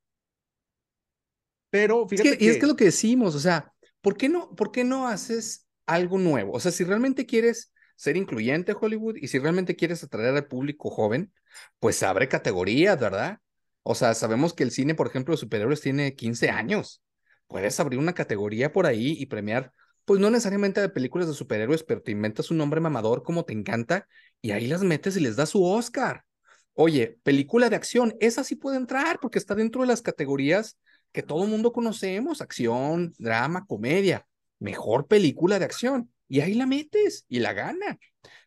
Pero 1.69 2.08
fíjate 2.08 2.38
que, 2.38 2.45
Y 2.45 2.47
es 2.47 2.60
que 2.60 2.65
lo 2.65 2.78
que 2.78 2.86
decimos, 2.86 3.36
o 3.36 3.41
sea, 3.41 3.74
¿por 4.00 4.15
qué 4.15 4.30
no, 4.30 4.56
por 4.56 4.71
qué 4.71 4.86
no 4.86 5.10
haces 5.10 5.67
algo 5.86 6.17
nuevo? 6.17 6.54
O 6.54 6.62
sea, 6.62 6.71
si 6.71 6.86
realmente 6.86 7.26
quieres 7.26 7.74
ser 7.97 8.15
incluyente 8.15 8.74
Hollywood 8.80 9.17
y 9.17 9.28
si 9.28 9.38
realmente 9.38 9.76
quieres 9.76 10.02
atraer 10.06 10.34
al 10.34 10.47
público 10.47 10.89
joven, 10.89 11.34
pues 11.82 12.02
abre 12.04 12.30
categorías, 12.30 12.97
¿verdad? 12.97 13.39
O 13.84 13.95
sea, 13.95 14.13
sabemos 14.13 14.54
que 14.54 14.63
el 14.63 14.71
cine, 14.71 14.95
por 14.95 15.08
ejemplo, 15.08 15.34
de 15.34 15.39
superhéroes 15.39 15.82
tiene 15.82 16.15
15 16.15 16.50
años. 16.52 17.04
Puedes 17.47 17.78
abrir 17.82 18.00
una 18.00 18.13
categoría 18.13 18.71
por 18.71 18.86
ahí 18.86 19.17
y 19.19 19.26
premiar, 19.26 19.74
pues 20.06 20.20
no 20.20 20.30
necesariamente 20.30 20.82
de 20.82 20.90
películas 20.90 21.28
de 21.28 21.34
superhéroes, 21.34 21.84
pero 21.84 22.02
te 22.02 22.12
inventas 22.12 22.52
un 22.52 22.58
nombre 22.58 22.82
mamador 22.82 23.24
como 23.24 23.46
te 23.46 23.54
encanta 23.54 24.08
y 24.42 24.52
ahí 24.52 24.68
las 24.68 24.84
metes 24.84 25.16
y 25.18 25.20
les 25.20 25.36
das 25.36 25.50
su 25.50 25.64
Oscar. 25.64 26.26
Oye, 26.74 27.20
película 27.24 27.70
de 27.70 27.76
acción, 27.76 28.16
esa 28.20 28.44
sí 28.44 28.56
puede 28.56 28.78
entrar 28.78 29.20
porque 29.22 29.40
está 29.40 29.56
dentro 29.56 29.82
de 29.82 29.88
las 29.88 30.02
categorías 30.02 30.78
que 31.12 31.24
todo 31.24 31.44
el 31.44 31.50
mundo 31.50 31.72
conocemos, 31.74 32.42
acción, 32.42 33.14
drama, 33.18 33.66
comedia. 33.66 34.26
Mejor 34.60 35.08
película 35.08 35.60
de 35.60 35.66
acción 35.66 36.12
y 36.28 36.40
ahí 36.42 36.54
la 36.54 36.66
metes 36.66 37.26
y 37.28 37.40
la 37.40 37.54
gana. 37.54 38.00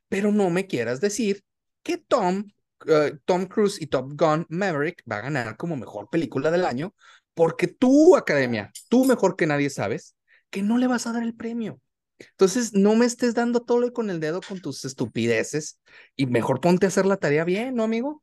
Pero 0.09 0.33
no 0.33 0.51
me 0.51 0.67
quieras 0.67 1.01
decir 1.01 1.43
que 1.83 1.99
Tom, 1.99 2.45
eh, 2.87 3.19
Tom 3.25 3.47
Cruise 3.47 3.81
y 3.81 3.87
Top 3.87 4.13
Gun 4.15 4.47
Maverick 4.49 5.03
va 5.11 5.19
a 5.19 5.23
ganar 5.23 5.57
como 5.57 5.77
mejor 5.77 6.09
película 6.11 6.51
del 6.51 6.65
año, 6.65 6.95
porque 7.35 7.67
tú, 7.67 8.17
academia, 8.17 8.73
tú 8.89 9.05
mejor 9.05 9.37
que 9.37 9.47
nadie 9.47 9.71
sabes 9.71 10.17
que 10.55 10.63
no 10.63 10.79
le 10.79 10.87
vas 10.87 11.09
a 11.09 11.13
dar 11.13 11.25
el 11.25 11.35
premio. 11.35 11.81
Entonces, 12.17 12.75
no 12.75 12.95
me 12.95 13.07
estés 13.07 13.35
dando 13.35 13.63
todo 13.63 13.93
con 13.93 14.09
el 14.09 14.21
dedo 14.21 14.41
con 14.41 14.61
tus 14.61 14.85
estupideces 14.85 15.81
y 16.15 16.27
mejor 16.27 16.61
ponte 16.61 16.87
a 16.87 16.91
hacer 16.91 17.07
la 17.07 17.17
tarea 17.17 17.43
bien, 17.43 17.75
¿no, 17.75 17.83
amigo? 17.83 18.23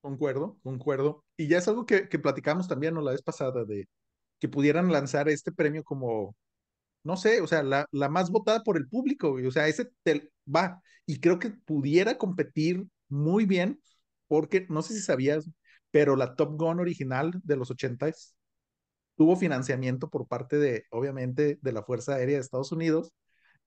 Concuerdo, 0.00 0.60
concuerdo. 0.62 1.24
Y 1.36 1.48
ya 1.48 1.58
es 1.58 1.66
algo 1.66 1.86
que, 1.86 2.08
que 2.08 2.20
platicamos 2.20 2.68
también 2.68 2.94
la 2.94 3.10
vez 3.10 3.22
pasada 3.22 3.64
de 3.64 3.88
que 4.38 4.48
pudieran 4.48 4.92
lanzar 4.92 5.28
este 5.28 5.50
premio 5.50 5.82
como 5.82 6.36
no 7.02 7.16
sé, 7.16 7.40
o 7.40 7.48
sea, 7.48 7.64
la, 7.64 7.88
la 7.90 8.08
más 8.08 8.30
votada 8.30 8.62
por 8.62 8.76
el 8.76 8.88
público, 8.88 9.32
o 9.32 9.50
sea, 9.50 9.66
ese 9.68 9.90
va. 10.46 10.82
Y 11.04 11.20
creo 11.20 11.40
que 11.40 11.50
pudiera 11.50 12.16
competir 12.16 12.86
muy 13.08 13.44
bien, 13.44 13.80
porque 14.28 14.66
no 14.70 14.82
sé 14.82 14.94
si 14.94 15.00
sabías, 15.00 15.50
pero 15.90 16.14
la 16.16 16.36
Top 16.36 16.56
Gun 16.56 16.78
original 16.80 17.32
de 17.42 17.56
los 17.56 17.72
80 17.72 18.08
tuvo 19.16 19.36
financiamiento 19.36 20.08
por 20.08 20.26
parte 20.28 20.58
de, 20.58 20.84
obviamente, 20.90 21.58
de 21.60 21.72
la 21.72 21.82
Fuerza 21.82 22.14
Aérea 22.14 22.36
de 22.36 22.42
Estados 22.42 22.70
Unidos, 22.70 23.12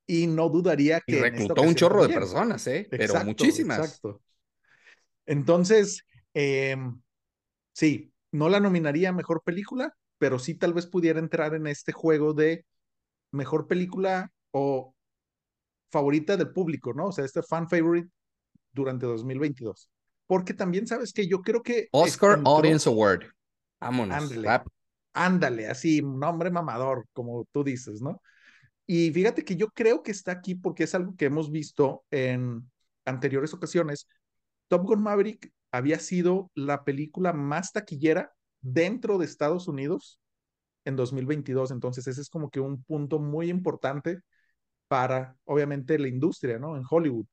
y 0.06 0.28
no 0.28 0.50
dudaría 0.50 1.02
que... 1.02 1.18
Y 1.18 1.20
reclutó 1.20 1.62
un 1.62 1.76
chorro 1.76 2.08
de 2.08 2.14
personas, 2.14 2.66
¿eh? 2.68 2.88
Pero 2.90 3.24
muchísimas. 3.26 3.80
Exacto. 3.80 4.22
Entonces, 5.26 6.04
em, 6.34 7.00
sí, 7.74 8.12
no 8.32 8.50
la 8.50 8.60
nominaría 8.60 9.12
mejor 9.12 9.44
película, 9.44 9.96
pero 10.18 10.40
sí 10.40 10.56
tal 10.56 10.74
vez 10.74 10.88
pudiera 10.88 11.20
entrar 11.20 11.54
en 11.54 11.68
este 11.68 11.92
juego 11.92 12.34
de 12.34 12.66
mejor 13.32 13.68
película 13.68 14.32
o 14.52 14.96
favorita 15.92 16.38
del 16.38 16.52
público, 16.52 16.94
¿no? 16.94 17.08
O 17.08 17.12
sea, 17.12 17.26
este 17.26 17.44
fan 17.44 17.70
favorite 17.70 18.10
durante 18.72 19.06
2022. 19.06 19.90
Porque 20.26 20.54
también 20.54 20.88
sabes 20.88 21.14
que 21.14 21.28
yo 21.28 21.42
creo 21.42 21.62
que... 21.62 21.88
Oscar 21.92 22.42
Audience 22.46 22.90
Award. 22.90 23.26
Vámonos. 23.80 24.18
Ándale, 24.18 24.64
ándale, 25.14 25.68
así, 25.68 26.02
nombre 26.02 26.52
mamador, 26.52 27.06
como 27.14 27.46
tú 27.52 27.64
dices, 27.64 28.02
¿no? 28.02 28.22
Y 28.86 29.12
fíjate 29.12 29.46
que 29.46 29.56
yo 29.56 29.70
creo 29.70 30.04
que 30.04 30.12
está 30.12 30.32
aquí 30.34 30.56
porque 30.56 30.84
es 30.86 30.96
algo 30.96 31.16
que 31.16 31.26
hemos 31.26 31.52
visto 31.52 32.06
en 32.12 32.70
anteriores 33.06 33.54
ocasiones. 33.54 34.08
Top 34.68 34.84
Gun 34.86 35.02
Maverick 35.04 35.52
había 35.72 36.00
sido 36.00 36.52
la 36.56 36.84
película 36.84 37.34
más 37.34 37.72
taquillera 37.72 38.34
dentro 38.62 39.18
de 39.18 39.26
Estados 39.26 39.68
Unidos 39.68 40.20
en 40.86 40.96
2022. 40.96 41.72
Entonces, 41.72 42.08
ese 42.08 42.22
es 42.22 42.30
como 42.30 42.50
que 42.50 42.60
un 42.60 42.84
punto 42.84 43.20
muy 43.20 43.50
importante 43.50 44.20
para, 44.88 45.38
obviamente, 45.46 46.00
la 46.00 46.08
industria, 46.08 46.60
¿no? 46.60 46.76
En 46.78 46.84
Hollywood. 46.90 47.26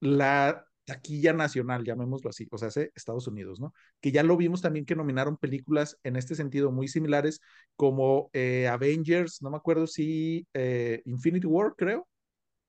La 0.00 0.66
taquilla 0.90 1.32
nacional, 1.32 1.84
llamémoslo 1.84 2.30
así, 2.30 2.48
o 2.50 2.58
sea, 2.58 2.68
Estados 2.96 3.28
Unidos, 3.28 3.60
¿no? 3.60 3.72
Que 4.00 4.10
ya 4.10 4.24
lo 4.24 4.36
vimos 4.36 4.60
también 4.60 4.84
que 4.84 4.96
nominaron 4.96 5.36
películas 5.36 5.96
en 6.02 6.16
este 6.16 6.34
sentido 6.34 6.72
muy 6.72 6.88
similares 6.88 7.40
como 7.76 8.28
eh, 8.32 8.66
Avengers, 8.66 9.40
no 9.40 9.50
me 9.50 9.56
acuerdo 9.56 9.86
si 9.86 10.48
eh, 10.52 11.00
Infinity 11.04 11.46
War, 11.46 11.74
creo, 11.76 12.08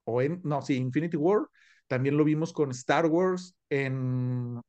o 0.04 0.22
en, 0.22 0.40
no, 0.44 0.62
sí, 0.62 0.76
Infinity 0.76 1.18
War. 1.18 1.48
También 1.88 2.16
lo 2.16 2.24
vimos 2.24 2.54
con 2.54 2.70
Star 2.72 3.08
Wars 3.08 3.56
en 3.70 4.62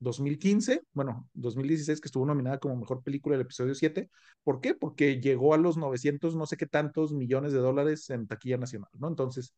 2015, 0.00 0.82
bueno, 0.92 1.28
2016, 1.34 2.00
que 2.00 2.08
estuvo 2.08 2.26
nominada 2.26 2.58
como 2.58 2.76
mejor 2.76 3.02
película 3.04 3.36
del 3.36 3.42
episodio 3.46 3.74
7. 3.76 4.10
¿Por 4.42 4.60
qué? 4.60 4.74
Porque 4.74 5.20
llegó 5.20 5.54
a 5.54 5.58
los 5.58 5.76
900, 5.76 6.34
no 6.34 6.46
sé 6.46 6.56
qué 6.56 6.66
tantos 6.66 7.12
millones 7.12 7.52
de 7.52 7.60
dólares 7.60 8.10
en 8.10 8.26
taquilla 8.26 8.58
nacional, 8.58 8.90
¿no? 8.98 9.06
Entonces, 9.08 9.54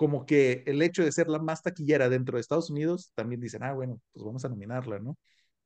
como 0.00 0.24
que 0.24 0.62
el 0.64 0.80
hecho 0.80 1.04
de 1.04 1.12
ser 1.12 1.28
la 1.28 1.38
más 1.38 1.62
taquillera 1.62 2.08
dentro 2.08 2.38
de 2.38 2.40
Estados 2.40 2.70
Unidos, 2.70 3.12
también 3.14 3.38
dicen, 3.38 3.62
ah, 3.62 3.74
bueno, 3.74 4.00
pues 4.14 4.24
vamos 4.24 4.42
a 4.46 4.48
nominarla, 4.48 4.98
¿no? 4.98 5.18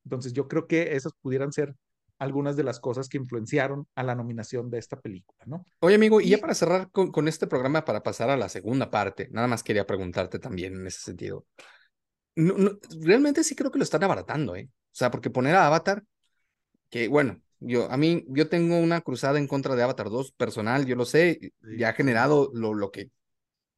Entonces, 0.03 0.33
yo 0.33 0.49
creo 0.49 0.67
que 0.67 0.97
esas 0.97 1.13
pudieran 1.23 1.53
ser 1.53 1.77
algunas 2.19 2.57
de 2.57 2.65
las 2.65 2.81
cosas 2.81 3.09
que 3.09 3.17
influenciaron 3.17 3.87
a 3.95 4.03
la 4.03 4.17
nominación 4.17 4.71
de 4.71 4.79
esta 4.79 4.99
película, 5.01 5.39
¿no? 5.47 5.65
Oye, 5.79 5.95
amigo, 5.95 6.21
y, 6.21 6.31
ya 6.31 6.39
para 6.39 6.57
cerrar 6.57 6.91
con, 6.91 7.13
con, 7.13 7.29
este 7.29 7.47
programa, 7.47 7.85
para 7.85 8.03
pasar 8.03 8.29
a 8.29 8.37
la 8.37 8.49
segunda 8.49 8.91
parte, 8.91 9.29
nada 9.31 9.47
más 9.47 9.63
quería 9.63 9.87
preguntarte 9.87 10.41
también 10.41 10.75
en 10.75 10.89
ese 10.89 10.99
sentido 10.99 11.47
realmente 12.37 13.45
sí 13.45 13.55
creo 13.55 13.71
que 13.71 13.79
lo 13.79 13.85
están 13.85 14.03
abaratando, 14.03 14.57
¿eh? 14.57 14.69
O 14.69 14.97
sea, 14.97 15.13
porque 15.13 15.31
poner 15.31 15.55
a 15.55 15.69
Avatar, 15.69 16.03
que 16.91 17.07
bueno, 17.07 17.41
Yo, 17.61 17.89
a 17.89 17.97
mí, 17.97 18.25
yo 18.29 18.49
tengo 18.49 18.79
una 18.79 19.01
cruzada 19.01 19.39
en 19.39 19.47
contra 19.47 19.77
de 19.77 19.85
Avatar 19.85 20.11
2 20.11 20.33
personal, 20.33 20.87
yo 20.87 20.97
lo 20.97 21.05
sé, 21.05 21.53
ya 21.79 21.91
ha 21.91 21.93
generado 21.93 22.51
lo, 22.53 22.75
lo 22.75 22.91
que 22.91 23.11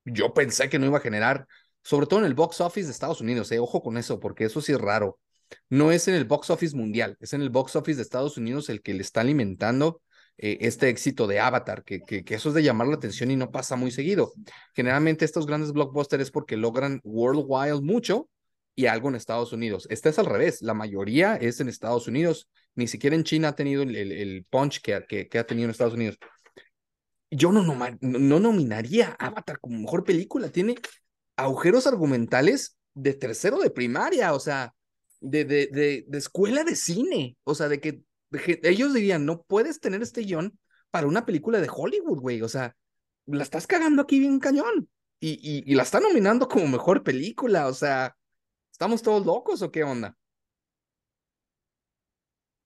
yo 0.07 0.33
pensé 0.33 0.69
que 0.69 0.79
no 0.79 0.87
iba 0.87 0.99
a 0.99 1.03
generar, 1.03 1.47
sobre 1.83 2.07
todo 2.07 2.21
en 2.21 2.27
el 2.27 2.35
box 2.35 2.61
office 2.61 2.87
de 2.87 2.93
Estados 2.93 3.21
Unidos, 3.21 3.53
eh, 3.53 3.59
ojo 3.59 3.83
con 3.83 3.99
eso, 3.99 4.19
porque 4.19 4.45
eso 4.45 4.61
sí 4.61 4.73
es 4.73 4.81
raro. 4.81 5.19
No 5.69 5.93
es 5.93 6.09
en 6.09 6.15
el 6.15 6.25
box 6.25 6.51
office 6.51 6.77
mundial, 6.77 7.17
es 7.21 7.33
en 7.33 7.43
el 7.43 7.51
box 7.51 7.77
office 7.77 7.97
de 7.97 8.03
Estados 8.03 8.37
Unidos 8.37 8.69
el 8.69 8.83
que 8.83 8.95
le 8.95 9.03
está 9.03 9.21
alimentando 9.21 10.03
eh, 10.39 10.59
este 10.63 10.89
éxito 10.89 11.27
de 11.27 11.41
Avatar, 11.41 11.85
que, 11.85 12.01
que, 12.01 12.25
eso 12.35 12.49
es 12.49 12.55
de 12.55 12.63
llamar 12.63 12.89
la 12.89 12.97
atención 12.97 13.31
y 13.31 13.37
no 13.37 13.51
pasa 13.51 13.77
muy 13.77 13.91
seguido. 13.91 14.33
Generalmente 14.75 15.25
estos 15.25 15.47
grandes 15.47 15.73
blockbusters 15.73 16.25
es 16.25 16.31
porque 16.31 16.57
logran 16.57 17.01
worldwide 17.05 17.81
mucho 17.81 18.29
y 18.75 18.87
algo 18.87 19.09
en 19.09 19.15
Estados 19.15 19.53
Unidos. 19.53 19.87
Este 19.91 20.11
es 20.11 20.19
al 20.19 20.27
revés, 20.27 20.61
la 20.63 20.75
mayoría 20.75 21.37
es 21.37 21.61
en 21.61 21.69
Estados 21.69 22.07
Unidos, 22.07 22.49
ni 22.75 22.87
siquiera 22.87 23.17
en 23.17 23.25
China 23.25 23.49
ha 23.49 23.57
tenido 23.57 23.83
el, 23.83 24.47
punch 24.51 24.83
que, 24.83 24.95
ha 24.95 25.45
tenido 25.47 25.65
en 25.65 25.71
Estados 25.71 25.95
Unidos. 25.95 26.19
Yo 27.31 27.53
no, 27.53 27.63
no, 27.63 27.77
no 28.01 28.41
nominaría 28.41 29.17
Avatar 29.19 29.59
como 29.61 29.79
mejor 29.79 30.05
película, 30.05 30.51
tiene 30.51 30.77
agujeros 31.37 31.87
argumentales 31.87 32.79
de 32.95 33.15
tercero 33.15 33.59
de 33.59 33.71
primaria, 33.71 34.33
o 34.33 34.41
sea, 34.41 34.75
de, 35.21 35.45
de, 35.45 35.67
de, 35.67 36.05
de 36.07 36.19
escuela 36.19 36.65
de 36.65 36.77
cine, 36.77 37.37
o 37.45 37.55
sea, 37.55 37.69
de 37.69 37.81
que 37.81 38.03
ellos 38.63 38.95
dirían, 38.95 39.25
no 39.27 39.43
puedes 39.43 39.81
tener 39.81 40.03
este 40.03 40.23
guion 40.23 40.59
para 40.91 41.07
una 41.07 41.27
película 41.27 41.61
de 41.61 41.69
Hollywood, 41.71 42.21
güey, 42.21 42.43
o 42.43 42.49
sea, 42.49 42.77
la 43.27 43.43
estás 43.43 43.67
cagando 43.67 44.03
aquí 44.03 44.19
bien 44.19 44.39
cañón. 44.39 44.89
Y, 45.19 45.33
y, 45.43 45.65
y, 45.71 45.75
la 45.75 45.83
está 45.83 45.99
nominando 45.99 46.47
como 46.47 46.67
mejor 46.69 47.03
película, 47.03 47.69
o 47.69 47.73
sea, 47.73 48.15
¿estamos 48.71 49.03
todos 49.03 49.25
locos 49.25 49.63
o 49.63 49.71
qué 49.71 49.83
onda? 49.83 50.15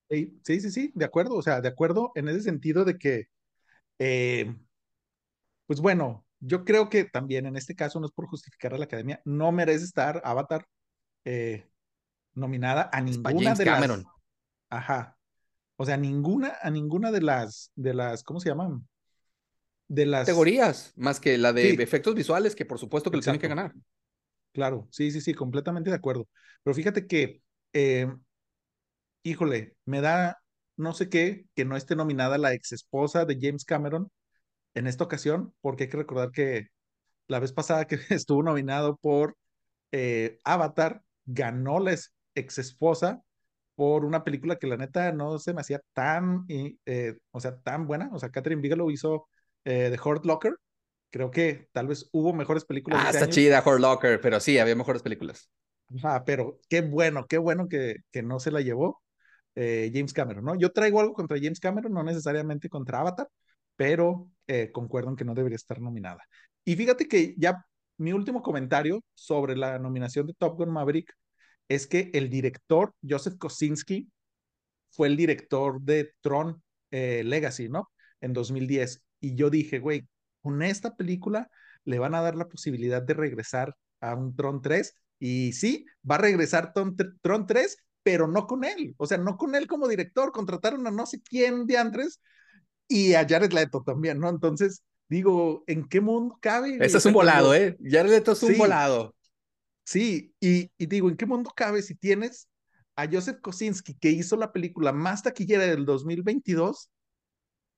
Sí, 0.09 0.37
sí, 0.43 0.71
sí, 0.71 0.91
de 0.93 1.05
acuerdo, 1.05 1.35
o 1.35 1.41
sea, 1.41 1.61
de 1.61 1.69
acuerdo 1.69 2.11
en 2.15 2.27
ese 2.27 2.41
sentido 2.41 2.83
de 2.83 2.97
que, 2.97 3.27
eh, 4.03 4.51
pues 5.67 5.79
bueno, 5.79 6.25
yo 6.39 6.65
creo 6.65 6.89
que 6.89 7.05
también 7.05 7.45
en 7.45 7.55
este 7.55 7.75
caso 7.75 7.99
no 7.99 8.07
es 8.07 8.11
por 8.11 8.25
justificar 8.25 8.73
a 8.73 8.79
la 8.79 8.85
academia, 8.85 9.21
no 9.25 9.51
merece 9.51 9.85
estar 9.85 10.23
Avatar 10.25 10.65
eh, 11.23 11.69
nominada 12.33 12.89
a 12.91 12.99
ninguna 12.99 13.53
de 13.53 13.63
Cameron. 13.63 14.03
las. 14.03 14.13
Ajá. 14.71 15.17
O 15.75 15.85
sea, 15.85 15.97
ninguna, 15.97 16.57
a 16.63 16.71
ninguna 16.71 17.11
de 17.11 17.21
las, 17.21 17.71
de 17.75 17.93
las, 17.93 18.23
¿cómo 18.23 18.39
se 18.39 18.49
llaman? 18.49 18.87
De 19.87 20.07
las 20.07 20.21
categorías, 20.21 20.93
más 20.95 21.19
que 21.19 21.37
la 21.37 21.53
de 21.53 21.75
sí. 21.75 21.77
efectos 21.79 22.15
visuales, 22.15 22.55
que 22.55 22.65
por 22.65 22.79
supuesto 22.79 23.11
que 23.11 23.17
lo 23.17 23.23
tienen 23.23 23.39
que 23.39 23.49
ganar. 23.49 23.71
Claro, 24.51 24.87
sí, 24.89 25.11
sí, 25.11 25.21
sí, 25.21 25.35
completamente 25.35 25.91
de 25.91 25.95
acuerdo. 25.95 26.27
Pero 26.63 26.73
fíjate 26.73 27.05
que, 27.05 27.43
eh, 27.73 28.11
híjole, 29.21 29.75
me 29.85 30.01
da 30.01 30.41
no 30.77 30.93
sé 30.93 31.09
qué 31.09 31.45
que 31.55 31.65
no 31.65 31.75
esté 31.75 31.95
nominada 31.95 32.37
la 32.37 32.53
ex 32.53 32.71
esposa 32.71 33.25
de 33.25 33.37
James 33.39 33.65
Cameron 33.65 34.09
en 34.73 34.87
esta 34.87 35.03
ocasión, 35.03 35.53
porque 35.61 35.83
hay 35.83 35.89
que 35.89 35.97
recordar 35.97 36.31
que 36.31 36.67
la 37.27 37.39
vez 37.39 37.53
pasada 37.53 37.85
que 37.87 37.97
estuvo 38.09 38.43
nominado 38.43 38.97
por 38.97 39.37
eh, 39.91 40.39
Avatar, 40.43 41.01
ganó 41.25 41.79
la 41.79 41.95
ex 42.35 42.57
esposa 42.57 43.21
por 43.75 44.05
una 44.05 44.23
película 44.23 44.57
que 44.57 44.67
la 44.67 44.77
neta 44.77 45.11
no 45.11 45.39
se 45.39 45.53
me 45.53 45.61
hacía 45.61 45.81
tan, 45.93 46.45
eh, 46.47 47.17
o 47.31 47.39
sea, 47.39 47.57
tan 47.61 47.87
buena. 47.87 48.09
O 48.13 48.19
sea, 48.19 48.29
Catherine 48.29 48.61
Bigelow 48.61 48.91
hizo 48.91 49.27
eh, 49.65 49.89
The 49.91 49.99
Hurt 50.07 50.25
Locker. 50.25 50.55
Creo 51.09 51.31
que 51.31 51.67
tal 51.71 51.87
vez 51.87 52.07
hubo 52.11 52.33
mejores 52.33 52.63
películas. 52.65 53.01
Ah, 53.03 53.09
está 53.09 53.25
año. 53.25 53.33
chida 53.33 53.63
Hurt 53.65 53.79
Locker, 53.79 54.21
pero 54.21 54.39
sí, 54.39 54.59
había 54.59 54.75
mejores 54.75 55.01
películas. 55.01 55.49
Ah, 56.03 56.23
pero 56.25 56.59
qué 56.69 56.81
bueno, 56.81 57.25
qué 57.27 57.37
bueno 57.37 57.67
que, 57.67 57.97
que 58.11 58.23
no 58.23 58.39
se 58.39 58.51
la 58.51 58.61
llevó 58.61 59.01
eh, 59.55 59.91
James 59.93 60.13
Cameron, 60.13 60.45
¿no? 60.45 60.55
Yo 60.55 60.71
traigo 60.71 60.99
algo 60.99 61.13
contra 61.13 61.37
James 61.41 61.59
Cameron, 61.59 61.93
no 61.93 62.03
necesariamente 62.03 62.69
contra 62.69 62.99
Avatar, 62.99 63.27
pero 63.75 64.29
eh, 64.47 64.71
concuerdo 64.71 65.09
en 65.09 65.15
que 65.15 65.25
no 65.25 65.33
debería 65.33 65.55
estar 65.55 65.79
nominada. 65.81 66.23
Y 66.63 66.75
fíjate 66.75 67.07
que 67.07 67.35
ya 67.37 67.65
mi 67.97 68.13
último 68.13 68.41
comentario 68.41 69.03
sobre 69.13 69.55
la 69.55 69.79
nominación 69.79 70.27
de 70.27 70.33
Top 70.33 70.57
Gun 70.57 70.71
Maverick 70.71 71.13
es 71.67 71.87
que 71.87 72.11
el 72.13 72.29
director, 72.29 72.93
Joseph 73.07 73.37
Kosinski, 73.37 74.09
fue 74.89 75.07
el 75.07 75.17
director 75.17 75.81
de 75.81 76.13
Tron 76.21 76.61
eh, 76.91 77.23
Legacy, 77.25 77.69
¿no? 77.69 77.89
En 78.19 78.33
2010. 78.33 79.03
Y 79.19 79.35
yo 79.35 79.49
dije, 79.49 79.79
güey, 79.79 80.07
con 80.41 80.61
esta 80.63 80.95
película 80.95 81.49
le 81.85 81.99
van 81.99 82.15
a 82.15 82.21
dar 82.21 82.35
la 82.35 82.49
posibilidad 82.49 83.01
de 83.01 83.13
regresar 83.13 83.75
a 84.01 84.15
un 84.15 84.35
Tron 84.35 84.61
3. 84.61 84.95
Y 85.19 85.53
sí, 85.53 85.85
va 86.09 86.15
a 86.15 86.19
regresar 86.19 86.73
Tron, 86.73 86.95
Tron 87.21 87.45
3, 87.45 87.77
pero 88.03 88.27
no 88.27 88.47
con 88.47 88.63
él. 88.63 88.95
O 88.97 89.05
sea, 89.05 89.17
no 89.17 89.37
con 89.37 89.55
él 89.55 89.67
como 89.67 89.87
director. 89.87 90.31
Contrataron 90.31 90.85
a 90.87 90.91
no 90.91 91.05
sé 91.05 91.21
quién 91.21 91.65
de 91.65 91.77
antes 91.77 92.19
y 92.87 93.13
a 93.13 93.25
Jared 93.27 93.53
Leto 93.53 93.83
también, 93.83 94.19
¿no? 94.19 94.29
Entonces, 94.29 94.83
digo, 95.07 95.63
¿en 95.67 95.87
qué 95.87 96.01
mundo 96.01 96.37
cabe? 96.41 96.77
Eso 96.81 96.97
es 96.97 97.05
un 97.05 97.13
volado, 97.13 97.53
¿eh? 97.53 97.77
Jared 97.83 98.11
Leto 98.11 98.33
es 98.33 98.43
un 98.43 98.53
sí. 98.53 98.57
volado. 98.57 99.15
Sí, 99.83 100.33
y, 100.39 100.71
y, 100.77 100.85
digo, 100.85 101.09
¿en 101.09 101.17
qué 101.17 101.25
mundo 101.25 101.51
cabe 101.55 101.81
si 101.81 101.95
tienes 101.95 102.47
a 102.95 103.07
Joseph 103.09 103.39
Kosinski, 103.41 103.95
que 103.95 104.09
hizo 104.09 104.35
la 104.35 104.51
película 104.51 104.91
más 104.91 105.23
taquillera 105.23 105.65
del 105.65 105.85
2022, 105.85 106.89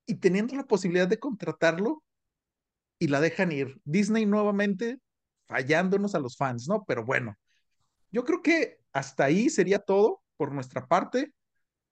y 0.05 0.15
teniendo 0.15 0.55
la 0.55 0.65
posibilidad 0.65 1.07
de 1.07 1.19
contratarlo 1.19 2.03
y 2.99 3.07
la 3.07 3.21
dejan 3.21 3.51
ir? 3.51 3.79
Disney 3.85 4.25
nuevamente 4.25 4.99
fallándonos 5.47 6.15
a 6.15 6.19
los 6.19 6.37
fans, 6.37 6.67
¿no? 6.67 6.83
Pero 6.85 7.05
bueno, 7.05 7.35
yo 8.11 8.23
creo 8.25 8.41
que 8.41 8.79
hasta 8.93 9.25
ahí 9.25 9.49
sería 9.49 9.79
todo 9.79 10.21
por 10.37 10.51
nuestra 10.51 10.87
parte. 10.87 11.33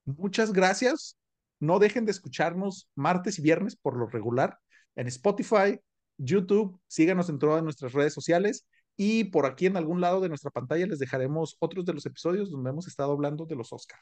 Muchas 0.06 0.54
gracias. 0.54 1.18
No 1.60 1.80
dejen 1.80 2.06
de 2.06 2.12
escucharnos 2.12 2.90
martes 2.96 3.38
y 3.40 3.42
viernes 3.42 3.76
por 3.76 3.98
lo 3.98 4.08
regular 4.08 4.58
en 4.96 5.08
Spotify, 5.08 5.80
YouTube. 6.18 6.80
Síganos 6.88 7.30
en 7.30 7.40
todas 7.40 7.64
nuestras 7.64 7.94
redes 7.94 8.14
sociales 8.14 8.68
y 8.96 9.26
por 9.26 9.46
aquí 9.46 9.66
en 9.66 9.78
algún 9.78 10.02
lado 10.02 10.22
de 10.22 10.30
nuestra 10.30 10.52
pantalla 10.52 10.86
les 10.86 11.00
dejaremos 11.00 11.58
otros 11.60 11.86
de 11.86 11.94
los 11.94 12.06
episodios 12.06 12.52
donde 12.52 12.70
hemos 12.70 12.88
estado 12.88 13.12
hablando 13.12 13.46
de 13.46 13.56
los 13.56 13.74
Oscar. 13.74 14.00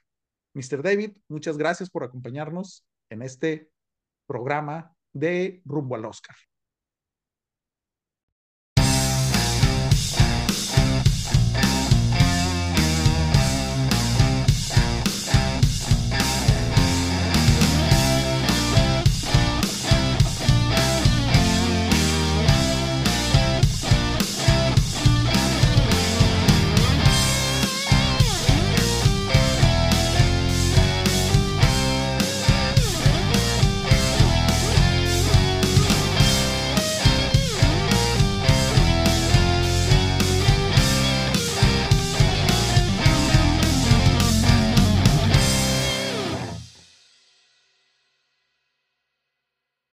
Mr. 0.53 0.81
David, 0.81 1.17
muchas 1.27 1.57
gracias 1.57 1.89
por 1.89 2.03
acompañarnos 2.03 2.85
en 3.09 3.21
este 3.21 3.69
programa 4.25 4.95
de 5.13 5.61
Rumbo 5.65 5.95
al 5.95 6.05
Oscar. 6.05 6.35